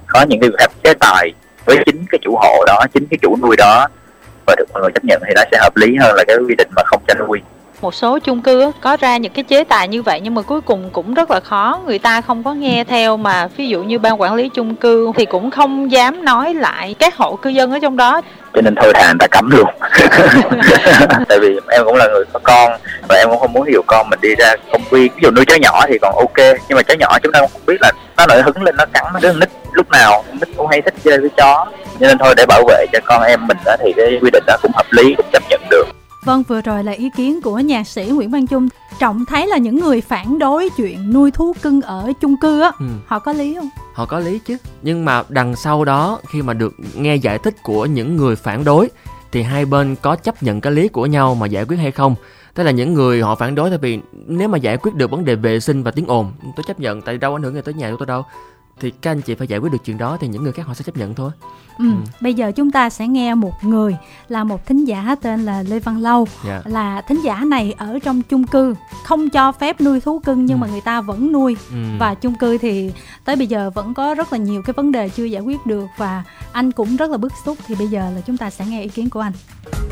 có 0.07 0.22
những 0.29 0.39
cái 0.39 0.50
phép 0.60 0.67
chế 0.84 0.93
tài 1.00 1.34
với 1.65 1.77
chính 1.86 2.05
cái 2.12 2.19
chủ 2.22 2.38
hộ 2.41 2.63
đó, 2.67 2.86
chính 2.93 3.07
cái 3.10 3.17
chủ 3.22 3.38
nuôi 3.41 3.55
đó. 3.57 3.88
Và 4.46 4.55
được 4.57 4.65
mọi 4.74 4.81
người 4.81 4.91
chấp 4.93 5.05
nhận 5.05 5.22
thì 5.27 5.34
nó 5.36 5.41
sẽ 5.51 5.57
hợp 5.62 5.77
lý 5.77 5.96
hơn 6.01 6.15
là 6.15 6.24
cái 6.27 6.38
quy 6.48 6.55
định 6.55 6.67
mà 6.75 6.81
không 6.86 7.01
cho 7.07 7.13
nuôi 7.13 7.41
một 7.81 7.96
số 7.96 8.19
chung 8.19 8.41
cư 8.41 8.72
có 8.81 8.98
ra 8.98 9.17
những 9.17 9.31
cái 9.31 9.43
chế 9.43 9.63
tài 9.63 9.88
như 9.88 10.01
vậy 10.01 10.19
nhưng 10.24 10.36
mà 10.36 10.41
cuối 10.41 10.62
cùng 10.62 10.89
cũng 10.89 11.13
rất 11.13 11.31
là 11.31 11.39
khó. 11.39 11.79
Người 11.86 12.00
ta 12.00 12.22
không 12.22 12.43
có 12.43 12.53
nghe 12.53 12.84
theo 12.84 13.17
mà 13.17 13.48
ví 13.57 13.67
dụ 13.67 13.84
như 13.84 14.00
ban 14.00 14.22
quản 14.22 14.36
lý 14.36 14.50
chung 14.50 14.75
cư 14.75 15.12
thì 15.15 15.25
cũng 15.25 15.51
không 15.51 15.91
dám 15.91 16.25
nói 16.25 16.53
lại 16.53 16.96
các 17.00 17.15
hộ 17.15 17.36
cư 17.36 17.50
dân 17.50 17.72
ở 17.72 17.79
trong 17.79 17.98
đó. 17.98 18.22
Cho 18.53 18.62
nên 18.62 18.75
thôi 18.75 18.93
thà 18.96 19.13
ta 19.19 19.27
cấm 19.27 19.50
luôn. 19.50 19.67
Tại 21.29 21.39
vì 21.39 21.60
em 21.69 21.81
cũng 21.86 21.96
là 21.96 22.07
người 22.07 22.24
có 22.34 22.39
con 22.43 22.72
và 23.10 23.15
em 23.15 23.29
cũng 23.29 23.39
không 23.39 23.53
muốn 23.53 23.67
hiểu 23.67 23.81
con 23.88 24.10
mình 24.10 24.19
đi 24.22 24.36
ra 24.36 24.55
công 24.72 24.81
viên. 24.89 25.12
Ví 25.15 25.19
dụ 25.24 25.31
nuôi 25.31 25.46
chó 25.46 25.55
nhỏ 25.55 25.86
thì 25.88 25.98
còn 26.01 26.15
ok, 26.15 26.57
nhưng 26.69 26.75
mà 26.75 26.84
chó 26.84 26.93
nhỏ 26.93 27.19
chúng 27.24 27.31
ta 27.31 27.39
cũng 27.39 27.50
không 27.53 27.65
biết 27.65 27.77
là 27.81 27.91
nó 28.17 28.25
lại 28.29 28.41
hứng 28.41 28.63
lên 28.63 28.75
nó 28.77 28.86
cắn, 28.93 29.03
nó 29.13 29.19
đứa 29.19 29.34
nít 29.34 29.50
lúc 29.72 29.91
nào, 29.91 30.24
nít 30.31 30.50
cũng 30.57 30.67
hay 30.67 30.81
thích 30.81 30.93
chơi 31.03 31.17
với 31.17 31.29
chó. 31.38 31.65
Cho 32.00 32.07
nên 32.07 32.17
thôi 32.17 32.34
để 32.38 32.46
bảo 32.48 32.63
vệ 32.67 32.86
cho 32.93 33.00
con 33.05 33.24
em 33.24 33.48
mình 33.48 33.57
đó 33.65 33.75
thì 33.79 33.93
cái 33.98 34.19
quy 34.22 34.29
định 34.34 34.43
đó 34.48 34.57
cũng 34.62 34.72
hợp 34.75 34.86
lý, 34.91 35.13
cũng 35.17 35.25
chấp 35.31 35.43
nhận 35.50 35.62
được. 35.69 35.97
Vâng, 36.27 36.43
vừa 36.43 36.62
rồi 36.62 36.84
là 36.84 36.91
ý 36.91 37.10
kiến 37.10 37.41
của 37.41 37.60
nhạc 37.60 37.88
sĩ 37.88 38.05
Nguyễn 38.05 38.29
Văn 38.29 38.48
Trung. 38.48 38.69
Trọng 39.00 39.25
thấy 39.25 39.48
là 39.48 39.57
những 39.57 39.75
người 39.79 40.01
phản 40.01 40.39
đối 40.39 40.69
chuyện 40.77 41.13
nuôi 41.13 41.31
thú 41.31 41.53
cưng 41.62 41.81
ở 41.81 42.12
chung 42.22 42.36
cư 42.41 42.62
á, 42.62 42.72
ừ. 42.79 42.86
họ 43.05 43.19
có 43.19 43.34
lý 43.34 43.55
không? 43.55 43.69
Họ 43.93 44.05
có 44.05 44.19
lý 44.19 44.39
chứ. 44.39 44.57
Nhưng 44.81 45.05
mà 45.05 45.24
đằng 45.29 45.55
sau 45.55 45.86
đó 45.86 46.19
khi 46.29 46.41
mà 46.41 46.53
được 46.53 46.74
nghe 46.96 47.15
giải 47.15 47.38
thích 47.38 47.55
của 47.63 47.86
những 47.86 48.15
người 48.15 48.36
phản 48.36 48.63
đối 48.63 48.89
thì 49.31 49.41
hai 49.41 49.65
bên 49.65 49.96
có 50.01 50.15
chấp 50.15 50.43
nhận 50.43 50.62
cái 50.62 50.74
lý 50.74 50.88
của 50.88 51.05
nhau 51.05 51.36
mà 51.36 51.48
giải 51.48 51.65
quyết 51.65 51.77
hay 51.77 51.91
không? 51.91 52.15
Tức 52.53 52.63
là 52.63 52.72
những 52.72 52.93
người 52.93 53.22
họ 53.22 53.36
phản 53.36 53.55
đối 53.55 53.69
tại 53.69 53.79
vì 53.79 54.00
nếu 54.27 54.48
mà 54.48 54.57
giải 54.57 54.77
quyết 54.77 54.96
được 54.96 55.12
vấn 55.12 55.25
đề 55.25 55.36
vệ 55.36 55.60
sinh 55.60 55.84
và 55.84 55.91
tiếng 55.91 56.07
ồn, 56.07 56.31
tôi 56.55 56.63
chấp 56.67 56.79
nhận 56.79 57.01
tại 57.01 57.17
đâu 57.17 57.36
ảnh 57.36 57.43
hưởng 57.43 57.62
tới 57.62 57.74
nhà 57.74 57.91
của 57.91 57.98
tôi 57.98 58.05
đâu 58.05 58.24
thì 58.79 58.91
các 59.01 59.12
anh 59.12 59.22
chị 59.22 59.36
phải 59.36 59.48
giải 59.48 59.60
quyết 59.60 59.72
được 59.72 59.77
chuyện 59.86 59.98
đó 59.98 60.17
thì 60.22 60.27
những 60.27 60.43
người 60.43 60.51
khác 60.51 60.67
họ 60.67 60.74
sẽ 60.74 60.84
chấp 60.84 60.98
nhận 60.98 61.15
thôi 61.15 61.31
ừ. 61.77 61.86
ừ. 61.86 61.91
bây 62.22 62.34
giờ 62.34 62.51
chúng 62.55 62.72
ta 62.72 62.89
sẽ 62.89 63.07
nghe 63.07 63.36
một 63.36 63.53
người 63.63 63.98
là 64.27 64.43
một 64.43 64.65
thính 64.65 64.86
giả 64.86 65.15
tên 65.22 65.46
là 65.46 65.63
lê 65.69 65.79
văn 65.79 65.98
lâu 65.98 66.27
yeah. 66.46 66.62
Dạ. 66.65 66.72
là 66.72 67.01
thính 67.01 67.22
giả 67.24 67.39
này 67.46 67.74
ở 67.77 68.00
trong 68.03 68.22
chung 68.22 68.48
cư 68.48 68.75
không 69.03 69.29
cho 69.29 69.51
phép 69.51 69.81
nuôi 69.81 70.01
thú 70.01 70.19
cưng 70.19 70.46
nhưng 70.46 70.57
ừ. 70.57 70.62
mà 70.62 70.67
người 70.67 70.81
ta 70.81 71.01
vẫn 71.01 71.31
nuôi 71.31 71.57
ừ. 71.72 71.77
và 72.00 72.13
chung 72.13 72.36
cư 72.36 72.57
thì 72.57 72.91
tới 73.25 73.36
bây 73.36 73.48
giờ 73.48 73.69
vẫn 73.69 73.93
có 73.93 74.15
rất 74.15 74.34
là 74.34 74.39
nhiều 74.39 74.62
cái 74.62 74.74
vấn 74.74 74.91
đề 74.91 75.10
chưa 75.10 75.25
giải 75.25 75.41
quyết 75.41 75.65
được 75.65 75.86
và 75.98 76.24
anh 76.51 76.72
cũng 76.72 76.96
rất 76.96 77.10
là 77.10 77.17
bức 77.17 77.34
xúc 77.46 77.57
thì 77.67 77.75
bây 77.75 77.88
giờ 77.88 78.12
là 78.15 78.22
chúng 78.27 78.38
ta 78.38 78.50
sẽ 78.50 78.65
nghe 78.65 78.81
ý 78.81 78.89
kiến 78.89 79.10
của 79.10 79.19
anh 79.19 79.34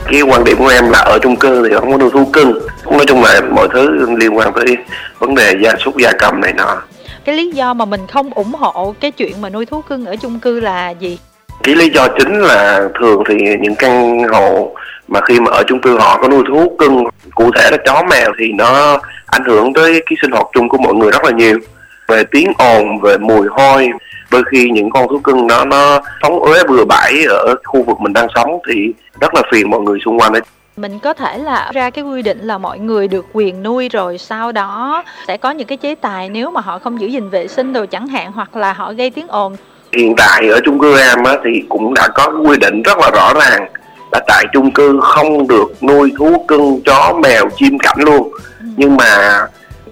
cái 0.05 0.21
quan 0.21 0.43
điểm 0.43 0.57
của 0.57 0.67
em 0.67 0.89
là 0.89 0.99
ở 0.99 1.19
chung 1.21 1.35
cư 1.35 1.69
thì 1.69 1.75
không 1.75 1.91
có 1.91 1.97
nuôi 1.97 2.09
thú 2.13 2.25
cưng 2.33 2.53
nói 2.91 3.05
chung 3.07 3.23
là 3.23 3.41
mọi 3.51 3.67
thứ 3.73 4.15
liên 4.17 4.37
quan 4.37 4.53
tới 4.53 4.77
vấn 5.19 5.35
đề 5.35 5.53
gia 5.63 5.75
súc 5.85 5.97
gia 5.97 6.11
cầm 6.19 6.41
này 6.41 6.53
nọ 6.53 6.81
cái 7.25 7.35
lý 7.35 7.51
do 7.51 7.73
mà 7.73 7.85
mình 7.85 8.07
không 8.07 8.33
ủng 8.33 8.53
hộ 8.53 8.95
cái 8.99 9.11
chuyện 9.11 9.41
mà 9.41 9.49
nuôi 9.49 9.65
thú 9.65 9.81
cưng 9.81 10.05
ở 10.05 10.15
chung 10.15 10.39
cư 10.39 10.59
là 10.59 10.89
gì? 10.89 11.19
Cái 11.63 11.75
lý 11.75 11.89
do 11.89 12.07
chính 12.19 12.39
là 12.39 12.89
thường 12.99 13.23
thì 13.29 13.35
những 13.61 13.75
căn 13.75 14.23
hộ 14.23 14.75
mà 15.07 15.19
khi 15.21 15.39
mà 15.39 15.51
ở 15.51 15.63
chung 15.67 15.81
cư 15.81 15.97
họ 15.97 16.17
có 16.21 16.27
nuôi 16.27 16.43
thú 16.47 16.75
cưng, 16.79 17.03
cụ 17.35 17.51
thể 17.55 17.71
là 17.71 17.77
chó, 17.85 18.03
mèo 18.09 18.31
thì 18.39 18.51
nó 18.51 18.99
ảnh 19.25 19.43
hưởng 19.45 19.73
tới 19.73 20.03
cái 20.05 20.17
sinh 20.21 20.31
hoạt 20.31 20.45
chung 20.53 20.69
của 20.69 20.77
mọi 20.77 20.93
người 20.93 21.11
rất 21.11 21.23
là 21.23 21.31
nhiều. 21.31 21.59
Về 22.07 22.23
tiếng 22.31 22.53
ồn, 22.57 22.99
về 23.01 23.17
mùi 23.17 23.47
hôi, 23.51 23.89
đôi 24.31 24.43
khi 24.51 24.69
những 24.69 24.89
con 24.89 25.07
thú 25.07 25.19
cưng 25.19 25.47
đó 25.47 25.65
nó 25.65 26.01
sống 26.21 26.39
uế 26.39 26.63
bừa 26.63 26.85
bãi 26.85 27.25
ở 27.29 27.55
khu 27.63 27.83
vực 27.83 27.99
mình 27.99 28.13
đang 28.13 28.27
sống 28.35 28.59
thì 28.67 28.93
rất 29.21 29.35
là 29.35 29.41
phiền 29.51 29.69
mọi 29.69 29.79
người 29.79 29.99
xung 30.05 30.19
quanh. 30.19 30.33
đấy 30.33 30.41
mình 30.77 30.99
có 30.99 31.13
thể 31.13 31.37
là 31.37 31.71
ra 31.73 31.89
cái 31.89 32.03
quy 32.03 32.21
định 32.21 32.39
là 32.41 32.57
mọi 32.57 32.79
người 32.79 33.07
được 33.07 33.25
quyền 33.33 33.63
nuôi 33.63 33.89
rồi 33.89 34.17
sau 34.17 34.51
đó 34.51 35.03
sẽ 35.27 35.37
có 35.37 35.51
những 35.51 35.67
cái 35.67 35.77
chế 35.77 35.95
tài 35.95 36.29
nếu 36.29 36.51
mà 36.51 36.61
họ 36.61 36.79
không 36.79 37.01
giữ 37.01 37.07
gìn 37.07 37.29
vệ 37.29 37.47
sinh 37.47 37.73
đồ 37.73 37.85
chẳng 37.85 38.07
hạn 38.07 38.31
hoặc 38.31 38.55
là 38.55 38.73
họ 38.73 38.93
gây 38.93 39.09
tiếng 39.09 39.27
ồn. 39.27 39.55
Hiện 39.97 40.15
tại 40.17 40.49
ở 40.49 40.59
chung 40.65 40.79
cư 40.79 40.99
em 40.99 41.23
á, 41.23 41.37
thì 41.43 41.63
cũng 41.69 41.93
đã 41.93 42.07
có 42.15 42.31
quy 42.47 42.57
định 42.57 42.81
rất 42.81 42.97
là 42.97 43.11
rõ 43.11 43.33
ràng 43.33 43.67
là 44.11 44.19
tại 44.27 44.45
chung 44.53 44.71
cư 44.71 44.99
không 45.03 45.47
được 45.47 45.83
nuôi 45.83 46.11
thú 46.17 46.45
cưng 46.47 46.81
chó 46.85 47.13
mèo 47.23 47.49
chim 47.57 47.77
cảnh 47.79 47.97
luôn. 47.99 48.31
Ừ. 48.59 48.65
nhưng 48.77 48.95
mà 48.95 49.39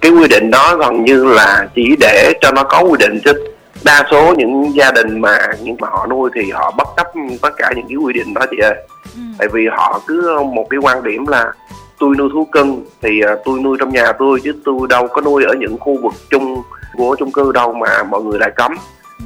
cái 0.01 0.11
quy 0.11 0.27
định 0.27 0.51
đó 0.51 0.75
gần 0.75 1.05
như 1.05 1.23
là 1.23 1.67
chỉ 1.75 1.95
để 1.99 2.33
cho 2.41 2.51
nó 2.51 2.63
có 2.63 2.81
quy 2.81 2.97
định 2.99 3.19
chứ. 3.25 3.33
Đa 3.83 4.03
số 4.11 4.33
những 4.37 4.75
gia 4.75 4.91
đình 4.91 5.21
mà 5.21 5.37
những 5.61 5.75
mà 5.79 5.87
họ 5.91 6.07
nuôi 6.07 6.29
thì 6.35 6.51
họ 6.51 6.71
bất 6.77 6.87
chấp 6.97 7.07
tất 7.41 7.49
cả 7.57 7.71
những 7.75 7.85
cái 7.89 7.95
quy 7.95 8.13
định 8.13 8.33
đó 8.33 8.41
chị 8.51 8.57
ơi 8.57 8.75
ừ. 9.15 9.21
tại 9.39 9.47
vì 9.53 9.67
họ 9.71 10.01
cứ 10.07 10.39
một 10.53 10.67
cái 10.69 10.79
quan 10.83 11.03
điểm 11.03 11.27
là 11.27 11.53
tôi 11.99 12.15
nuôi 12.17 12.29
thú 12.33 12.45
cưng 12.51 12.85
thì 13.01 13.21
uh, 13.33 13.39
tôi 13.45 13.59
nuôi 13.59 13.77
trong 13.79 13.89
nhà 13.89 14.11
tôi 14.19 14.39
chứ 14.43 14.53
tôi 14.65 14.87
đâu 14.89 15.07
có 15.07 15.21
nuôi 15.21 15.43
ở 15.43 15.53
những 15.59 15.77
khu 15.79 16.01
vực 16.01 16.13
chung 16.29 16.61
của 16.97 17.15
chung 17.19 17.31
cư 17.31 17.51
đâu 17.51 17.73
mà 17.73 18.03
mọi 18.03 18.21
người 18.21 18.39
lại 18.39 18.51
cấm. 18.55 18.75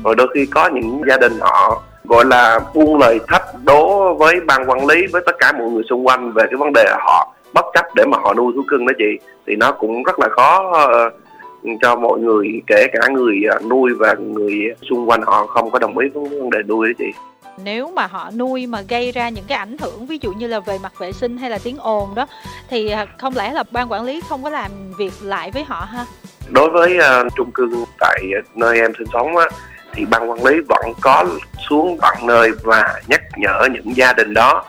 Rồi 0.03 0.15
đôi 0.15 0.27
khi 0.36 0.46
có 0.46 0.70
những 0.70 1.01
gia 1.08 1.17
đình 1.17 1.39
họ 1.39 1.84
gọi 2.03 2.25
là 2.25 2.60
buông 2.74 2.98
lời 2.98 3.20
thách 3.27 3.44
đố 3.65 4.13
với 4.13 4.39
ban 4.39 4.70
quản 4.70 4.88
lý 4.88 5.08
với 5.12 5.22
tất 5.25 5.36
cả 5.39 5.51
mọi 5.51 5.70
người 5.70 5.84
xung 5.89 6.08
quanh 6.08 6.32
về 6.32 6.44
cái 6.50 6.58
vấn 6.58 6.74
đề 6.74 6.86
họ 7.00 7.34
bất 7.53 7.65
chấp 7.74 7.86
để 7.96 8.06
mà 8.06 8.17
họ 8.22 8.34
nuôi 8.34 8.53
thú 8.56 8.62
cưng 8.67 8.86
đó 8.86 8.94
chị 8.98 9.27
thì 9.48 9.56
nó 9.56 9.72
cũng 9.72 10.03
rất 10.03 10.20
là 10.20 10.27
khó 10.29 10.72
uh, 10.72 11.13
cho 11.82 11.96
mọi 11.96 12.20
người 12.20 12.62
kể 12.67 12.88
cả 12.94 13.08
người 13.12 13.41
ờ, 13.50 13.60
nuôi 13.70 13.91
và 14.00 14.13
người 14.13 14.75
xung 14.89 15.10
quanh 15.10 15.22
họ 15.22 15.46
không 15.46 15.72
có 15.72 15.79
đồng 15.79 15.98
ý 15.98 16.08
với 16.13 16.24
vấn 16.24 16.50
đề 16.50 16.60
nuôi 16.67 16.88
đó 16.88 16.94
chị 17.00 17.06
nếu 17.63 17.91
mà 17.95 18.07
họ 18.07 18.31
nuôi 18.31 18.67
mà 18.67 18.81
gây 18.81 19.11
ra 19.11 19.29
những 19.29 19.45
cái 19.47 19.57
ảnh 19.57 19.77
hưởng 19.77 20.05
ví 20.05 20.19
dụ 20.21 20.31
như 20.31 20.47
là 20.47 20.59
về 20.59 20.77
mặt 20.83 20.93
vệ 20.99 21.11
sinh 21.11 21.37
hay 21.37 21.49
là 21.49 21.57
tiếng 21.63 21.77
ồn 21.77 22.15
đó 22.15 22.27
thì 22.69 22.89
à, 22.89 23.05
không 23.17 23.35
lẽ 23.35 23.53
là 23.53 23.63
ban 23.71 23.91
quản 23.91 24.03
lý 24.03 24.21
không 24.29 24.43
có 24.43 24.49
làm 24.49 24.71
việc 24.97 25.13
lại 25.21 25.51
với 25.51 25.63
họ 25.63 25.87
ha? 25.91 26.05
Đối 26.49 26.69
với 26.69 26.97
uh, 26.97 27.33
chung 27.35 27.51
cư 27.51 27.85
tại 27.99 28.23
nơi 28.55 28.79
em 28.79 28.91
sinh 28.97 29.07
sống 29.13 29.37
á 29.37 29.45
thì 29.93 30.05
ban 30.05 30.29
quản 30.29 30.43
lý 30.43 30.55
vẫn 30.69 30.93
có 31.01 31.25
xuống 31.69 31.97
tận 32.01 32.27
nơi 32.27 32.51
và 32.63 33.01
nhắc 33.07 33.21
nhở 33.37 33.67
những 33.71 33.97
gia 33.97 34.13
đình 34.13 34.33
đó. 34.33 34.65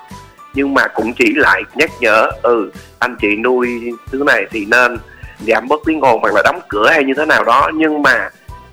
Nhưng 0.54 0.74
mà 0.74 0.86
cũng 0.94 1.12
chỉ 1.12 1.32
lại 1.36 1.62
nhắc 1.74 1.90
nhở 2.00 2.30
ừ 2.42 2.70
anh 2.98 3.16
chị 3.20 3.36
nuôi 3.36 3.92
thứ 4.12 4.22
này 4.26 4.46
thì 4.50 4.64
nên 4.64 4.98
giảm 5.46 5.68
bớt 5.68 5.80
tiếng 5.86 6.00
ồn 6.00 6.20
hoặc 6.20 6.34
là 6.34 6.42
đóng 6.44 6.60
cửa 6.68 6.88
hay 6.90 7.04
như 7.04 7.14
thế 7.16 7.26
nào 7.26 7.44
đó. 7.44 7.70
Nhưng 7.74 8.02
mà 8.02 8.30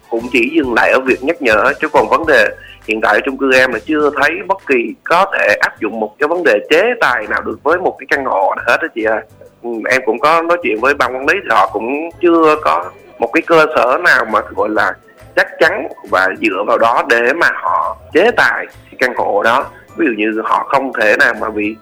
cũng 0.10 0.29
chỉ 0.31 0.51
dừng 0.55 0.74
lại 0.74 0.91
ở 0.91 1.00
việc 1.00 1.24
nhắc 1.24 1.41
nhở 1.41 1.74
chứ 1.81 1.88
còn 1.89 2.10
vấn 2.10 2.25
đề 2.27 2.50
hiện 2.88 3.01
tại 3.01 3.13
ở 3.13 3.20
chung 3.25 3.38
cư 3.38 3.54
em 3.54 3.74
là 3.74 3.80
chưa 3.86 4.10
thấy 4.22 4.32
bất 4.48 4.58
kỳ 4.68 4.94
có 5.04 5.32
thể 5.34 5.56
áp 5.62 5.80
dụng 5.80 6.00
một 6.00 6.15
cái 6.20 6.27
vấn 6.27 6.44
đề 6.44 6.60
chế 6.70 6.94
tài 7.01 7.27
nào 7.30 7.42
được 7.42 7.63
với 7.63 7.77
một 7.77 7.96
cái 8.00 8.08
căn 8.10 8.25
hộ 8.25 8.54
nào 8.56 8.65
hết 8.68 8.77
đó 8.82 8.88
chị 8.96 9.04
ơi 9.04 9.22
ừ, 9.63 9.70
em 9.89 10.01
cũng 10.06 10.20
có 10.20 10.42
nói 10.42 10.58
chuyện 10.63 10.80
với 10.80 10.94
ban 10.94 11.15
quản 11.15 11.25
lý 11.25 11.34
thì 11.44 11.50
họ 11.50 11.70
cũng 11.74 12.10
chưa 12.22 12.56
có 12.63 12.92
một 13.20 13.30
cái 13.34 13.42
cơ 13.42 13.65
sở 13.75 13.98
nào 14.04 14.25
mà 14.25 14.42
gọi 14.56 14.70
là 14.70 14.94
chắc 15.36 15.48
chắn 15.60 15.88
và 16.10 16.30
dựa 16.42 16.63
vào 16.68 16.77
đó 16.77 17.04
để 17.10 17.34
mà 17.34 17.50
họ 17.54 17.98
chế 18.13 18.32
tài 18.32 18.65
căn 19.00 19.13
hộ 19.15 19.44
đó. 19.44 19.65
Ví 19.98 20.06
dụ 20.06 20.13
như 20.18 20.42
họ 20.44 20.63
không 20.70 20.94
thể 20.94 21.15
nào 21.20 21.34
mà 21.42 21.50
bị 21.50 21.75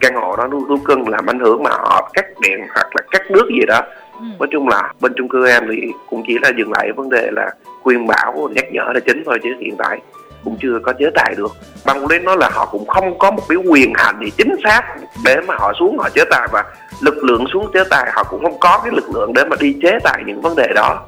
căn 0.00 0.14
hộ 0.14 0.36
đó 0.36 0.46
nuôi 0.46 0.60
thú 0.68 0.78
cưng 0.84 1.08
làm 1.08 1.30
ảnh 1.30 1.38
hưởng 1.38 1.62
mà 1.62 1.70
họ 1.70 2.10
cắt 2.14 2.26
điện 2.40 2.60
hoặc 2.74 2.86
là 2.94 3.02
cắt 3.10 3.30
nước 3.30 3.48
gì 3.50 3.66
đó. 3.66 3.80
Ừ. 4.12 4.24
nói 4.38 4.48
chung 4.50 4.68
là 4.68 4.92
bên 5.00 5.12
chung 5.16 5.28
cư 5.28 5.48
em 5.48 5.62
thì 5.70 5.92
cũng 6.10 6.22
chỉ 6.26 6.38
là 6.42 6.50
dừng 6.56 6.72
lại 6.72 6.92
vấn 6.92 7.10
đề 7.10 7.30
là 7.32 7.50
khuyên 7.82 8.06
bảo 8.06 8.48
nhắc 8.54 8.64
nhở 8.72 8.82
là 8.94 9.00
chính 9.00 9.22
thôi 9.26 9.38
chứ 9.42 9.50
hiện 9.60 9.76
tại 9.78 9.98
cũng 10.44 10.56
chưa 10.62 10.78
có 10.82 10.92
chế 10.98 11.06
tài 11.14 11.34
được. 11.36 11.56
Quản 11.84 12.06
lý 12.06 12.18
nói 12.18 12.36
là 12.40 12.50
họ 12.52 12.66
cũng 12.66 12.86
không 12.86 13.18
có 13.18 13.30
một 13.30 13.42
cái 13.48 13.58
quyền 13.58 13.92
hành 13.96 14.20
gì 14.24 14.30
chính 14.36 14.56
xác 14.64 14.82
để 15.24 15.36
mà 15.46 15.54
họ 15.58 15.72
xuống 15.78 15.98
họ 15.98 16.08
chế 16.14 16.24
tài 16.30 16.48
và 16.52 16.64
lực 17.00 17.24
lượng 17.24 17.44
xuống 17.52 17.70
chế 17.74 17.84
tài 17.90 18.10
họ 18.14 18.24
cũng 18.24 18.42
không 18.42 18.58
có 18.60 18.80
cái 18.84 18.92
lực 18.92 19.10
lượng 19.14 19.32
để 19.34 19.44
mà 19.44 19.56
đi 19.60 19.76
chế 19.82 19.98
tài 20.04 20.22
những 20.26 20.40
vấn 20.40 20.56
đề 20.56 20.68
đó. 20.74 21.00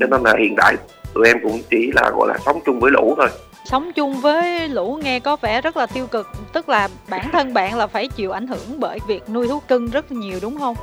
Cho 0.00 0.06
nên 0.06 0.22
là 0.22 0.34
hiện 0.38 0.54
tại 0.56 0.76
tụi 1.14 1.26
em 1.26 1.36
cũng 1.42 1.60
chỉ 1.70 1.90
là 1.94 2.10
gọi 2.16 2.28
là 2.28 2.38
sống 2.46 2.60
chung 2.66 2.80
với 2.80 2.90
lũ 2.90 3.14
thôi. 3.16 3.28
Sống 3.64 3.92
chung 3.92 4.20
với 4.20 4.68
lũ 4.68 5.00
nghe 5.02 5.20
có 5.20 5.36
vẻ 5.36 5.60
rất 5.60 5.76
là 5.76 5.86
tiêu 5.86 6.06
cực 6.06 6.28
tức 6.52 6.68
là 6.68 6.88
bản 7.08 7.28
thân 7.32 7.54
bạn 7.54 7.78
là 7.78 7.86
phải 7.86 8.08
chịu 8.08 8.32
ảnh 8.32 8.46
hưởng 8.46 8.80
bởi 8.80 8.98
việc 9.06 9.28
nuôi 9.30 9.48
thú 9.48 9.62
cưng 9.68 9.90
rất 9.90 10.12
nhiều 10.12 10.38
đúng 10.42 10.58
không? 10.58 10.76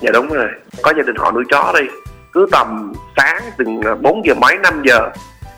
Dạ 0.00 0.10
đúng 0.14 0.28
rồi. 0.28 0.48
Có 0.82 0.92
gia 0.96 1.02
đình 1.02 1.16
họ 1.16 1.32
nuôi 1.32 1.44
chó 1.50 1.72
đi. 1.78 1.86
Cứ 2.32 2.46
tầm 2.52 2.92
sáng 3.16 3.42
từ 3.58 3.64
4 4.00 4.26
giờ 4.26 4.34
mấy 4.34 4.56
5 4.58 4.82
giờ 4.84 5.10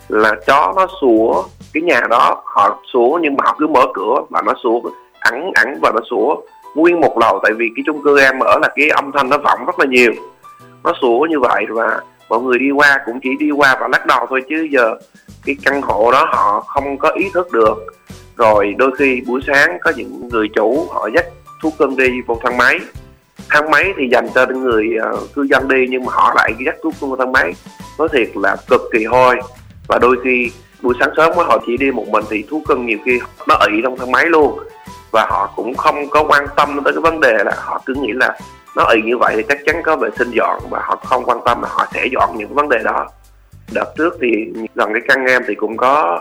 là 0.09 0.33
chó 0.47 0.73
nó 0.77 0.87
sủa 1.01 1.45
cái 1.77 1.83
nhà 1.83 2.01
đó 2.11 2.43
họ 2.45 2.83
sủa 2.93 3.19
nhưng 3.23 3.37
mà 3.37 3.43
họ 3.45 3.57
cứ 3.59 3.67
mở 3.67 3.87
cửa 3.95 4.15
và 4.31 4.43
nó 4.47 4.53
sủa 4.63 4.81
ẩn 5.21 5.51
ẩn 5.55 5.75
và 5.83 5.93
nó 5.95 6.01
sủa 6.11 6.37
nguyên 6.75 7.01
một 7.01 7.19
lầu 7.19 7.41
tại 7.43 7.53
vì 7.53 7.71
cái 7.77 7.83
chung 7.87 8.03
cư 8.03 8.21
em 8.21 8.39
ở 8.39 8.59
là 8.63 8.69
cái 8.77 8.89
âm 8.89 9.13
thanh 9.13 9.29
nó 9.29 9.39
vọng 9.39 9.67
rất 9.67 9.79
là 9.79 9.87
nhiều. 9.87 10.13
Nó 10.85 10.93
sủa 11.01 11.21
như 11.31 11.41
vậy 11.41 11.67
và 11.69 12.01
mọi 12.29 12.41
người 12.41 12.59
đi 12.59 12.71
qua 12.71 13.01
cũng 13.07 13.21
chỉ 13.23 13.31
đi 13.41 13.51
qua 13.51 13.77
và 13.81 13.89
lắc 13.89 14.07
đầu 14.07 14.27
thôi 14.29 14.43
chứ 14.49 14.69
giờ 14.71 14.95
cái 15.47 15.57
căn 15.65 15.83
hộ 15.83 16.13
đó 16.13 16.29
họ 16.29 16.61
không 16.61 16.99
có 16.99 17.11
ý 17.11 17.31
thức 17.35 17.53
được. 17.53 17.75
Rồi 18.37 18.75
đôi 18.79 18.91
khi 18.99 19.23
buổi 19.27 19.41
sáng 19.47 19.79
có 19.83 19.93
những 19.97 20.29
người 20.29 20.49
chủ 20.55 20.87
họ 20.91 21.09
dắt 21.15 21.25
thuốc 21.63 21.73
cưng 21.79 21.97
đi 21.97 22.21
vô 22.27 22.39
thang 22.43 22.57
máy. 22.57 22.79
Thang 23.51 23.71
máy 23.71 23.93
thì 23.97 24.09
dành 24.13 24.29
cho 24.35 24.47
người 24.47 24.87
uh, 25.15 25.35
cư 25.35 25.43
dân 25.43 25.69
đi 25.69 25.87
nhưng 25.91 26.05
mà 26.05 26.13
họ 26.13 26.33
lại 26.37 26.53
dắt 26.67 26.75
thuốc 26.83 26.95
cưng 27.01 27.11
vô 27.11 27.17
thang 27.17 27.33
máy. 27.33 27.53
Nói 27.99 28.09
thiệt 28.13 28.29
là 28.35 28.57
cực 28.69 28.81
kỳ 28.93 29.05
hôi 29.05 29.37
và 29.89 29.99
đôi 29.99 30.17
khi 30.25 30.51
buổi 30.87 30.95
sáng 31.01 31.11
sớm 31.17 31.33
họ 31.37 31.59
chỉ 31.67 31.77
đi 31.77 31.91
một 31.91 32.09
mình 32.09 32.25
thì 32.31 32.45
thú 32.51 32.63
cưng 32.69 32.87
nhiều 32.87 32.99
khi 33.05 33.19
nó 33.49 33.55
ị 33.55 33.73
trong 33.83 33.97
thang 33.99 34.11
máy 34.11 34.27
luôn. 34.27 34.59
Và 35.13 35.27
họ 35.31 35.53
cũng 35.57 35.75
không 35.75 36.09
có 36.11 36.25
quan 36.29 36.47
tâm 36.57 36.81
tới 36.85 36.93
cái 36.93 37.01
vấn 37.01 37.21
đề 37.21 37.45
là 37.45 37.53
họ 37.57 37.83
cứ 37.87 37.95
nghĩ 37.95 38.13
là 38.13 38.39
nó 38.77 38.85
ị 38.85 39.01
như 39.05 39.19
vậy 39.19 39.35
thì 39.37 39.43
chắc 39.49 39.59
chắn 39.67 39.83
có 39.83 39.97
vệ 39.97 40.09
sinh 40.19 40.31
dọn 40.31 40.61
và 40.71 40.81
họ 40.83 40.97
không 40.97 41.25
quan 41.25 41.39
tâm 41.45 41.63
là 41.63 41.69
họ 41.73 41.87
sẽ 41.95 42.07
dọn 42.13 42.31
những 42.37 42.55
vấn 42.55 42.69
đề 42.69 42.79
đó. 42.85 43.07
Đợt 43.75 43.95
trước 43.99 44.17
thì 44.21 44.29
gần 44.75 44.93
cái 44.93 45.03
căn 45.09 45.25
em 45.27 45.43
thì 45.49 45.55
cũng 45.55 45.77
có 45.77 46.21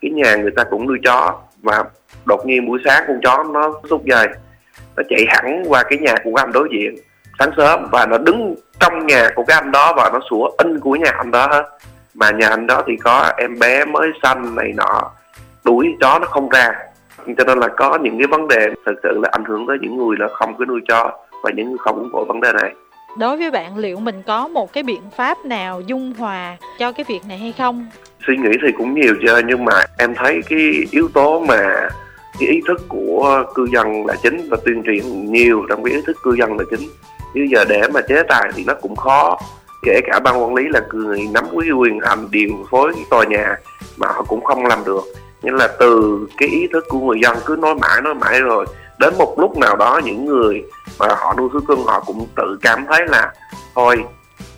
cái 0.00 0.10
nhà 0.10 0.36
người 0.36 0.50
ta 0.56 0.64
cũng 0.64 0.86
nuôi 0.86 0.98
chó 1.04 1.38
và 1.62 1.84
đột 2.24 2.46
nhiên 2.46 2.66
buổi 2.66 2.78
sáng 2.84 3.04
con 3.08 3.20
chó 3.24 3.44
nó 3.44 3.72
xúc 3.90 4.02
dày 4.10 4.28
nó 4.96 5.02
chạy 5.08 5.24
hẳn 5.28 5.64
qua 5.68 5.82
cái 5.82 5.98
nhà 5.98 6.14
của 6.24 6.32
anh 6.36 6.52
đối 6.52 6.68
diện 6.72 6.94
sáng 7.38 7.50
sớm 7.56 7.88
và 7.92 8.06
nó 8.06 8.18
đứng 8.18 8.54
trong 8.80 9.06
nhà 9.06 9.28
của 9.34 9.44
cái 9.44 9.54
anh 9.54 9.72
đó 9.72 9.92
và 9.96 10.10
nó 10.12 10.20
sủa 10.30 10.50
in 10.58 10.80
của 10.80 10.92
nhà 10.92 11.10
anh 11.18 11.30
đó 11.30 11.46
hết 11.50 11.62
mà 12.20 12.30
nhà 12.30 12.48
anh 12.48 12.66
đó 12.66 12.82
thì 12.86 12.96
có 12.96 13.32
em 13.38 13.58
bé 13.58 13.84
mới 13.84 14.08
xanh 14.22 14.54
này 14.54 14.72
nọ. 14.76 15.10
Đuổi 15.64 15.86
chó 16.00 16.18
nó 16.18 16.26
không 16.26 16.48
ra. 16.48 16.72
Cho 17.38 17.44
nên 17.46 17.58
là 17.58 17.68
có 17.76 17.98
những 18.02 18.18
cái 18.18 18.26
vấn 18.26 18.48
đề 18.48 18.66
thực 18.86 18.94
sự 19.02 19.18
là 19.22 19.28
ảnh 19.32 19.44
hưởng 19.44 19.66
tới 19.68 19.76
những 19.80 19.96
người 19.96 20.16
là 20.18 20.28
không 20.32 20.54
có 20.58 20.64
nuôi 20.64 20.80
chó 20.88 21.10
và 21.42 21.50
những 21.56 21.68
người 21.68 21.78
không 21.78 21.96
ủng 21.96 22.10
hộ 22.12 22.24
vấn 22.24 22.40
đề 22.40 22.52
này. 22.52 22.74
Đối 23.18 23.36
với 23.36 23.50
bạn 23.50 23.76
liệu 23.76 24.00
mình 24.00 24.22
có 24.26 24.48
một 24.48 24.72
cái 24.72 24.82
biện 24.82 25.02
pháp 25.16 25.38
nào 25.44 25.80
dung 25.80 26.12
hòa 26.18 26.56
cho 26.78 26.92
cái 26.92 27.04
việc 27.08 27.20
này 27.28 27.38
hay 27.38 27.52
không? 27.58 27.86
Suy 28.26 28.36
nghĩ 28.36 28.50
thì 28.62 28.72
cũng 28.78 28.94
nhiều 28.94 29.14
chứ 29.22 29.40
nhưng 29.46 29.64
mà 29.64 29.84
em 29.98 30.14
thấy 30.14 30.40
cái 30.48 30.72
yếu 30.90 31.08
tố 31.14 31.40
mà 31.48 31.88
cái 32.40 32.48
ý 32.48 32.60
thức 32.68 32.88
của 32.88 33.44
cư 33.54 33.66
dân 33.72 34.06
là 34.06 34.14
chính 34.22 34.48
và 34.50 34.56
tuyên 34.64 34.82
truyền 34.86 35.32
nhiều 35.32 35.62
trong 35.68 35.84
cái 35.84 35.94
ý 35.94 36.00
thức 36.06 36.16
cư 36.22 36.34
dân 36.38 36.58
là 36.58 36.64
chính. 36.70 36.88
Bây 37.34 37.48
giờ 37.48 37.64
để 37.68 37.82
mà 37.94 38.00
chế 38.00 38.22
tài 38.28 38.50
thì 38.54 38.64
nó 38.66 38.74
cũng 38.74 38.96
khó 38.96 39.38
kể 39.82 40.00
cả 40.06 40.20
ban 40.24 40.42
quản 40.42 40.54
lý 40.54 40.64
là 40.68 40.80
người 40.92 41.28
nắm 41.34 41.44
cái 41.60 41.70
quyền 41.70 42.00
hành 42.00 42.26
điều 42.30 42.50
phối 42.70 42.92
cái 42.94 43.04
tòa 43.10 43.24
nhà 43.24 43.56
mà 43.96 44.06
họ 44.12 44.22
cũng 44.22 44.44
không 44.44 44.66
làm 44.66 44.78
được. 44.84 45.04
Nên 45.42 45.56
là 45.56 45.68
từ 45.78 46.20
cái 46.36 46.48
ý 46.48 46.66
thức 46.72 46.84
của 46.88 46.98
người 46.98 47.18
dân 47.22 47.36
cứ 47.46 47.56
nói 47.56 47.74
mãi 47.74 48.00
nói 48.02 48.14
mãi 48.14 48.40
rồi, 48.40 48.66
đến 48.98 49.14
một 49.18 49.38
lúc 49.38 49.58
nào 49.58 49.76
đó 49.76 50.00
những 50.04 50.26
người 50.26 50.64
mà 50.98 51.06
họ 51.08 51.34
nuôi 51.38 51.48
thú 51.52 51.60
cưng, 51.68 51.84
họ 51.84 52.00
cũng 52.06 52.26
tự 52.36 52.58
cảm 52.62 52.84
thấy 52.88 53.06
là, 53.06 53.32
thôi, 53.74 54.04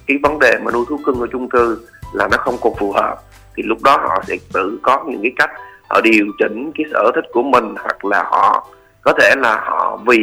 cái 0.06 0.16
vấn 0.22 0.38
đề 0.38 0.58
mà 0.62 0.70
nuôi 0.72 0.84
thú 0.88 0.98
cưng 1.06 1.20
ở 1.20 1.26
chung 1.32 1.48
cư 1.48 1.78
là 2.12 2.28
nó 2.30 2.36
không 2.36 2.56
còn 2.60 2.74
phù 2.78 2.92
hợp. 2.92 3.16
Thì 3.56 3.62
lúc 3.62 3.78
đó 3.82 3.96
họ 3.96 4.22
sẽ 4.28 4.36
tự 4.52 4.78
có 4.82 5.04
những 5.06 5.22
cái 5.22 5.32
cách, 5.36 5.50
họ 5.88 6.00
điều 6.00 6.26
chỉnh 6.38 6.72
cái 6.78 6.86
sở 6.92 7.10
thích 7.14 7.24
của 7.32 7.42
mình 7.42 7.74
hoặc 7.82 8.04
là 8.04 8.22
họ, 8.22 8.66
có 9.02 9.12
thể 9.20 9.34
là 9.36 9.60
họ 9.64 9.98
vì 10.06 10.18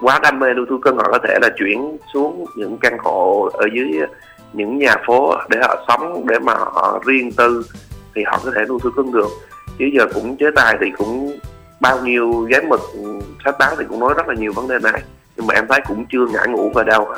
quá 0.00 0.20
đam 0.22 0.38
mê 0.38 0.54
nuôi 0.54 0.66
thu 0.70 0.78
cưng 0.78 0.96
họ 0.96 1.08
có 1.12 1.18
thể 1.28 1.38
là 1.42 1.48
chuyển 1.58 1.98
xuống 2.12 2.44
những 2.56 2.78
căn 2.78 2.96
hộ 2.98 3.50
ở 3.52 3.66
dưới 3.74 4.00
những 4.52 4.78
nhà 4.78 4.96
phố 5.06 5.34
để 5.48 5.58
họ 5.62 5.84
sống, 5.88 6.26
để 6.26 6.38
mà 6.38 6.54
họ 6.54 7.02
riêng 7.06 7.32
tư 7.32 7.66
thì 8.14 8.22
họ 8.26 8.40
có 8.44 8.50
thể 8.54 8.64
nuôi 8.68 8.78
thu 8.82 8.90
cưng 8.96 9.12
được. 9.12 9.28
Chứ 9.78 9.84
giờ 9.92 10.06
cũng 10.14 10.36
chế 10.36 10.46
tài 10.56 10.76
thì 10.80 10.86
cũng 10.98 11.38
bao 11.80 12.00
nhiêu 12.00 12.48
giấy 12.50 12.62
mực, 12.62 12.80
sách 13.44 13.54
báo 13.58 13.74
thì 13.78 13.84
cũng 13.88 14.00
nói 14.00 14.14
rất 14.16 14.28
là 14.28 14.34
nhiều 14.34 14.52
vấn 14.52 14.68
đề 14.68 14.78
này. 14.82 15.02
Nhưng 15.36 15.46
mà 15.46 15.54
em 15.54 15.66
thấy 15.68 15.80
cũng 15.88 16.06
chưa 16.12 16.26
ngã 16.32 16.44
ngủ 16.44 16.70
vào 16.74 16.84
đâu 16.84 17.08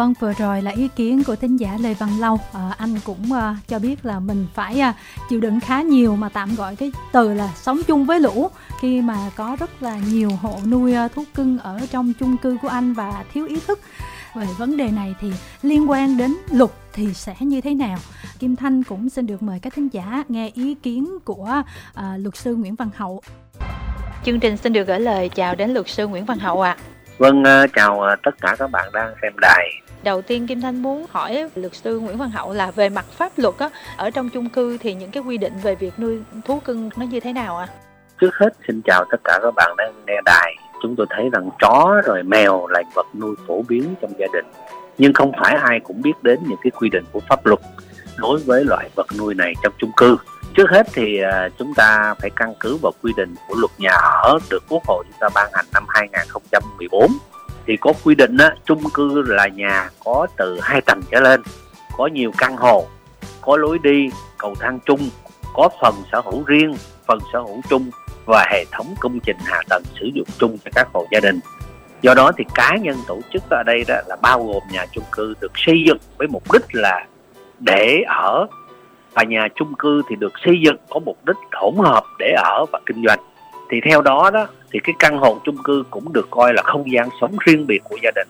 Vâng, 0.00 0.14
vừa 0.20 0.32
rồi 0.32 0.62
là 0.62 0.70
ý 0.70 0.88
kiến 0.96 1.24
của 1.24 1.36
thính 1.36 1.56
giả 1.56 1.78
Lê 1.80 1.94
Văn 1.94 2.20
Lâu. 2.20 2.40
À, 2.52 2.74
anh 2.78 2.94
cũng 3.04 3.32
à, 3.32 3.56
cho 3.68 3.78
biết 3.78 4.04
là 4.04 4.20
mình 4.20 4.46
phải 4.54 4.80
à, 4.80 4.94
chịu 5.28 5.40
đựng 5.40 5.60
khá 5.60 5.82
nhiều 5.82 6.16
mà 6.16 6.28
tạm 6.28 6.54
gọi 6.54 6.76
cái 6.76 6.92
từ 7.12 7.34
là 7.34 7.48
sống 7.54 7.80
chung 7.86 8.04
với 8.04 8.20
lũ 8.20 8.50
khi 8.80 9.00
mà 9.00 9.16
có 9.36 9.56
rất 9.60 9.82
là 9.82 9.98
nhiều 10.12 10.30
hộ 10.42 10.58
nuôi 10.70 10.94
à, 10.94 11.08
thú 11.08 11.24
cưng 11.34 11.58
ở 11.58 11.80
trong 11.90 12.12
chung 12.20 12.36
cư 12.36 12.56
của 12.62 12.68
anh 12.68 12.92
và 12.92 13.24
thiếu 13.32 13.46
ý 13.46 13.60
thức 13.66 13.80
về 14.34 14.46
vấn 14.58 14.76
đề 14.76 14.90
này 14.90 15.14
thì 15.20 15.32
liên 15.62 15.90
quan 15.90 16.16
đến 16.16 16.36
luật 16.50 16.70
thì 16.92 17.14
sẽ 17.14 17.34
như 17.40 17.60
thế 17.60 17.74
nào 17.74 17.98
Kim 18.38 18.56
Thanh 18.56 18.82
cũng 18.82 19.08
xin 19.08 19.26
được 19.26 19.42
mời 19.42 19.58
các 19.60 19.74
thính 19.74 19.88
giả 19.92 20.24
nghe 20.28 20.50
ý 20.54 20.74
kiến 20.74 21.18
của 21.24 21.62
à, 21.94 22.16
luật 22.16 22.36
sư 22.36 22.54
Nguyễn 22.54 22.74
Văn 22.74 22.90
Hậu 22.96 23.22
chương 24.24 24.40
trình 24.40 24.56
xin 24.56 24.72
được 24.72 24.86
gửi 24.86 25.00
lời 25.00 25.28
chào 25.28 25.54
đến 25.54 25.70
luật 25.70 25.88
sư 25.88 26.06
Nguyễn 26.06 26.24
Văn 26.24 26.38
Hậu 26.38 26.62
ạ 26.62 26.76
à. 26.78 26.82
Vâng, 27.18 27.42
chào 27.74 28.00
ờ, 28.00 28.16
tất 28.22 28.30
cả 28.40 28.56
các 28.58 28.70
bạn 28.70 28.88
đang 28.92 29.14
xem 29.22 29.32
đài. 29.40 29.80
Đầu 30.02 30.22
tiên 30.22 30.46
Kim 30.46 30.60
Thanh 30.60 30.82
muốn 30.82 31.06
hỏi 31.10 31.50
luật 31.54 31.74
sư 31.74 31.98
Nguyễn 31.98 32.18
Văn 32.18 32.30
Hậu 32.30 32.52
là 32.52 32.70
về 32.70 32.88
mặt 32.88 33.04
pháp 33.04 33.32
luật 33.36 33.54
á, 33.58 33.70
ở 33.96 34.10
trong 34.10 34.28
chung 34.28 34.48
cư 34.48 34.78
thì 34.78 34.94
những 34.94 35.10
cái 35.10 35.22
quy 35.22 35.38
định 35.38 35.52
về 35.62 35.74
việc 35.74 35.98
nuôi 35.98 36.20
thú 36.44 36.60
cưng 36.60 36.90
nó 36.96 37.06
như 37.06 37.20
thế 37.20 37.32
nào 37.32 37.58
ạ? 37.58 37.68
À? 37.70 37.74
Trước 38.20 38.34
hết 38.34 38.48
xin 38.68 38.80
chào 38.84 39.04
tất 39.10 39.20
cả 39.24 39.38
các 39.42 39.54
bạn 39.56 39.74
đang 39.78 39.92
nghe 40.06 40.20
đài. 40.24 40.56
Chúng 40.82 40.96
tôi 40.96 41.06
thấy 41.10 41.28
rằng 41.32 41.50
chó 41.60 42.02
rồi 42.04 42.22
mèo 42.22 42.66
là 42.66 42.82
vật 42.94 43.06
nuôi 43.14 43.34
phổ 43.46 43.62
biến 43.68 43.94
trong 44.02 44.12
gia 44.18 44.26
đình. 44.32 44.44
Nhưng 44.98 45.12
không 45.12 45.32
phải 45.40 45.54
ai 45.54 45.80
cũng 45.80 46.02
biết 46.02 46.12
đến 46.22 46.38
những 46.48 46.58
cái 46.62 46.70
quy 46.70 46.88
định 46.88 47.04
của 47.12 47.20
pháp 47.28 47.46
luật 47.46 47.60
đối 48.16 48.38
với 48.38 48.64
loại 48.64 48.90
vật 48.94 49.06
nuôi 49.18 49.34
này 49.34 49.54
trong 49.62 49.72
chung 49.78 49.90
cư 49.96 50.16
trước 50.54 50.70
hết 50.70 50.86
thì 50.92 51.18
à, 51.18 51.48
chúng 51.58 51.74
ta 51.74 52.14
phải 52.20 52.30
căn 52.36 52.54
cứ 52.60 52.76
vào 52.82 52.92
quy 53.02 53.12
định 53.16 53.34
của 53.48 53.54
luật 53.54 53.70
nhà 53.78 53.92
ở 54.22 54.38
được 54.50 54.62
quốc 54.68 54.82
hội 54.86 55.04
chúng 55.08 55.18
ta 55.20 55.28
ban 55.34 55.50
hành 55.52 55.66
năm 55.72 55.84
2014 55.88 57.10
thì 57.70 57.76
có 57.76 57.92
quy 58.04 58.14
định 58.14 58.36
á, 58.36 58.54
chung 58.64 58.82
cư 58.94 59.22
là 59.26 59.48
nhà 59.48 59.90
có 60.04 60.26
từ 60.36 60.58
hai 60.62 60.80
tầng 60.80 61.00
trở 61.10 61.20
lên 61.20 61.42
có 61.96 62.06
nhiều 62.06 62.32
căn 62.38 62.56
hộ 62.56 62.86
có 63.40 63.56
lối 63.56 63.78
đi 63.82 64.10
cầu 64.38 64.54
thang 64.60 64.78
chung 64.86 65.00
có 65.54 65.68
phần 65.82 65.94
sở 66.12 66.20
hữu 66.20 66.42
riêng 66.46 66.74
phần 67.06 67.18
sở 67.32 67.38
hữu 67.38 67.60
chung 67.68 67.90
và 68.26 68.46
hệ 68.50 68.64
thống 68.72 68.94
công 69.00 69.20
trình 69.20 69.36
hạ 69.44 69.60
tầng 69.68 69.82
sử 70.00 70.10
dụng 70.14 70.26
chung 70.38 70.58
cho 70.64 70.70
các 70.74 70.88
hộ 70.92 71.06
gia 71.10 71.20
đình. 71.20 71.40
Do 72.02 72.14
đó 72.14 72.32
thì 72.38 72.44
cá 72.54 72.76
nhân 72.76 72.96
tổ 73.06 73.20
chức 73.32 73.42
ở 73.50 73.62
đây 73.66 73.84
đó 73.88 73.94
là 74.08 74.16
bao 74.22 74.46
gồm 74.46 74.62
nhà 74.70 74.86
chung 74.92 75.04
cư 75.12 75.34
được 75.40 75.52
xây 75.54 75.82
dựng 75.86 75.98
với 76.18 76.28
mục 76.28 76.52
đích 76.52 76.64
là 76.72 77.06
để 77.58 78.02
ở 78.06 78.46
và 79.14 79.22
nhà 79.22 79.48
chung 79.54 79.74
cư 79.78 80.02
thì 80.08 80.16
được 80.16 80.32
xây 80.44 80.60
dựng 80.64 80.76
có 80.90 81.00
mục 81.00 81.18
đích 81.26 81.36
hỗn 81.52 81.74
hợp 81.76 82.04
để 82.18 82.32
ở 82.36 82.64
và 82.72 82.80
kinh 82.86 83.04
doanh 83.06 83.18
thì 83.70 83.80
theo 83.84 84.02
đó 84.02 84.30
đó, 84.30 84.46
thì 84.72 84.80
cái 84.84 84.94
căn 84.98 85.18
hộ 85.18 85.40
chung 85.44 85.62
cư 85.64 85.84
cũng 85.90 86.12
được 86.12 86.28
coi 86.30 86.54
là 86.54 86.62
không 86.62 86.92
gian 86.92 87.08
sống 87.20 87.36
riêng 87.46 87.66
biệt 87.66 87.80
của 87.84 87.96
gia 88.02 88.10
đình 88.14 88.28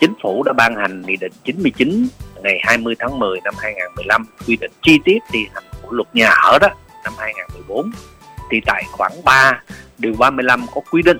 chính 0.00 0.14
phủ 0.22 0.42
đã 0.42 0.52
ban 0.52 0.76
hành 0.76 1.02
nghị 1.06 1.16
định 1.16 1.32
99 1.44 2.08
ngày 2.42 2.58
20 2.62 2.94
tháng 2.98 3.18
10 3.18 3.40
năm 3.44 3.54
2015 3.58 4.26
quy 4.46 4.56
định 4.56 4.70
chi 4.82 4.98
tiết 5.04 5.18
thi 5.32 5.46
hành 5.54 5.64
của 5.82 5.92
luật 5.92 6.08
nhà 6.12 6.28
ở 6.28 6.58
đó 6.58 6.68
năm 7.04 7.12
2014 7.18 7.90
thì 8.50 8.60
tại 8.66 8.84
khoản 8.92 9.12
3 9.24 9.62
điều 9.98 10.14
35 10.18 10.66
có 10.74 10.80
quy 10.90 11.02
định 11.02 11.18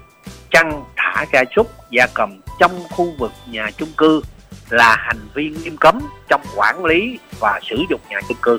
chăn 0.50 0.84
thả 0.96 1.24
gia 1.32 1.44
súc 1.56 1.70
gia 1.90 2.06
cầm 2.14 2.40
trong 2.58 2.72
khu 2.90 3.12
vực 3.18 3.32
nhà 3.50 3.70
chung 3.76 3.88
cư 3.96 4.22
là 4.70 4.96
hành 4.96 5.20
vi 5.34 5.50
nghiêm 5.50 5.76
cấm 5.76 6.00
trong 6.28 6.40
quản 6.56 6.84
lý 6.84 7.18
và 7.40 7.60
sử 7.62 7.76
dụng 7.90 8.00
nhà 8.10 8.20
chung 8.28 8.36
cư. 8.42 8.58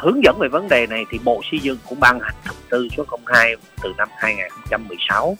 Hướng 0.00 0.24
dẫn 0.24 0.38
về 0.38 0.48
vấn 0.48 0.68
đề 0.68 0.86
này 0.86 1.04
thì 1.10 1.18
Bộ 1.24 1.40
Xây 1.50 1.60
dựng 1.60 1.78
cũng 1.88 2.00
ban 2.00 2.20
hành 2.20 2.34
thông 2.44 2.56
tư 2.70 2.88
số 2.96 3.04
02 3.26 3.54
từ 3.82 3.92
năm 3.98 4.08
2016. 4.16 5.36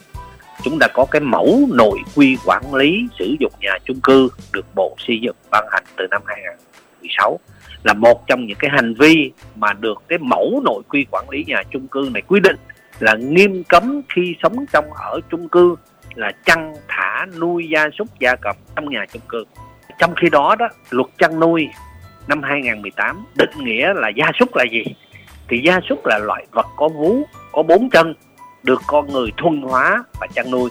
Chúng 0.62 0.79
ta 0.79 0.87
có 0.94 1.07
cái 1.11 1.20
mẫu 1.20 1.68
nội 1.73 1.99
quy 2.16 2.37
quản 2.46 2.75
lý 2.75 3.07
sử 3.18 3.37
dụng 3.40 3.53
nhà 3.61 3.79
chung 3.85 4.01
cư 4.01 4.29
được 4.53 4.75
Bộ 4.75 4.96
Xây 4.99 5.20
dựng 5.23 5.37
ban 5.51 5.64
hành 5.70 5.85
từ 5.96 6.07
năm 6.11 6.23
2016 6.27 7.38
là 7.85 7.94
một 7.94 8.27
trong 8.27 8.46
những 8.46 8.59
cái 8.59 8.70
hành 8.75 8.94
vi 8.94 9.33
mà 9.57 9.73
được 9.73 10.03
cái 10.09 10.18
mẫu 10.18 10.61
nội 10.64 10.83
quy 10.88 11.07
quản 11.11 11.31
lý 11.31 11.44
nhà 11.46 11.62
chung 11.70 11.88
cư 11.88 12.09
này 12.12 12.23
quy 12.23 12.40
định 12.40 12.57
là 12.99 13.14
nghiêm 13.14 13.64
cấm 13.64 14.01
khi 14.14 14.35
sống 14.42 14.64
trong 14.73 14.92
ở 14.92 15.20
chung 15.31 15.49
cư 15.49 15.77
là 16.14 16.33
chăn 16.44 16.75
thả 16.88 17.27
nuôi 17.38 17.68
gia 17.68 17.88
súc 17.99 18.09
gia 18.18 18.37
cầm 18.37 18.57
trong 18.77 18.90
nhà 18.90 19.05
chung 19.12 19.23
cư 19.29 19.44
trong 19.99 20.14
khi 20.20 20.29
đó 20.33 20.57
đó, 20.59 20.68
luật 20.90 21.07
chăn 21.18 21.40
nuôi 21.40 21.68
năm 22.31 22.43
2018 22.43 23.25
định 23.35 23.51
nghĩa 23.64 23.95
là 23.95 24.09
gia 24.09 24.31
súc 24.38 24.57
là 24.57 24.64
gì? 24.73 24.85
Thì 25.49 25.61
gia 25.64 25.81
súc 25.88 26.07
là 26.07 26.19
loại 26.19 26.47
vật 26.53 26.66
có 26.77 26.88
vú 26.88 27.23
có 27.53 27.62
bốn 27.62 27.90
chân 27.90 28.14
được 28.62 28.81
con 28.87 29.12
người 29.12 29.31
thuần 29.37 29.62
hóa 29.62 30.05
và 30.21 30.27
chăn 30.35 30.51
nuôi. 30.51 30.71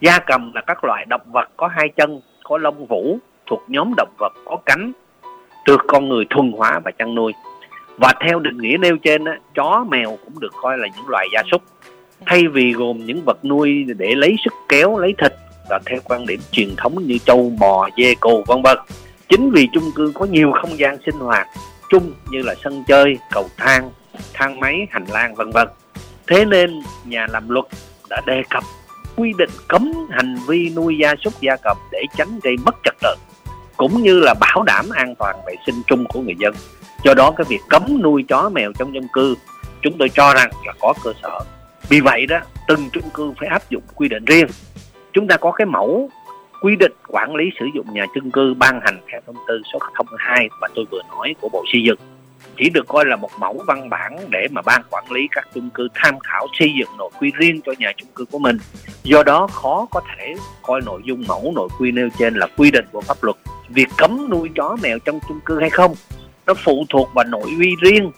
Gia 0.00 0.18
cầm 0.18 0.52
là 0.54 0.60
các 0.60 0.84
loại 0.84 1.04
động 1.08 1.32
vật 1.32 1.48
có 1.56 1.68
hai 1.68 1.88
chân 1.96 2.20
có 2.44 2.58
lông 2.58 2.86
vũ 2.86 3.18
thuộc 3.46 3.62
nhóm 3.68 3.94
động 3.96 4.14
vật 4.18 4.32
có 4.44 4.56
cánh 4.66 4.92
được 5.66 5.80
con 5.88 6.08
người 6.08 6.24
thuần 6.30 6.52
hóa 6.52 6.80
và 6.84 6.90
chăn 6.90 7.14
nuôi. 7.14 7.32
Và 7.96 8.12
theo 8.20 8.38
định 8.38 8.58
nghĩa 8.58 8.76
nêu 8.76 8.96
trên 8.96 9.24
á, 9.24 9.38
chó 9.54 9.84
mèo 9.88 10.18
cũng 10.24 10.40
được 10.40 10.52
coi 10.62 10.78
là 10.78 10.88
những 10.96 11.08
loài 11.08 11.28
gia 11.32 11.42
súc 11.50 11.62
thay 12.26 12.46
vì 12.46 12.72
gồm 12.72 13.06
những 13.06 13.22
vật 13.24 13.44
nuôi 13.44 13.84
để 13.98 14.14
lấy 14.14 14.36
sức 14.44 14.52
kéo 14.68 14.98
lấy 14.98 15.14
thịt 15.18 15.32
và 15.70 15.80
theo 15.86 15.98
quan 16.04 16.26
điểm 16.26 16.40
truyền 16.50 16.68
thống 16.76 17.06
như 17.06 17.18
trâu 17.18 17.52
bò 17.58 17.88
dê 17.96 18.14
cừu 18.20 18.44
vân 18.46 18.62
vân 18.62 18.78
chính 19.28 19.50
vì 19.50 19.68
chung 19.72 19.90
cư 19.94 20.12
có 20.14 20.24
nhiều 20.24 20.52
không 20.52 20.78
gian 20.78 20.98
sinh 21.06 21.18
hoạt 21.18 21.46
chung 21.88 22.12
như 22.30 22.42
là 22.42 22.54
sân 22.64 22.84
chơi, 22.86 23.18
cầu 23.30 23.48
thang 23.56 23.90
thang 24.34 24.60
máy, 24.60 24.86
hành 24.90 25.04
lang, 25.08 25.34
vân 25.34 25.50
vân. 25.50 25.68
Thế 26.26 26.44
nên 26.44 26.82
nhà 27.04 27.26
làm 27.30 27.48
luật 27.48 27.64
đã 28.10 28.22
đề 28.26 28.42
cập 28.50 28.62
quy 29.16 29.32
định 29.38 29.50
cấm 29.68 29.92
hành 30.10 30.36
vi 30.46 30.70
nuôi 30.76 30.98
gia 30.98 31.14
súc 31.24 31.40
gia 31.40 31.56
cầm 31.56 31.76
để 31.92 32.02
tránh 32.16 32.40
gây 32.42 32.56
mất 32.64 32.74
trật 32.84 32.94
tự, 33.02 33.14
cũng 33.76 34.02
như 34.02 34.20
là 34.20 34.34
bảo 34.40 34.62
đảm 34.62 34.90
an 34.90 35.14
toàn 35.18 35.36
vệ 35.46 35.54
sinh 35.66 35.82
chung 35.86 36.04
của 36.08 36.20
người 36.20 36.34
dân. 36.38 36.54
Do 37.04 37.14
đó 37.14 37.32
cái 37.36 37.44
việc 37.48 37.60
cấm 37.68 38.02
nuôi 38.02 38.24
chó 38.28 38.48
mèo 38.48 38.72
trong 38.78 38.94
dân 38.94 39.08
cư, 39.12 39.34
chúng 39.82 39.98
tôi 39.98 40.08
cho 40.08 40.34
rằng 40.34 40.50
là 40.66 40.72
có 40.80 40.94
cơ 41.04 41.12
sở. 41.22 41.40
Vì 41.88 42.00
vậy 42.00 42.26
đó, 42.26 42.38
từng 42.68 42.90
chung 42.92 43.10
cư 43.14 43.32
phải 43.38 43.48
áp 43.48 43.70
dụng 43.70 43.82
quy 43.94 44.08
định 44.08 44.24
riêng. 44.24 44.46
Chúng 45.12 45.28
ta 45.28 45.36
có 45.36 45.52
cái 45.52 45.66
mẫu 45.66 46.10
quy 46.60 46.76
định 46.76 46.92
quản 47.08 47.34
lý 47.34 47.44
sử 47.58 47.66
dụng 47.74 47.86
nhà 47.92 48.06
chung 48.14 48.30
cư 48.30 48.54
ban 48.54 48.80
hành 48.84 49.00
theo 49.12 49.20
thông 49.26 49.36
tư 49.48 49.62
số 49.72 49.78
02 50.18 50.48
mà 50.60 50.68
tôi 50.74 50.84
vừa 50.90 51.02
nói 51.10 51.34
của 51.40 51.48
Bộ 51.48 51.64
Xây 51.72 51.82
dựng. 51.82 51.98
Chỉ 52.56 52.70
được 52.70 52.88
coi 52.88 53.04
là 53.06 53.16
một 53.16 53.30
mẫu 53.38 53.62
văn 53.66 53.90
bản 53.90 54.16
để 54.30 54.46
mà 54.50 54.62
ban 54.62 54.82
quản 54.90 55.12
lý 55.12 55.28
các 55.30 55.48
chung 55.54 55.70
cư 55.70 55.88
tham 55.94 56.18
khảo 56.18 56.46
xây 56.58 56.72
dựng 56.78 56.88
nội 56.98 57.10
quy 57.20 57.32
riêng 57.34 57.60
cho 57.66 57.72
nhà 57.78 57.92
chung 57.96 58.08
cư 58.14 58.24
của 58.24 58.38
mình. 58.38 58.58
Do 59.02 59.22
đó 59.22 59.46
khó 59.46 59.86
có 59.90 60.00
thể 60.08 60.34
coi 60.62 60.80
nội 60.80 61.00
dung 61.04 61.24
mẫu 61.28 61.52
nội 61.56 61.68
quy 61.78 61.92
nêu 61.92 62.08
trên 62.18 62.34
là 62.34 62.46
quy 62.56 62.70
định 62.70 62.84
của 62.92 63.00
pháp 63.00 63.16
luật. 63.22 63.36
Việc 63.68 63.88
cấm 63.98 64.30
nuôi 64.30 64.50
chó 64.56 64.76
mèo 64.82 64.98
trong 64.98 65.18
chung 65.28 65.40
cư 65.44 65.60
hay 65.60 65.70
không, 65.70 65.94
nó 66.46 66.54
phụ 66.54 66.84
thuộc 66.88 67.08
vào 67.14 67.24
nội 67.24 67.50
quy 67.60 67.76
riêng 67.80 68.10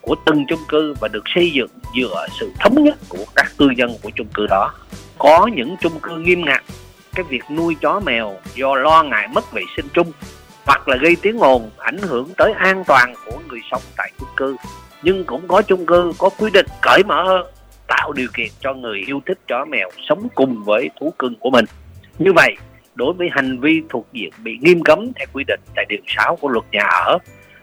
của 0.00 0.14
từng 0.26 0.44
chung 0.48 0.60
cư 0.68 0.94
và 1.00 1.08
được 1.08 1.24
xây 1.34 1.50
dựng 1.50 1.70
dựa 1.96 2.26
sự 2.40 2.52
thống 2.60 2.84
nhất 2.84 2.98
của 3.08 3.24
các 3.36 3.52
cư 3.58 3.68
dân 3.76 3.90
của 4.02 4.10
chung 4.16 4.28
cư 4.34 4.46
đó. 4.46 4.74
Có 5.18 5.50
những 5.54 5.76
chung 5.80 6.00
cư 6.02 6.18
nghiêm 6.18 6.44
ngặt 6.44 6.64
cái 7.18 7.24
việc 7.28 7.50
nuôi 7.50 7.76
chó 7.80 8.00
mèo 8.00 8.36
do 8.54 8.74
lo 8.74 9.02
ngại 9.02 9.28
mất 9.28 9.52
vệ 9.52 9.62
sinh 9.76 9.86
chung, 9.94 10.12
hoặc 10.66 10.88
là 10.88 10.96
gây 10.96 11.16
tiếng 11.22 11.38
ồn 11.38 11.70
ảnh 11.78 11.98
hưởng 11.98 12.28
tới 12.36 12.52
an 12.52 12.84
toàn 12.86 13.14
của 13.26 13.38
người 13.48 13.60
sống 13.70 13.82
tại 13.96 14.12
chung 14.18 14.28
cư. 14.36 14.56
Nhưng 15.02 15.24
cũng 15.24 15.48
có 15.48 15.62
chung 15.62 15.86
cư 15.86 16.12
có 16.18 16.28
quy 16.28 16.50
định 16.50 16.66
cởi 16.82 17.02
mở 17.04 17.22
hơn, 17.24 17.46
tạo 17.86 18.12
điều 18.12 18.28
kiện 18.34 18.48
cho 18.60 18.74
người 18.74 18.98
yêu 19.06 19.20
thích 19.26 19.38
chó 19.48 19.64
mèo 19.64 19.90
sống 20.08 20.28
cùng 20.34 20.64
với 20.64 20.90
thú 21.00 21.12
cưng 21.18 21.34
của 21.40 21.50
mình. 21.50 21.64
Như 22.18 22.32
vậy, 22.32 22.56
đối 22.94 23.12
với 23.12 23.28
hành 23.32 23.60
vi 23.60 23.82
thuộc 23.88 24.06
diện 24.12 24.30
bị 24.42 24.58
nghiêm 24.60 24.82
cấm 24.82 25.12
theo 25.16 25.26
quy 25.32 25.44
định 25.46 25.60
tại 25.76 25.84
điều 25.88 26.00
6 26.06 26.36
của 26.36 26.48
luật 26.48 26.64
nhà 26.72 26.84
ở 26.84 27.18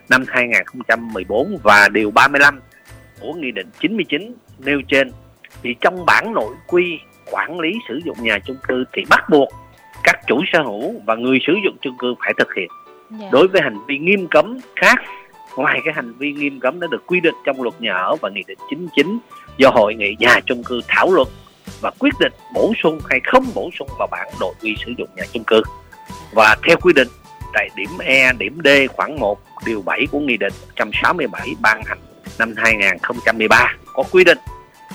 năm 0.10 0.26
2014 0.28 1.58
và 1.64 1.90
điều 1.90 2.12
35 2.12 2.60
của 3.20 3.34
Nghị 3.34 3.52
định 3.52 3.68
99 3.80 4.36
nêu 4.60 4.82
trên, 4.88 5.12
thì 5.64 5.76
trong 5.82 6.06
bản 6.06 6.34
nội 6.34 6.56
quy 6.68 7.00
quản 7.32 7.60
lý 7.60 7.74
sử 7.88 8.00
dụng 8.06 8.18
nhà 8.22 8.40
chung 8.46 8.58
cư 8.68 8.84
thì 8.94 9.04
bắt 9.10 9.30
buộc 9.30 9.50
các 10.04 10.20
chủ 10.28 10.42
sở 10.54 10.64
hữu 10.64 11.02
và 11.06 11.16
người 11.16 11.40
sử 11.48 11.54
dụng 11.64 11.78
chung 11.82 11.98
cư 11.98 12.16
phải 12.20 12.34
thực 12.38 12.54
hiện 12.56 12.68
yeah. 13.10 13.22
Dạ. 13.22 13.30
đối 13.32 13.48
với 13.48 13.62
hành 13.62 13.78
vi 13.88 13.98
nghiêm 13.98 14.28
cấm 14.28 14.60
khác 14.76 14.96
ngoài 15.58 15.80
cái 15.86 15.94
hành 15.94 16.14
vi 16.14 16.32
nghiêm 16.32 16.60
cấm 16.60 16.80
đã 16.80 16.88
được 16.92 17.08
quy 17.08 17.20
định 17.20 17.36
trong 17.46 17.62
luật 17.62 17.82
nhà 17.82 17.94
ở 17.94 18.16
và 18.16 18.30
nghị 18.30 18.44
định 18.48 18.58
99 18.70 19.20
do 19.58 19.70
hội 19.70 19.96
nghị 19.96 20.16
nhà 20.20 20.40
chung 20.46 20.64
cư 20.64 20.82
thảo 20.88 21.12
luận 21.12 21.28
và 21.82 21.92
quyết 22.00 22.14
định 22.20 22.34
bổ 22.54 22.74
sung 22.84 23.00
hay 23.10 23.20
không 23.24 23.46
bổ 23.56 23.70
sung 23.80 23.88
vào 24.00 24.08
bản 24.12 24.28
nội 24.40 24.54
quy 24.62 24.76
sử 24.86 24.94
dụng 24.98 25.10
nhà 25.16 25.24
chung 25.34 25.44
cư 25.44 25.62
và 26.32 26.56
theo 26.68 26.78
quy 26.82 26.94
định 26.94 27.08
tại 27.54 27.70
điểm 27.76 27.90
E, 28.00 28.34
điểm 28.34 28.58
D 28.64 28.68
khoảng 28.96 29.20
1 29.20 29.40
điều 29.66 29.82
7 29.82 30.08
của 30.12 30.20
Nghị 30.20 30.38
định 30.38 30.54
167 30.68 31.56
ban 31.62 31.82
hành 31.86 31.98
năm 32.40 32.54
2013 32.58 33.74
có 33.94 34.04
quy 34.12 34.24
định 34.24 34.38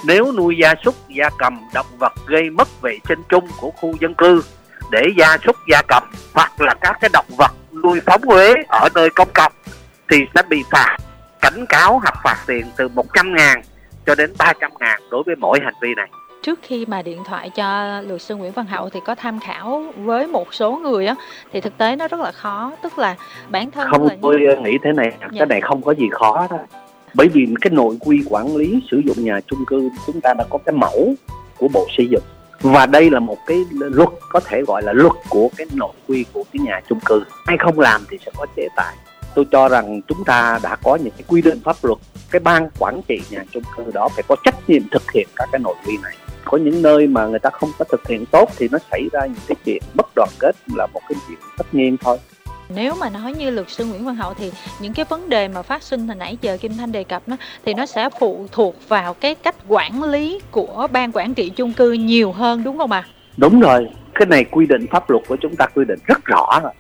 nếu 0.05 0.33
nuôi 0.33 0.57
gia 0.57 0.75
súc, 0.85 0.95
gia 1.09 1.31
cầm, 1.39 1.61
động 1.75 1.87
vật 1.99 2.13
gây 2.27 2.51
mất 2.51 2.83
vệ 2.83 2.99
sinh 3.09 3.23
chung 3.29 3.47
của 3.61 3.71
khu 3.71 3.95
dân 4.01 4.15
cư 4.15 4.43
để 4.91 5.03
gia 5.17 5.37
súc, 5.47 5.57
gia 5.71 5.83
cầm 5.89 6.03
hoặc 6.35 6.61
là 6.61 6.75
các 6.81 6.97
cái 7.01 7.11
động 7.13 7.27
vật 7.39 7.53
nuôi 7.83 8.01
phóng 8.07 8.23
huế 8.23 8.55
ở 8.69 8.89
nơi 8.95 9.11
công 9.11 9.29
cộng 9.35 9.53
thì 10.11 10.17
sẽ 10.35 10.43
bị 10.49 10.63
phạt 10.71 10.97
cảnh 11.41 11.67
cáo 11.69 11.99
hoặc 11.99 12.15
phạt 12.25 12.37
tiền 12.47 12.67
từ 12.77 12.89
100 12.89 13.35
ngàn 13.35 13.63
cho 14.07 14.15
đến 14.15 14.33
300 14.39 14.71
ngàn 14.81 15.01
đối 15.11 15.23
với 15.27 15.37
mỗi 15.37 15.59
hành 15.65 15.75
vi 15.83 15.95
này. 15.95 16.09
Trước 16.43 16.59
khi 16.63 16.87
mà 16.87 17.03
điện 17.03 17.23
thoại 17.25 17.51
cho 17.51 18.01
luật 18.01 18.23
sư 18.23 18.37
Nguyễn 18.37 18.53
Văn 18.53 18.67
Hậu 18.67 18.91
thì 18.91 19.01
có 19.07 19.15
tham 19.15 19.41
khảo 19.41 19.85
với 19.97 20.27
một 20.27 20.55
số 20.55 20.77
người 20.77 21.07
á 21.07 21.15
thì 21.53 21.61
thực 21.61 21.79
tế 21.79 21.97
nó 21.97 22.09
rất 22.09 22.21
là 22.21 22.33
khó. 22.33 22.73
Tức 22.83 22.99
là 22.99 23.17
bản 23.49 23.71
thân 23.71 23.89
không 23.91 24.07
là 24.07 24.17
tôi 24.23 24.41
như... 24.41 24.57
nghĩ 24.57 24.79
thế 24.85 24.93
này 24.93 25.13
dạ. 25.21 25.29
cái 25.39 25.47
này 25.47 25.61
không 25.61 25.83
có 25.83 25.95
gì 25.95 26.09
khó 26.13 26.47
đó 26.51 26.59
bởi 27.15 27.29
vì 27.29 27.47
cái 27.61 27.71
nội 27.71 27.97
quy 28.01 28.23
quản 28.31 28.57
lý 28.57 28.81
sử 28.91 29.03
dụng 29.07 29.25
nhà 29.25 29.41
chung 29.47 29.65
cư, 29.67 29.91
chúng 30.07 30.21
ta 30.21 30.35
đã 30.35 30.45
có 30.51 30.59
cái 30.67 30.73
mẫu 30.73 31.15
của 31.59 31.69
bộ 31.69 31.87
xây 31.97 32.09
dựng. 32.11 32.23
Và 32.61 32.87
đây 32.87 33.11
là 33.11 33.21
một 33.21 33.39
cái 33.47 33.65
luật, 33.71 34.09
có 34.29 34.41
thể 34.41 34.63
gọi 34.67 34.83
là 34.83 34.93
luật 34.93 35.13
của 35.29 35.49
cái 35.57 35.67
nội 35.75 35.93
quy 36.09 36.25
của 36.33 36.45
cái 36.53 36.61
nhà 36.61 36.81
chung 36.89 37.01
cư. 37.05 37.23
Ai 37.45 37.57
không 37.59 37.81
làm 37.81 38.05
thì 38.11 38.19
sẽ 38.27 38.33
có 38.37 38.47
chế 38.57 38.69
tài. 38.77 38.97
Tôi 39.35 39.45
cho 39.53 39.69
rằng 39.69 40.01
chúng 40.09 40.25
ta 40.25 40.59
đã 40.63 40.77
có 40.77 40.97
những 40.97 41.13
cái 41.17 41.25
quy 41.29 41.43
định 41.43 41.61
pháp 41.65 41.77
luật. 41.83 41.99
Cái 42.31 42.41
ban 42.41 42.69
quản 42.79 43.01
trị 43.09 43.21
nhà 43.31 43.45
chung 43.53 43.63
cư 43.77 43.85
đó 43.95 44.09
phải 44.09 44.23
có 44.29 44.37
trách 44.45 44.71
nhiệm 44.71 44.83
thực 44.91 45.13
hiện 45.13 45.29
các 45.37 45.49
cái 45.53 45.59
nội 45.59 45.75
quy 45.87 45.97
này. 46.03 46.17
Có 46.45 46.59
những 46.59 46.83
nơi 46.83 47.07
mà 47.07 47.27
người 47.27 47.39
ta 47.39 47.51
không 47.51 47.71
có 47.79 47.85
thực 47.85 48.09
hiện 48.09 48.27
tốt 48.27 48.51
thì 48.57 48.69
nó 48.73 48.79
xảy 48.91 49.09
ra 49.13 49.27
những 49.27 49.45
cái 49.47 49.57
chuyện 49.65 49.83
bất 49.95 50.07
đoàn 50.17 50.29
kết 50.39 50.57
là 50.77 50.87
một 50.87 51.01
cái 51.09 51.19
chuyện 51.29 51.39
tất 51.59 51.75
nhiên 51.75 51.97
thôi 51.97 52.19
nếu 52.75 52.95
mà 53.01 53.11
nói 53.11 53.33
như 53.33 53.51
luật 53.51 53.71
sư 53.71 53.85
Nguyễn 53.85 54.05
Văn 54.05 54.15
Hậu 54.15 54.35
thì 54.35 54.51
những 54.81 54.93
cái 54.93 55.05
vấn 55.09 55.29
đề 55.29 55.49
mà 55.49 55.63
phát 55.63 55.83
sinh 55.83 56.09
hồi 56.09 56.17
nãy 56.17 56.39
giờ 56.41 56.57
Kim 56.61 56.73
Thanh 56.77 56.93
đề 56.93 57.05
cập 57.05 57.23
nó 57.27 57.37
thì 57.65 57.75
nó 57.75 57.87
sẽ 57.87 58.09
phụ 58.21 58.47
thuộc 58.53 58.89
vào 58.89 59.15
cái 59.15 59.35
cách 59.35 59.55
quản 59.69 60.03
lý 60.03 60.41
của 60.51 60.87
ban 60.93 61.13
quản 61.13 61.35
trị 61.35 61.51
chung 61.57 61.73
cư 61.73 61.93
nhiều 61.93 62.33
hơn 62.33 62.65
đúng 62.65 62.79
không 62.79 62.93
ạ? 62.93 63.05
À? 63.07 63.11
Đúng 63.37 63.61
rồi, 63.61 63.89
cái 64.15 64.27
này 64.27 64.45
quy 64.45 64.67
định 64.67 64.87
pháp 64.91 65.11
luật 65.11 65.23
của 65.29 65.37
chúng 65.41 65.57
ta 65.57 65.67
quy 65.75 65.85
định 65.85 65.99
rất 66.05 66.25
rõ 66.25 66.61
rồi. 66.63 66.73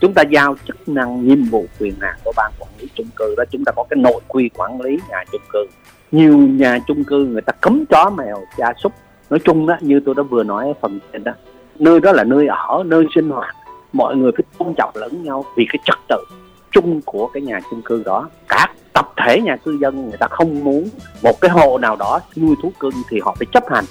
Chúng 0.00 0.14
ta 0.14 0.22
giao 0.22 0.56
chức 0.66 0.88
năng 0.88 1.28
nhiệm 1.28 1.42
vụ 1.42 1.66
quyền 1.78 1.94
hạn 2.00 2.14
của 2.24 2.32
ban 2.36 2.52
quản 2.58 2.70
lý 2.78 2.88
chung 2.94 3.08
cư 3.16 3.34
đó 3.36 3.44
chúng 3.50 3.64
ta 3.64 3.72
có 3.76 3.84
cái 3.90 3.96
nội 3.96 4.20
quy 4.28 4.50
quản 4.54 4.80
lý 4.80 4.98
nhà 5.08 5.24
chung 5.32 5.42
cư. 5.52 5.66
Nhiều 6.12 6.36
nhà 6.36 6.78
chung 6.86 7.04
cư 7.04 7.24
người 7.24 7.42
ta 7.42 7.52
cấm 7.60 7.86
chó 7.86 8.10
mèo 8.10 8.44
gia 8.58 8.72
súc 8.82 8.92
nói 9.30 9.40
chung 9.44 9.66
đó 9.66 9.76
như 9.80 10.00
tôi 10.06 10.14
đã 10.14 10.22
vừa 10.22 10.44
nói 10.44 10.66
ở 10.66 10.72
phần 10.80 11.00
trên 11.12 11.24
đó 11.24 11.32
nơi 11.78 12.00
đó 12.00 12.12
là 12.12 12.24
nơi 12.24 12.46
ở 12.46 12.82
nơi 12.86 13.04
sinh 13.14 13.30
hoạt 13.30 13.54
mọi 13.92 14.16
người 14.16 14.32
phải 14.36 14.44
tôn 14.58 14.74
trọng 14.74 14.90
lẫn 14.94 15.22
nhau 15.24 15.44
vì 15.56 15.66
cái 15.72 15.78
trật 15.84 15.98
tự 16.08 16.24
chung 16.72 17.00
của 17.04 17.26
cái 17.26 17.42
nhà 17.42 17.60
chung 17.70 17.82
cư 17.82 18.02
đó 18.04 18.28
cả 18.48 18.74
tập 18.92 19.12
thể 19.16 19.40
nhà 19.40 19.56
cư 19.56 19.78
dân 19.80 20.08
người 20.08 20.18
ta 20.18 20.26
không 20.30 20.64
muốn 20.64 20.88
một 21.22 21.40
cái 21.40 21.50
hộ 21.50 21.78
nào 21.78 21.96
đó 21.96 22.20
nuôi 22.36 22.56
thú 22.62 22.72
cưng 22.80 22.94
thì 23.10 23.20
họ 23.22 23.36
phải 23.38 23.46
chấp 23.52 23.64
hành 23.70 23.84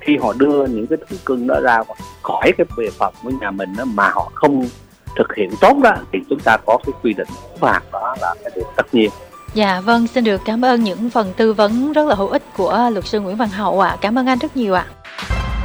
khi 0.00 0.16
họ 0.16 0.32
đưa 0.32 0.66
những 0.66 0.86
cái 0.86 0.98
thú 1.10 1.16
cưng 1.24 1.46
đó 1.46 1.60
ra 1.60 1.82
khỏi 2.22 2.52
cái 2.58 2.66
bề 2.76 2.90
phẩm 2.98 3.14
của 3.22 3.30
nhà 3.40 3.50
mình 3.50 3.76
đó, 3.78 3.84
mà 3.84 4.08
họ 4.08 4.30
không 4.34 4.68
thực 5.16 5.34
hiện 5.36 5.50
tốt 5.60 5.76
đó 5.82 5.94
thì 6.12 6.18
chúng 6.30 6.40
ta 6.40 6.56
có 6.66 6.78
cái 6.86 6.92
quy 7.02 7.12
định 7.12 7.28
phạt 7.60 7.80
đó 7.92 8.16
là 8.20 8.34
cái 8.42 8.52
điều 8.54 8.64
tất 8.76 8.94
nhiên 8.94 9.10
Dạ 9.54 9.80
vâng, 9.80 10.06
xin 10.06 10.24
được 10.24 10.40
cảm 10.44 10.64
ơn 10.64 10.84
những 10.84 11.10
phần 11.10 11.32
tư 11.36 11.52
vấn 11.52 11.92
rất 11.92 12.06
là 12.06 12.14
hữu 12.14 12.28
ích 12.28 12.42
của 12.56 12.88
luật 12.92 13.06
sư 13.06 13.20
Nguyễn 13.20 13.36
Văn 13.36 13.48
Hậu 13.48 13.80
ạ. 13.80 13.88
À. 13.88 13.96
Cảm 14.00 14.18
ơn 14.18 14.26
anh 14.26 14.38
rất 14.38 14.56
nhiều 14.56 14.74
ạ. 14.74 14.86
À. 14.88 15.01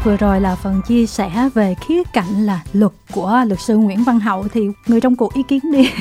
Vừa 0.07 0.17
rồi 0.17 0.41
là 0.41 0.55
phần 0.55 0.81
chia 0.87 1.05
sẻ 1.05 1.49
về 1.53 1.75
khía 1.87 2.03
cạnh 2.13 2.45
là 2.45 2.61
luật 2.73 2.91
của 3.11 3.43
luật 3.47 3.59
sư 3.59 3.77
Nguyễn 3.77 4.03
Văn 4.03 4.19
Hậu 4.19 4.47
thì 4.53 4.69
người 4.87 5.01
trong 5.01 5.15
cuộc 5.15 5.33
ý 5.33 5.43
kiến 5.43 5.59
đi. 5.73 5.91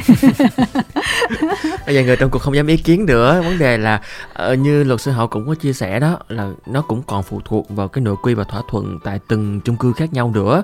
Bây 1.87 1.95
giờ 1.95 2.03
người 2.03 2.17
trong 2.17 2.31
cuộc 2.31 2.39
không 2.39 2.57
dám 2.57 2.67
ý 2.67 2.77
kiến 2.77 3.07
nữa. 3.07 3.43
Vấn 3.45 3.59
đề 3.59 3.79
là 3.79 4.01
ờ, 4.33 4.55
như 4.55 4.85
luật 4.85 5.01
sư 5.01 5.11
Hậu 5.11 5.27
cũng 5.27 5.47
có 5.47 5.55
chia 5.55 5.73
sẻ 5.73 6.01
đó, 6.01 6.19
là 6.29 6.51
nó 6.67 6.83
cũng 6.83 7.03
còn 7.03 7.23
phụ 7.23 7.41
thuộc 7.45 7.71
vào 7.71 7.89
cái 7.89 8.03
nội 8.03 8.17
quy 8.23 8.35
và 8.35 8.45
thỏa 8.45 8.63
thuận 8.71 8.99
tại 9.05 9.21
từng 9.29 9.61
chung 9.61 9.77
cư 9.77 9.93
khác 9.93 10.13
nhau 10.13 10.31
nữa 10.35 10.63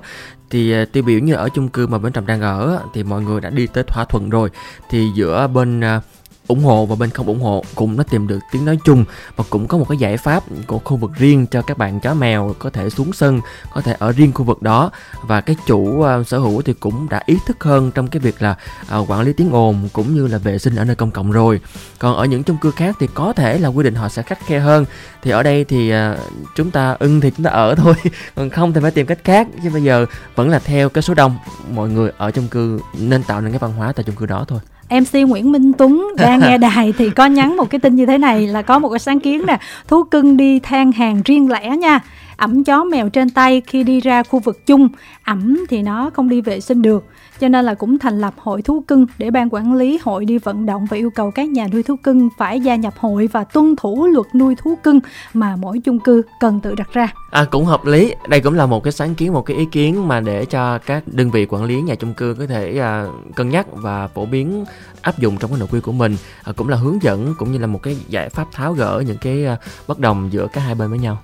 thì 0.49 0.71
ờ, 0.71 0.85
tiêu 0.85 1.03
biểu 1.03 1.19
như 1.19 1.33
ở 1.33 1.49
chung 1.49 1.69
cư 1.69 1.87
mà 1.87 1.97
bên 1.97 2.13
trầm 2.13 2.25
đang 2.25 2.41
ở, 2.41 2.79
thì 2.93 3.03
mọi 3.03 3.21
người 3.21 3.41
đã 3.41 3.49
đi 3.49 3.67
tới 3.67 3.83
thỏa 3.83 4.05
thuận 4.05 4.29
rồi 4.29 4.49
thì 4.89 5.09
giữa 5.15 5.47
bên 5.47 5.81
ờ, 5.81 6.01
ủng 6.47 6.63
hộ 6.63 6.85
và 6.85 6.95
bên 6.95 7.09
không 7.09 7.27
ủng 7.27 7.41
hộ 7.41 7.63
cũng 7.75 7.97
đã 7.97 8.03
tìm 8.09 8.27
được 8.27 8.39
tiếng 8.51 8.65
nói 8.65 8.77
chung 8.85 9.05
và 9.35 9.43
cũng 9.49 9.67
có 9.67 9.77
một 9.77 9.85
cái 9.89 9.97
giải 9.97 10.17
pháp 10.17 10.43
của 10.67 10.79
khu 10.79 10.97
vực 10.97 11.11
riêng 11.17 11.47
cho 11.47 11.61
các 11.61 11.77
bạn 11.77 11.99
chó 11.99 12.13
mèo 12.13 12.55
có 12.59 12.69
thể 12.69 12.89
xuống 12.89 13.13
sân 13.13 13.41
có 13.73 13.81
thể 13.81 13.95
ở 13.99 14.11
riêng 14.11 14.33
khu 14.33 14.43
vực 14.43 14.61
đó. 14.61 14.91
Và 15.21 15.41
cái 15.41 15.55
chủ 15.67 15.79
uh, 15.79 16.27
sở 16.27 16.37
hữu 16.37 16.61
thì 16.61 16.73
cũng 16.73 17.09
đã 17.09 17.23
ý 17.25 17.37
thức 17.47 17.63
hơn 17.63 17.91
trong 17.91 18.07
cái 18.07 18.19
việc 18.19 18.41
là 18.41 18.55
uh, 18.99 19.11
quản 19.11 19.21
lý 19.21 19.33
tiếng 19.33 19.51
ồn 19.51 19.89
cũng 19.93 20.15
như 20.15 20.27
là 20.27 20.37
vệ 20.37 20.59
sinh 20.59 20.75
ở 20.75 20.83
nơi 20.83 20.95
công 20.95 21.11
cộng 21.11 21.31
rồi. 21.31 21.61
Còn 21.99 22.15
ở 22.15 22.25
những 22.25 22.43
chung 22.43 22.57
cư 22.57 22.71
khác 22.71 22.95
thì 22.99 23.07
có 23.13 23.33
thể 23.33 23.59
là 23.59 23.69
quy 23.69 23.83
định 23.83 23.95
họ 23.95 24.09
sẽ 24.09 24.21
khắc 24.21 24.45
khe 24.45 24.59
hơn. 24.59 24.85
Thì 25.21 25.31
ở 25.31 25.43
đây 25.43 25.63
thì 25.63 25.93
uh, 25.93 26.19
chúng 26.55 26.71
ta 26.71 26.95
ưng 26.99 27.21
thì 27.21 27.31
chúng 27.31 27.43
ta 27.43 27.51
ở 27.51 27.75
thôi 27.83 27.93
còn 28.35 28.49
không 28.49 28.73
thì 28.73 28.81
phải 28.81 28.91
tìm 28.91 29.05
cách 29.05 29.19
khác. 29.23 29.47
Chứ 29.63 29.69
bây 29.69 29.83
giờ 29.83 30.05
vẫn 30.35 30.49
là 30.49 30.59
theo 30.59 30.89
cái 30.89 31.01
số 31.01 31.13
đông 31.13 31.37
mọi 31.69 31.89
người 31.89 32.11
ở 32.17 32.31
chung 32.31 32.47
cư 32.47 32.79
nên 32.99 33.23
tạo 33.23 33.41
nên 33.41 33.51
cái 33.51 33.59
văn 33.59 33.73
hóa 33.73 33.93
tại 33.95 34.03
chung 34.03 34.15
cư 34.15 34.25
đó 34.25 34.45
thôi. 34.47 34.59
MC 34.89 35.13
Nguyễn 35.27 35.51
Minh 35.51 35.73
Tuấn 35.73 36.07
đang 36.17 36.39
nghe 36.39 36.57
đài 36.67 36.93
thì 36.97 37.09
có 37.09 37.25
nhắn 37.25 37.57
một 37.57 37.69
cái 37.69 37.79
tin 37.79 37.95
như 37.95 38.05
thế 38.05 38.17
này 38.17 38.47
là 38.47 38.61
có 38.61 38.79
một 38.79 38.89
cái 38.89 38.99
sáng 38.99 39.19
kiến 39.19 39.45
nè. 39.45 39.57
Thú 39.87 40.03
cưng 40.03 40.37
đi 40.37 40.59
than 40.59 40.91
hàng 40.91 41.21
riêng 41.25 41.51
lẻ 41.51 41.69
nha 41.77 41.99
ẩm 42.37 42.63
chó 42.63 42.83
mèo 42.83 43.09
trên 43.09 43.29
tay 43.29 43.61
khi 43.67 43.83
đi 43.83 43.99
ra 43.99 44.23
khu 44.23 44.39
vực 44.39 44.65
chung 44.65 44.89
ẩm 45.23 45.65
thì 45.69 45.81
nó 45.81 46.09
không 46.13 46.29
đi 46.29 46.41
vệ 46.41 46.59
sinh 46.59 46.81
được 46.81 47.05
cho 47.39 47.47
nên 47.47 47.65
là 47.65 47.73
cũng 47.73 47.99
thành 47.99 48.21
lập 48.21 48.33
hội 48.37 48.61
thú 48.61 48.81
cưng 48.87 49.05
để 49.17 49.31
ban 49.31 49.49
quản 49.51 49.73
lý 49.73 49.99
hội 50.03 50.25
đi 50.25 50.37
vận 50.37 50.65
động 50.65 50.85
và 50.89 50.97
yêu 50.97 51.09
cầu 51.09 51.31
các 51.31 51.49
nhà 51.49 51.67
nuôi 51.71 51.83
thú 51.83 51.95
cưng 51.95 52.29
phải 52.37 52.59
gia 52.59 52.75
nhập 52.75 52.93
hội 52.97 53.27
và 53.27 53.43
tuân 53.43 53.75
thủ 53.75 54.07
luật 54.07 54.27
nuôi 54.35 54.55
thú 54.55 54.75
cưng 54.83 54.99
mà 55.33 55.55
mỗi 55.55 55.79
chung 55.79 55.99
cư 55.99 56.21
cần 56.39 56.59
tự 56.59 56.75
đặt 56.75 56.93
ra. 56.93 57.13
À 57.31 57.45
cũng 57.51 57.65
hợp 57.65 57.85
lý. 57.85 58.15
Đây 58.29 58.39
cũng 58.39 58.53
là 58.53 58.65
một 58.65 58.83
cái 58.83 58.93
sáng 58.93 59.15
kiến, 59.15 59.33
một 59.33 59.41
cái 59.41 59.57
ý 59.57 59.65
kiến 59.65 60.07
mà 60.07 60.19
để 60.19 60.45
cho 60.45 60.77
các 60.77 61.03
đơn 61.05 61.31
vị 61.31 61.45
quản 61.49 61.63
lý 61.63 61.81
nhà 61.81 61.95
chung 61.95 62.13
cư 62.13 62.35
có 62.39 62.45
thể 62.45 62.79
à, 62.79 63.05
cân 63.35 63.49
nhắc 63.49 63.67
và 63.71 64.07
phổ 64.07 64.25
biến 64.25 64.65
áp 65.01 65.19
dụng 65.19 65.37
trong 65.37 65.51
cái 65.51 65.59
nội 65.59 65.69
quy 65.71 65.79
của 65.79 65.91
mình 65.91 66.17
à, 66.43 66.53
cũng 66.55 66.69
là 66.69 66.77
hướng 66.77 67.01
dẫn 67.01 67.33
cũng 67.37 67.51
như 67.51 67.57
là 67.57 67.67
một 67.67 67.83
cái 67.83 67.97
giải 68.07 68.29
pháp 68.29 68.47
tháo 68.51 68.73
gỡ 68.73 69.03
những 69.07 69.17
cái 69.17 69.45
à, 69.45 69.57
bất 69.87 69.99
đồng 69.99 70.29
giữa 70.31 70.47
các 70.53 70.61
hai 70.61 70.75
bên 70.75 70.89
với 70.89 70.99
nhau 70.99 71.21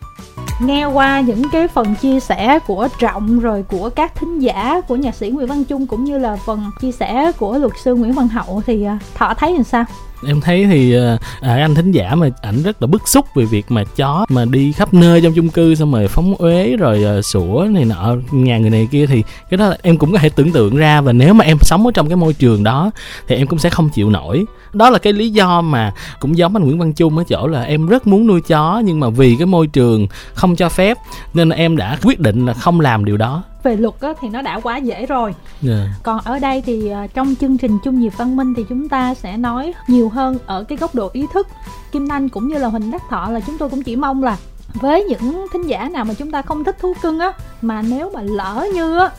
nghe 0.59 0.85
qua 0.85 1.19
những 1.19 1.41
cái 1.51 1.67
phần 1.67 1.95
chia 1.95 2.19
sẻ 2.19 2.59
của 2.67 2.87
trọng 2.99 3.39
rồi 3.39 3.63
của 3.63 3.89
các 3.89 4.15
thính 4.15 4.39
giả, 4.39 4.81
của 4.87 4.95
nhạc 4.95 5.15
sĩ 5.15 5.29
Nguyễn 5.29 5.47
Văn 5.47 5.63
Trung 5.63 5.87
cũng 5.87 6.03
như 6.03 6.17
là 6.17 6.35
phần 6.45 6.71
chia 6.81 6.91
sẻ 6.91 7.31
của 7.39 7.57
luật 7.57 7.73
sư 7.83 7.95
Nguyễn 7.95 8.13
Văn 8.13 8.27
Hậu 8.27 8.61
thì 8.65 8.83
à, 8.83 8.99
thọ 9.15 9.33
thấy 9.33 9.53
làm 9.53 9.63
sao? 9.63 9.85
Em 10.25 10.41
thấy 10.41 10.65
thì 10.65 10.93
ờ, 10.93 11.17
à, 11.41 11.55
anh 11.55 11.75
thính 11.75 11.91
giả 11.91 12.15
mà 12.15 12.29
ảnh 12.41 12.63
rất 12.63 12.81
là 12.81 12.87
bức 12.87 13.07
xúc 13.07 13.25
về 13.35 13.45
việc 13.45 13.65
mà 13.69 13.83
chó 13.83 14.25
mà 14.29 14.45
đi 14.45 14.71
khắp 14.71 14.93
nơi 14.93 15.21
trong 15.21 15.33
chung 15.33 15.49
cư 15.49 15.75
xong 15.75 15.91
rồi 15.91 16.07
phóng 16.07 16.35
uế 16.35 16.75
rồi 16.75 17.03
à, 17.03 17.21
sủa 17.21 17.67
này 17.69 17.85
nọ 17.85 18.15
nhà 18.31 18.57
người 18.57 18.69
này 18.69 18.87
kia 18.91 19.05
thì 19.05 19.23
cái 19.49 19.57
đó 19.57 19.73
em 19.81 19.97
cũng 19.97 20.11
có 20.11 20.17
thể 20.17 20.29
tưởng 20.29 20.51
tượng 20.51 20.75
ra 20.75 21.01
và 21.01 21.13
nếu 21.13 21.33
mà 21.33 21.45
em 21.45 21.57
sống 21.61 21.85
ở 21.85 21.91
trong 21.91 22.07
cái 22.09 22.15
môi 22.15 22.33
trường 22.33 22.63
đó 22.63 22.91
thì 23.27 23.35
em 23.35 23.47
cũng 23.47 23.59
sẽ 23.59 23.69
không 23.69 23.89
chịu 23.89 24.09
nổi. 24.09 24.45
Đó 24.73 24.89
là 24.89 24.99
cái 24.99 25.13
lý 25.13 25.29
do 25.29 25.61
mà 25.61 25.93
cũng 26.19 26.37
giống 26.37 26.55
anh 26.55 26.63
Nguyễn 26.63 26.79
Văn 26.79 26.93
Trung 26.93 27.17
ở 27.17 27.23
chỗ 27.27 27.47
là 27.47 27.61
em 27.61 27.87
rất 27.87 28.07
muốn 28.07 28.27
nuôi 28.27 28.41
chó 28.41 28.81
nhưng 28.85 28.99
mà 28.99 29.09
vì 29.09 29.35
cái 29.35 29.45
môi 29.45 29.67
trường 29.67 30.07
không 30.33 30.55
cho 30.55 30.69
phép 30.69 30.97
nên 31.33 31.49
em 31.49 31.77
đã 31.77 31.97
quyết 32.03 32.19
định 32.19 32.45
là 32.45 32.53
không 32.53 32.79
làm 32.79 33.05
điều 33.05 33.17
đó 33.17 33.43
về 33.63 33.75
luật 33.75 33.93
á, 34.01 34.13
thì 34.21 34.29
nó 34.29 34.41
đã 34.41 34.59
quá 34.59 34.77
dễ 34.77 35.05
rồi 35.05 35.35
yeah. 35.63 35.77
Dạ. 35.77 35.93
còn 36.03 36.19
ở 36.23 36.39
đây 36.39 36.61
thì 36.65 36.91
uh, 37.03 37.13
trong 37.13 37.35
chương 37.35 37.57
trình 37.57 37.77
chung 37.83 37.99
nhịp 37.99 38.13
văn 38.17 38.35
minh 38.35 38.53
thì 38.57 38.65
chúng 38.69 38.89
ta 38.89 39.13
sẽ 39.13 39.37
nói 39.37 39.73
nhiều 39.87 40.09
hơn 40.09 40.37
ở 40.45 40.63
cái 40.63 40.77
góc 40.77 40.95
độ 40.95 41.09
ý 41.13 41.25
thức 41.33 41.47
kim 41.91 42.11
anh 42.11 42.29
cũng 42.29 42.47
như 42.47 42.57
là 42.57 42.67
huỳnh 42.67 42.91
đắc 42.91 43.01
thọ 43.09 43.29
là 43.29 43.39
chúng 43.39 43.57
tôi 43.57 43.69
cũng 43.69 43.83
chỉ 43.83 43.95
mong 43.95 44.23
là 44.23 44.37
với 44.73 45.03
những 45.03 45.47
thính 45.53 45.67
giả 45.67 45.89
nào 45.89 46.05
mà 46.05 46.13
chúng 46.13 46.31
ta 46.31 46.41
không 46.41 46.63
thích 46.63 46.75
thú 46.79 46.93
cưng 47.01 47.19
á 47.19 47.31
mà 47.61 47.81
nếu 47.81 48.11
mà 48.13 48.21
lỡ 48.21 48.67
như 48.73 48.97
á 48.97 49.09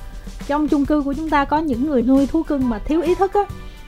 trong 0.47 0.69
chung 0.69 0.87
cư 0.87 1.03
của 1.03 1.13
chúng 1.13 1.31
ta 1.31 1.45
có 1.45 1.59
những 1.59 1.87
người 1.87 2.03
nuôi 2.03 2.27
thú 2.27 2.43
cưng 2.43 2.69
mà 2.69 2.79
thiếu 2.79 3.03
ý 3.03 3.15
thức 3.15 3.35
á 3.35 3.41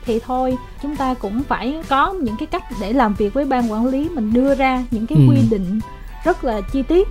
thì 0.05 0.19
thôi 0.19 0.57
chúng 0.81 0.95
ta 0.95 1.13
cũng 1.13 1.43
phải 1.43 1.83
có 1.89 2.13
những 2.13 2.35
cái 2.39 2.45
cách 2.45 2.63
để 2.81 2.93
làm 2.93 3.13
việc 3.13 3.33
với 3.33 3.45
ban 3.45 3.71
quản 3.71 3.85
lý 3.85 4.09
mình 4.09 4.33
đưa 4.33 4.55
ra 4.55 4.83
những 4.91 5.07
cái 5.07 5.17
ừ. 5.17 5.23
quy 5.29 5.37
định 5.49 5.79
rất 6.23 6.43
là 6.43 6.61
chi 6.61 6.83
tiết 6.83 7.07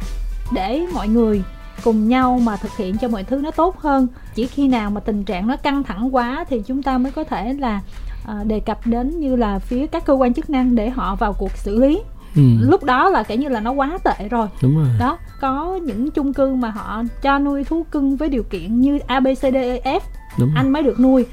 để 0.53 0.87
mọi 0.95 1.09
người 1.09 1.43
cùng 1.85 2.09
nhau 2.09 2.41
mà 2.43 2.57
thực 2.57 2.77
hiện 2.77 2.99
cho 2.99 3.09
mọi 3.09 3.25
thứ 3.25 3.37
nó 3.37 3.51
tốt 3.51 3.79
hơn. 3.79 4.07
Chỉ 4.35 4.47
khi 4.47 4.69
nào 4.69 4.91
mà 4.91 5.01
tình 5.01 5.25
trạng 5.25 5.47
nó 5.47 5.57
căng 5.57 5.83
thẳng 5.83 6.15
quá 6.15 6.45
thì 6.49 6.63
chúng 6.67 6.83
ta 6.83 6.99
mới 6.99 7.13
có 7.13 7.25
thể 7.25 7.53
là 7.53 7.81
uh, 8.23 8.47
đề 8.47 8.61
cập 8.61 8.87
đến 8.87 9.21
như 9.21 9.37
là 9.37 9.59
phía 9.59 9.87
các 9.87 10.05
cơ 10.05 10.13
quan 10.13 10.35
chức 10.35 10.51
năng 10.51 10.75
để 10.75 10.91
họ 10.91 11.15
vào 11.15 11.33
cuộc 11.33 11.57
xử 11.57 11.81
lý. 11.81 12.03
Ừ. 12.37 12.43
lúc 12.61 12.85
đó 12.85 13.09
là 13.09 13.23
kể 13.23 13.37
như 13.37 13.49
là 13.49 13.61
nó 13.61 13.73
quá 13.73 13.99
tệ 14.05 14.29
rồi. 14.29 14.49
Đúng 14.63 14.77
rồi. 14.77 14.87
Đó 14.99 15.19
có 15.41 15.79
những 15.83 16.11
chung 16.11 16.35
cư 16.35 16.55
mà 16.55 16.71
họ 16.71 17.03
cho 17.23 17.39
nuôi 17.39 17.65
thú 17.65 17.87
cưng 17.91 18.17
với 18.17 18.29
điều 18.29 18.43
kiện 18.43 18.81
như 18.81 18.99
a 19.07 19.21
b 19.21 19.27
c 19.27 19.41
d 19.41 19.55
e 19.55 19.81
f. 19.85 20.01
Đúng 20.39 20.51
anh 20.55 20.65
rồi. 20.65 20.73
mới 20.73 20.83
được 20.83 21.01
nuôi. 21.01 21.27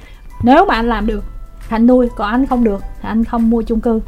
Nếu 0.43 0.65
mà 0.65 0.75
anh 0.75 0.89
làm 0.89 1.07
được 1.07 1.23
anh 1.69 1.87
nuôi 1.87 2.09
còn 2.15 2.31
anh 2.31 2.45
không 2.45 2.63
được 2.63 2.81
thì 3.01 3.09
anh 3.09 3.23
không 3.23 3.49
mua 3.49 3.61
chung 3.61 3.79
cư. 3.79 3.99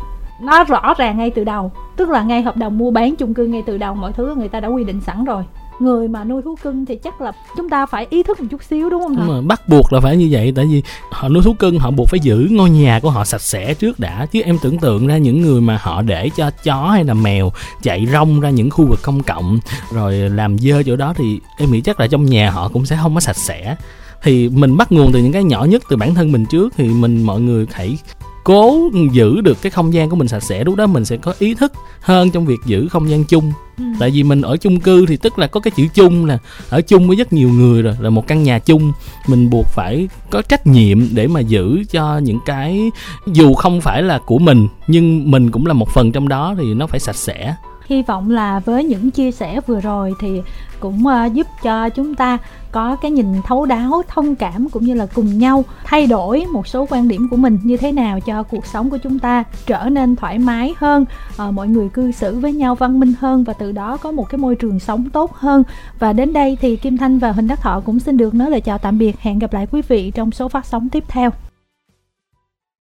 Nó 0.42 0.64
rõ 0.64 0.94
ràng 0.98 1.18
ngay 1.18 1.30
từ 1.30 1.44
đầu 1.44 1.72
tức 1.98 2.10
là 2.10 2.24
ngay 2.24 2.42
hợp 2.42 2.58
đồng 2.58 2.78
mua 2.78 2.92
bán 2.92 3.16
chung 3.16 3.34
cư 3.34 3.46
ngay 3.46 3.64
từ 3.66 3.78
đầu 3.78 3.96
mọi 3.96 4.14
thứ 4.14 4.36
người 4.36 4.48
ta 4.48 4.60
đã 4.60 4.68
quy 4.68 4.84
định 4.84 5.02
sẵn 5.02 5.26
rồi 5.26 5.44
người 5.82 6.08
mà 6.08 6.24
nuôi 6.24 6.42
thú 6.42 6.56
cưng 6.64 6.86
thì 6.86 6.96
chắc 6.96 7.22
là 7.22 7.32
chúng 7.58 7.70
ta 7.70 7.86
phải 7.86 8.08
ý 8.10 8.24
thức 8.24 8.40
một 8.40 8.48
chút 8.52 8.64
xíu 8.64 8.90
đúng 8.90 9.02
không 9.02 9.16
đúng? 9.16 9.28
Rồi, 9.28 9.42
bắt 9.42 9.70
buộc 9.70 9.94
là 9.94 10.00
phải 10.00 10.18
như 10.18 10.28
vậy 10.32 10.54
tại 10.56 10.66
vì 10.66 10.84
họ 11.12 11.30
nuôi 11.30 11.44
thú 11.44 11.54
cưng 11.54 11.80
họ 11.80 11.92
buộc 11.92 12.10
phải 12.10 12.20
giữ 12.20 12.48
ngôi 12.52 12.70
nhà 12.70 13.00
của 13.00 13.10
họ 13.10 13.26
sạch 13.26 13.42
sẽ 13.42 13.74
trước 13.74 14.00
đã 14.00 14.26
chứ 14.26 14.42
em 14.42 14.58
tưởng 14.64 14.78
tượng 14.78 15.08
ra 15.08 15.18
những 15.18 15.42
người 15.42 15.62
mà 15.62 15.80
họ 15.82 16.02
để 16.02 16.30
cho 16.36 16.52
chó 16.64 16.90
hay 16.90 17.04
là 17.04 17.14
mèo 17.14 17.52
chạy 17.82 18.08
rong 18.12 18.40
ra 18.40 18.50
những 18.50 18.70
khu 18.70 18.86
vực 18.86 19.00
công 19.02 19.24
cộng 19.24 19.60
rồi 19.94 20.14
làm 20.14 20.60
dơ 20.60 20.84
chỗ 20.84 20.96
đó 20.96 21.14
thì 21.18 21.40
em 21.58 21.72
nghĩ 21.72 21.82
chắc 21.82 22.00
là 22.00 22.08
trong 22.08 22.26
nhà 22.26 22.52
họ 22.52 22.70
cũng 22.74 22.86
sẽ 22.86 22.98
không 23.02 23.14
có 23.14 23.20
sạch 23.20 23.38
sẽ 23.38 23.76
thì 24.24 24.50
mình 24.50 24.78
bắt 24.78 24.92
nguồn 24.92 25.12
từ 25.12 25.20
những 25.20 25.32
cái 25.32 25.44
nhỏ 25.44 25.64
nhất 25.64 25.84
từ 25.90 25.98
bản 25.98 26.16
thân 26.16 26.32
mình 26.32 26.46
trước 26.46 26.74
thì 26.78 26.88
mình 26.88 27.24
mọi 27.24 27.42
người 27.42 27.66
hãy 27.72 27.98
cố 28.44 28.90
giữ 29.12 29.42
được 29.42 29.62
cái 29.62 29.70
không 29.70 29.94
gian 29.94 30.10
của 30.10 30.16
mình 30.16 30.28
sạch 30.28 30.44
sẽ 30.44 30.64
lúc 30.64 30.76
đó 30.76 30.88
mình 30.88 31.06
sẽ 31.06 31.18
có 31.18 31.34
ý 31.40 31.54
thức 31.54 31.74
hơn 32.02 32.32
trong 32.32 32.46
việc 32.46 32.60
giữ 32.66 32.88
không 32.88 33.10
gian 33.10 33.24
chung. 33.24 33.52
Ừ. 33.78 33.84
tại 34.00 34.10
vì 34.10 34.24
mình 34.24 34.42
ở 34.42 34.58
chung 34.58 34.80
cư 34.80 35.06
thì 35.06 35.18
tức 35.18 35.40
là 35.40 35.48
có 35.48 35.60
cái 35.60 35.72
chữ 35.72 35.88
chung 35.94 36.26
là 36.26 36.38
ở 36.70 36.82
chung 36.82 37.08
với 37.08 37.18
rất 37.18 37.34
nhiều 37.34 37.50
người 37.50 37.82
rồi 37.82 37.96
là 38.00 38.10
một 38.10 38.28
căn 38.28 38.44
nhà 38.44 38.60
chung. 38.60 38.92
Mình 39.28 39.50
buộc 39.50 39.66
phải 39.66 40.08
có 40.30 40.42
trách 40.42 40.68
nhiệm 40.68 41.16
để 41.16 41.28
mà 41.28 41.40
giữ 41.40 41.84
cho 41.92 42.18
những 42.18 42.40
cái 42.46 42.92
dù 43.28 43.54
không 43.54 43.82
phải 43.82 44.04
là 44.04 44.20
của 44.26 44.40
mình 44.40 44.68
nhưng 44.88 45.32
mình 45.32 45.52
cũng 45.52 45.66
là 45.66 45.74
một 45.74 45.90
phần 45.90 46.12
trong 46.12 46.28
đó 46.28 46.56
thì 46.60 46.74
nó 46.74 46.88
phải 46.88 47.00
sạch 47.00 47.16
sẽ 47.16 47.56
hy 47.92 48.02
vọng 48.02 48.32
là 48.32 48.60
với 48.60 48.84
những 48.84 49.12
chia 49.12 49.32
sẻ 49.32 49.62
vừa 49.68 49.80
rồi 49.80 50.14
thì 50.20 50.42
cũng 50.80 51.08
ờ, 51.08 51.26
giúp 51.26 51.48
cho 51.64 51.90
chúng 51.90 52.16
ta 52.16 52.38
có 52.72 52.96
cái 52.96 53.12
nhìn 53.12 53.28
thấu 53.46 53.66
đáo, 53.66 54.02
thông 54.08 54.36
cảm 54.36 54.70
cũng 54.70 54.86
như 54.86 54.94
là 54.94 55.06
cùng 55.16 55.38
nhau 55.38 55.64
thay 55.84 56.08
đổi 56.08 56.46
một 56.54 56.68
số 56.68 56.86
quan 56.90 57.08
điểm 57.08 57.28
của 57.32 57.38
mình 57.38 57.60
như 57.64 57.78
thế 57.78 57.92
nào 57.92 58.20
cho 58.20 58.44
cuộc 58.44 58.66
sống 58.66 58.90
của 58.90 58.98
chúng 58.98 59.20
ta 59.20 59.44
trở 59.66 59.90
nên 59.90 60.16
thoải 60.16 60.40
mái 60.40 60.74
hơn 60.78 61.06
ờ, 61.38 61.52
mọi 61.52 61.68
người 61.68 61.90
cư 61.90 62.12
xử 62.12 62.40
với 62.40 62.54
nhau 62.54 62.76
văn 62.76 63.00
minh 63.00 63.14
hơn 63.20 63.44
và 63.44 63.54
từ 63.54 63.72
đó 63.72 63.98
có 63.98 64.12
một 64.12 64.30
cái 64.30 64.38
môi 64.38 64.56
trường 64.56 64.80
sống 64.80 65.10
tốt 65.10 65.34
hơn. 65.34 65.64
Và 66.00 66.14
đến 66.14 66.34
đây 66.34 66.58
thì 66.62 66.76
kim 66.76 66.98
thanh 66.98 67.20
và 67.20 67.32
huỳnh 67.32 67.48
đắc 67.48 67.62
thọ 67.62 67.82
cũng 67.86 68.00
xin 68.00 68.18
được 68.18 68.34
nói 68.34 68.52
lời 68.52 68.62
chào 68.62 68.78
tạm 68.78 68.98
biệt. 68.98 69.20
Hẹn 69.20 69.40
gặp 69.40 69.54
lại 69.54 69.68
quý 69.72 69.82
vị 69.88 70.12
trong 70.12 70.32
số 70.32 70.48
phát 70.48 70.66
sóng 70.66 70.90
tiếp 70.90 71.04
theo. 71.08 71.32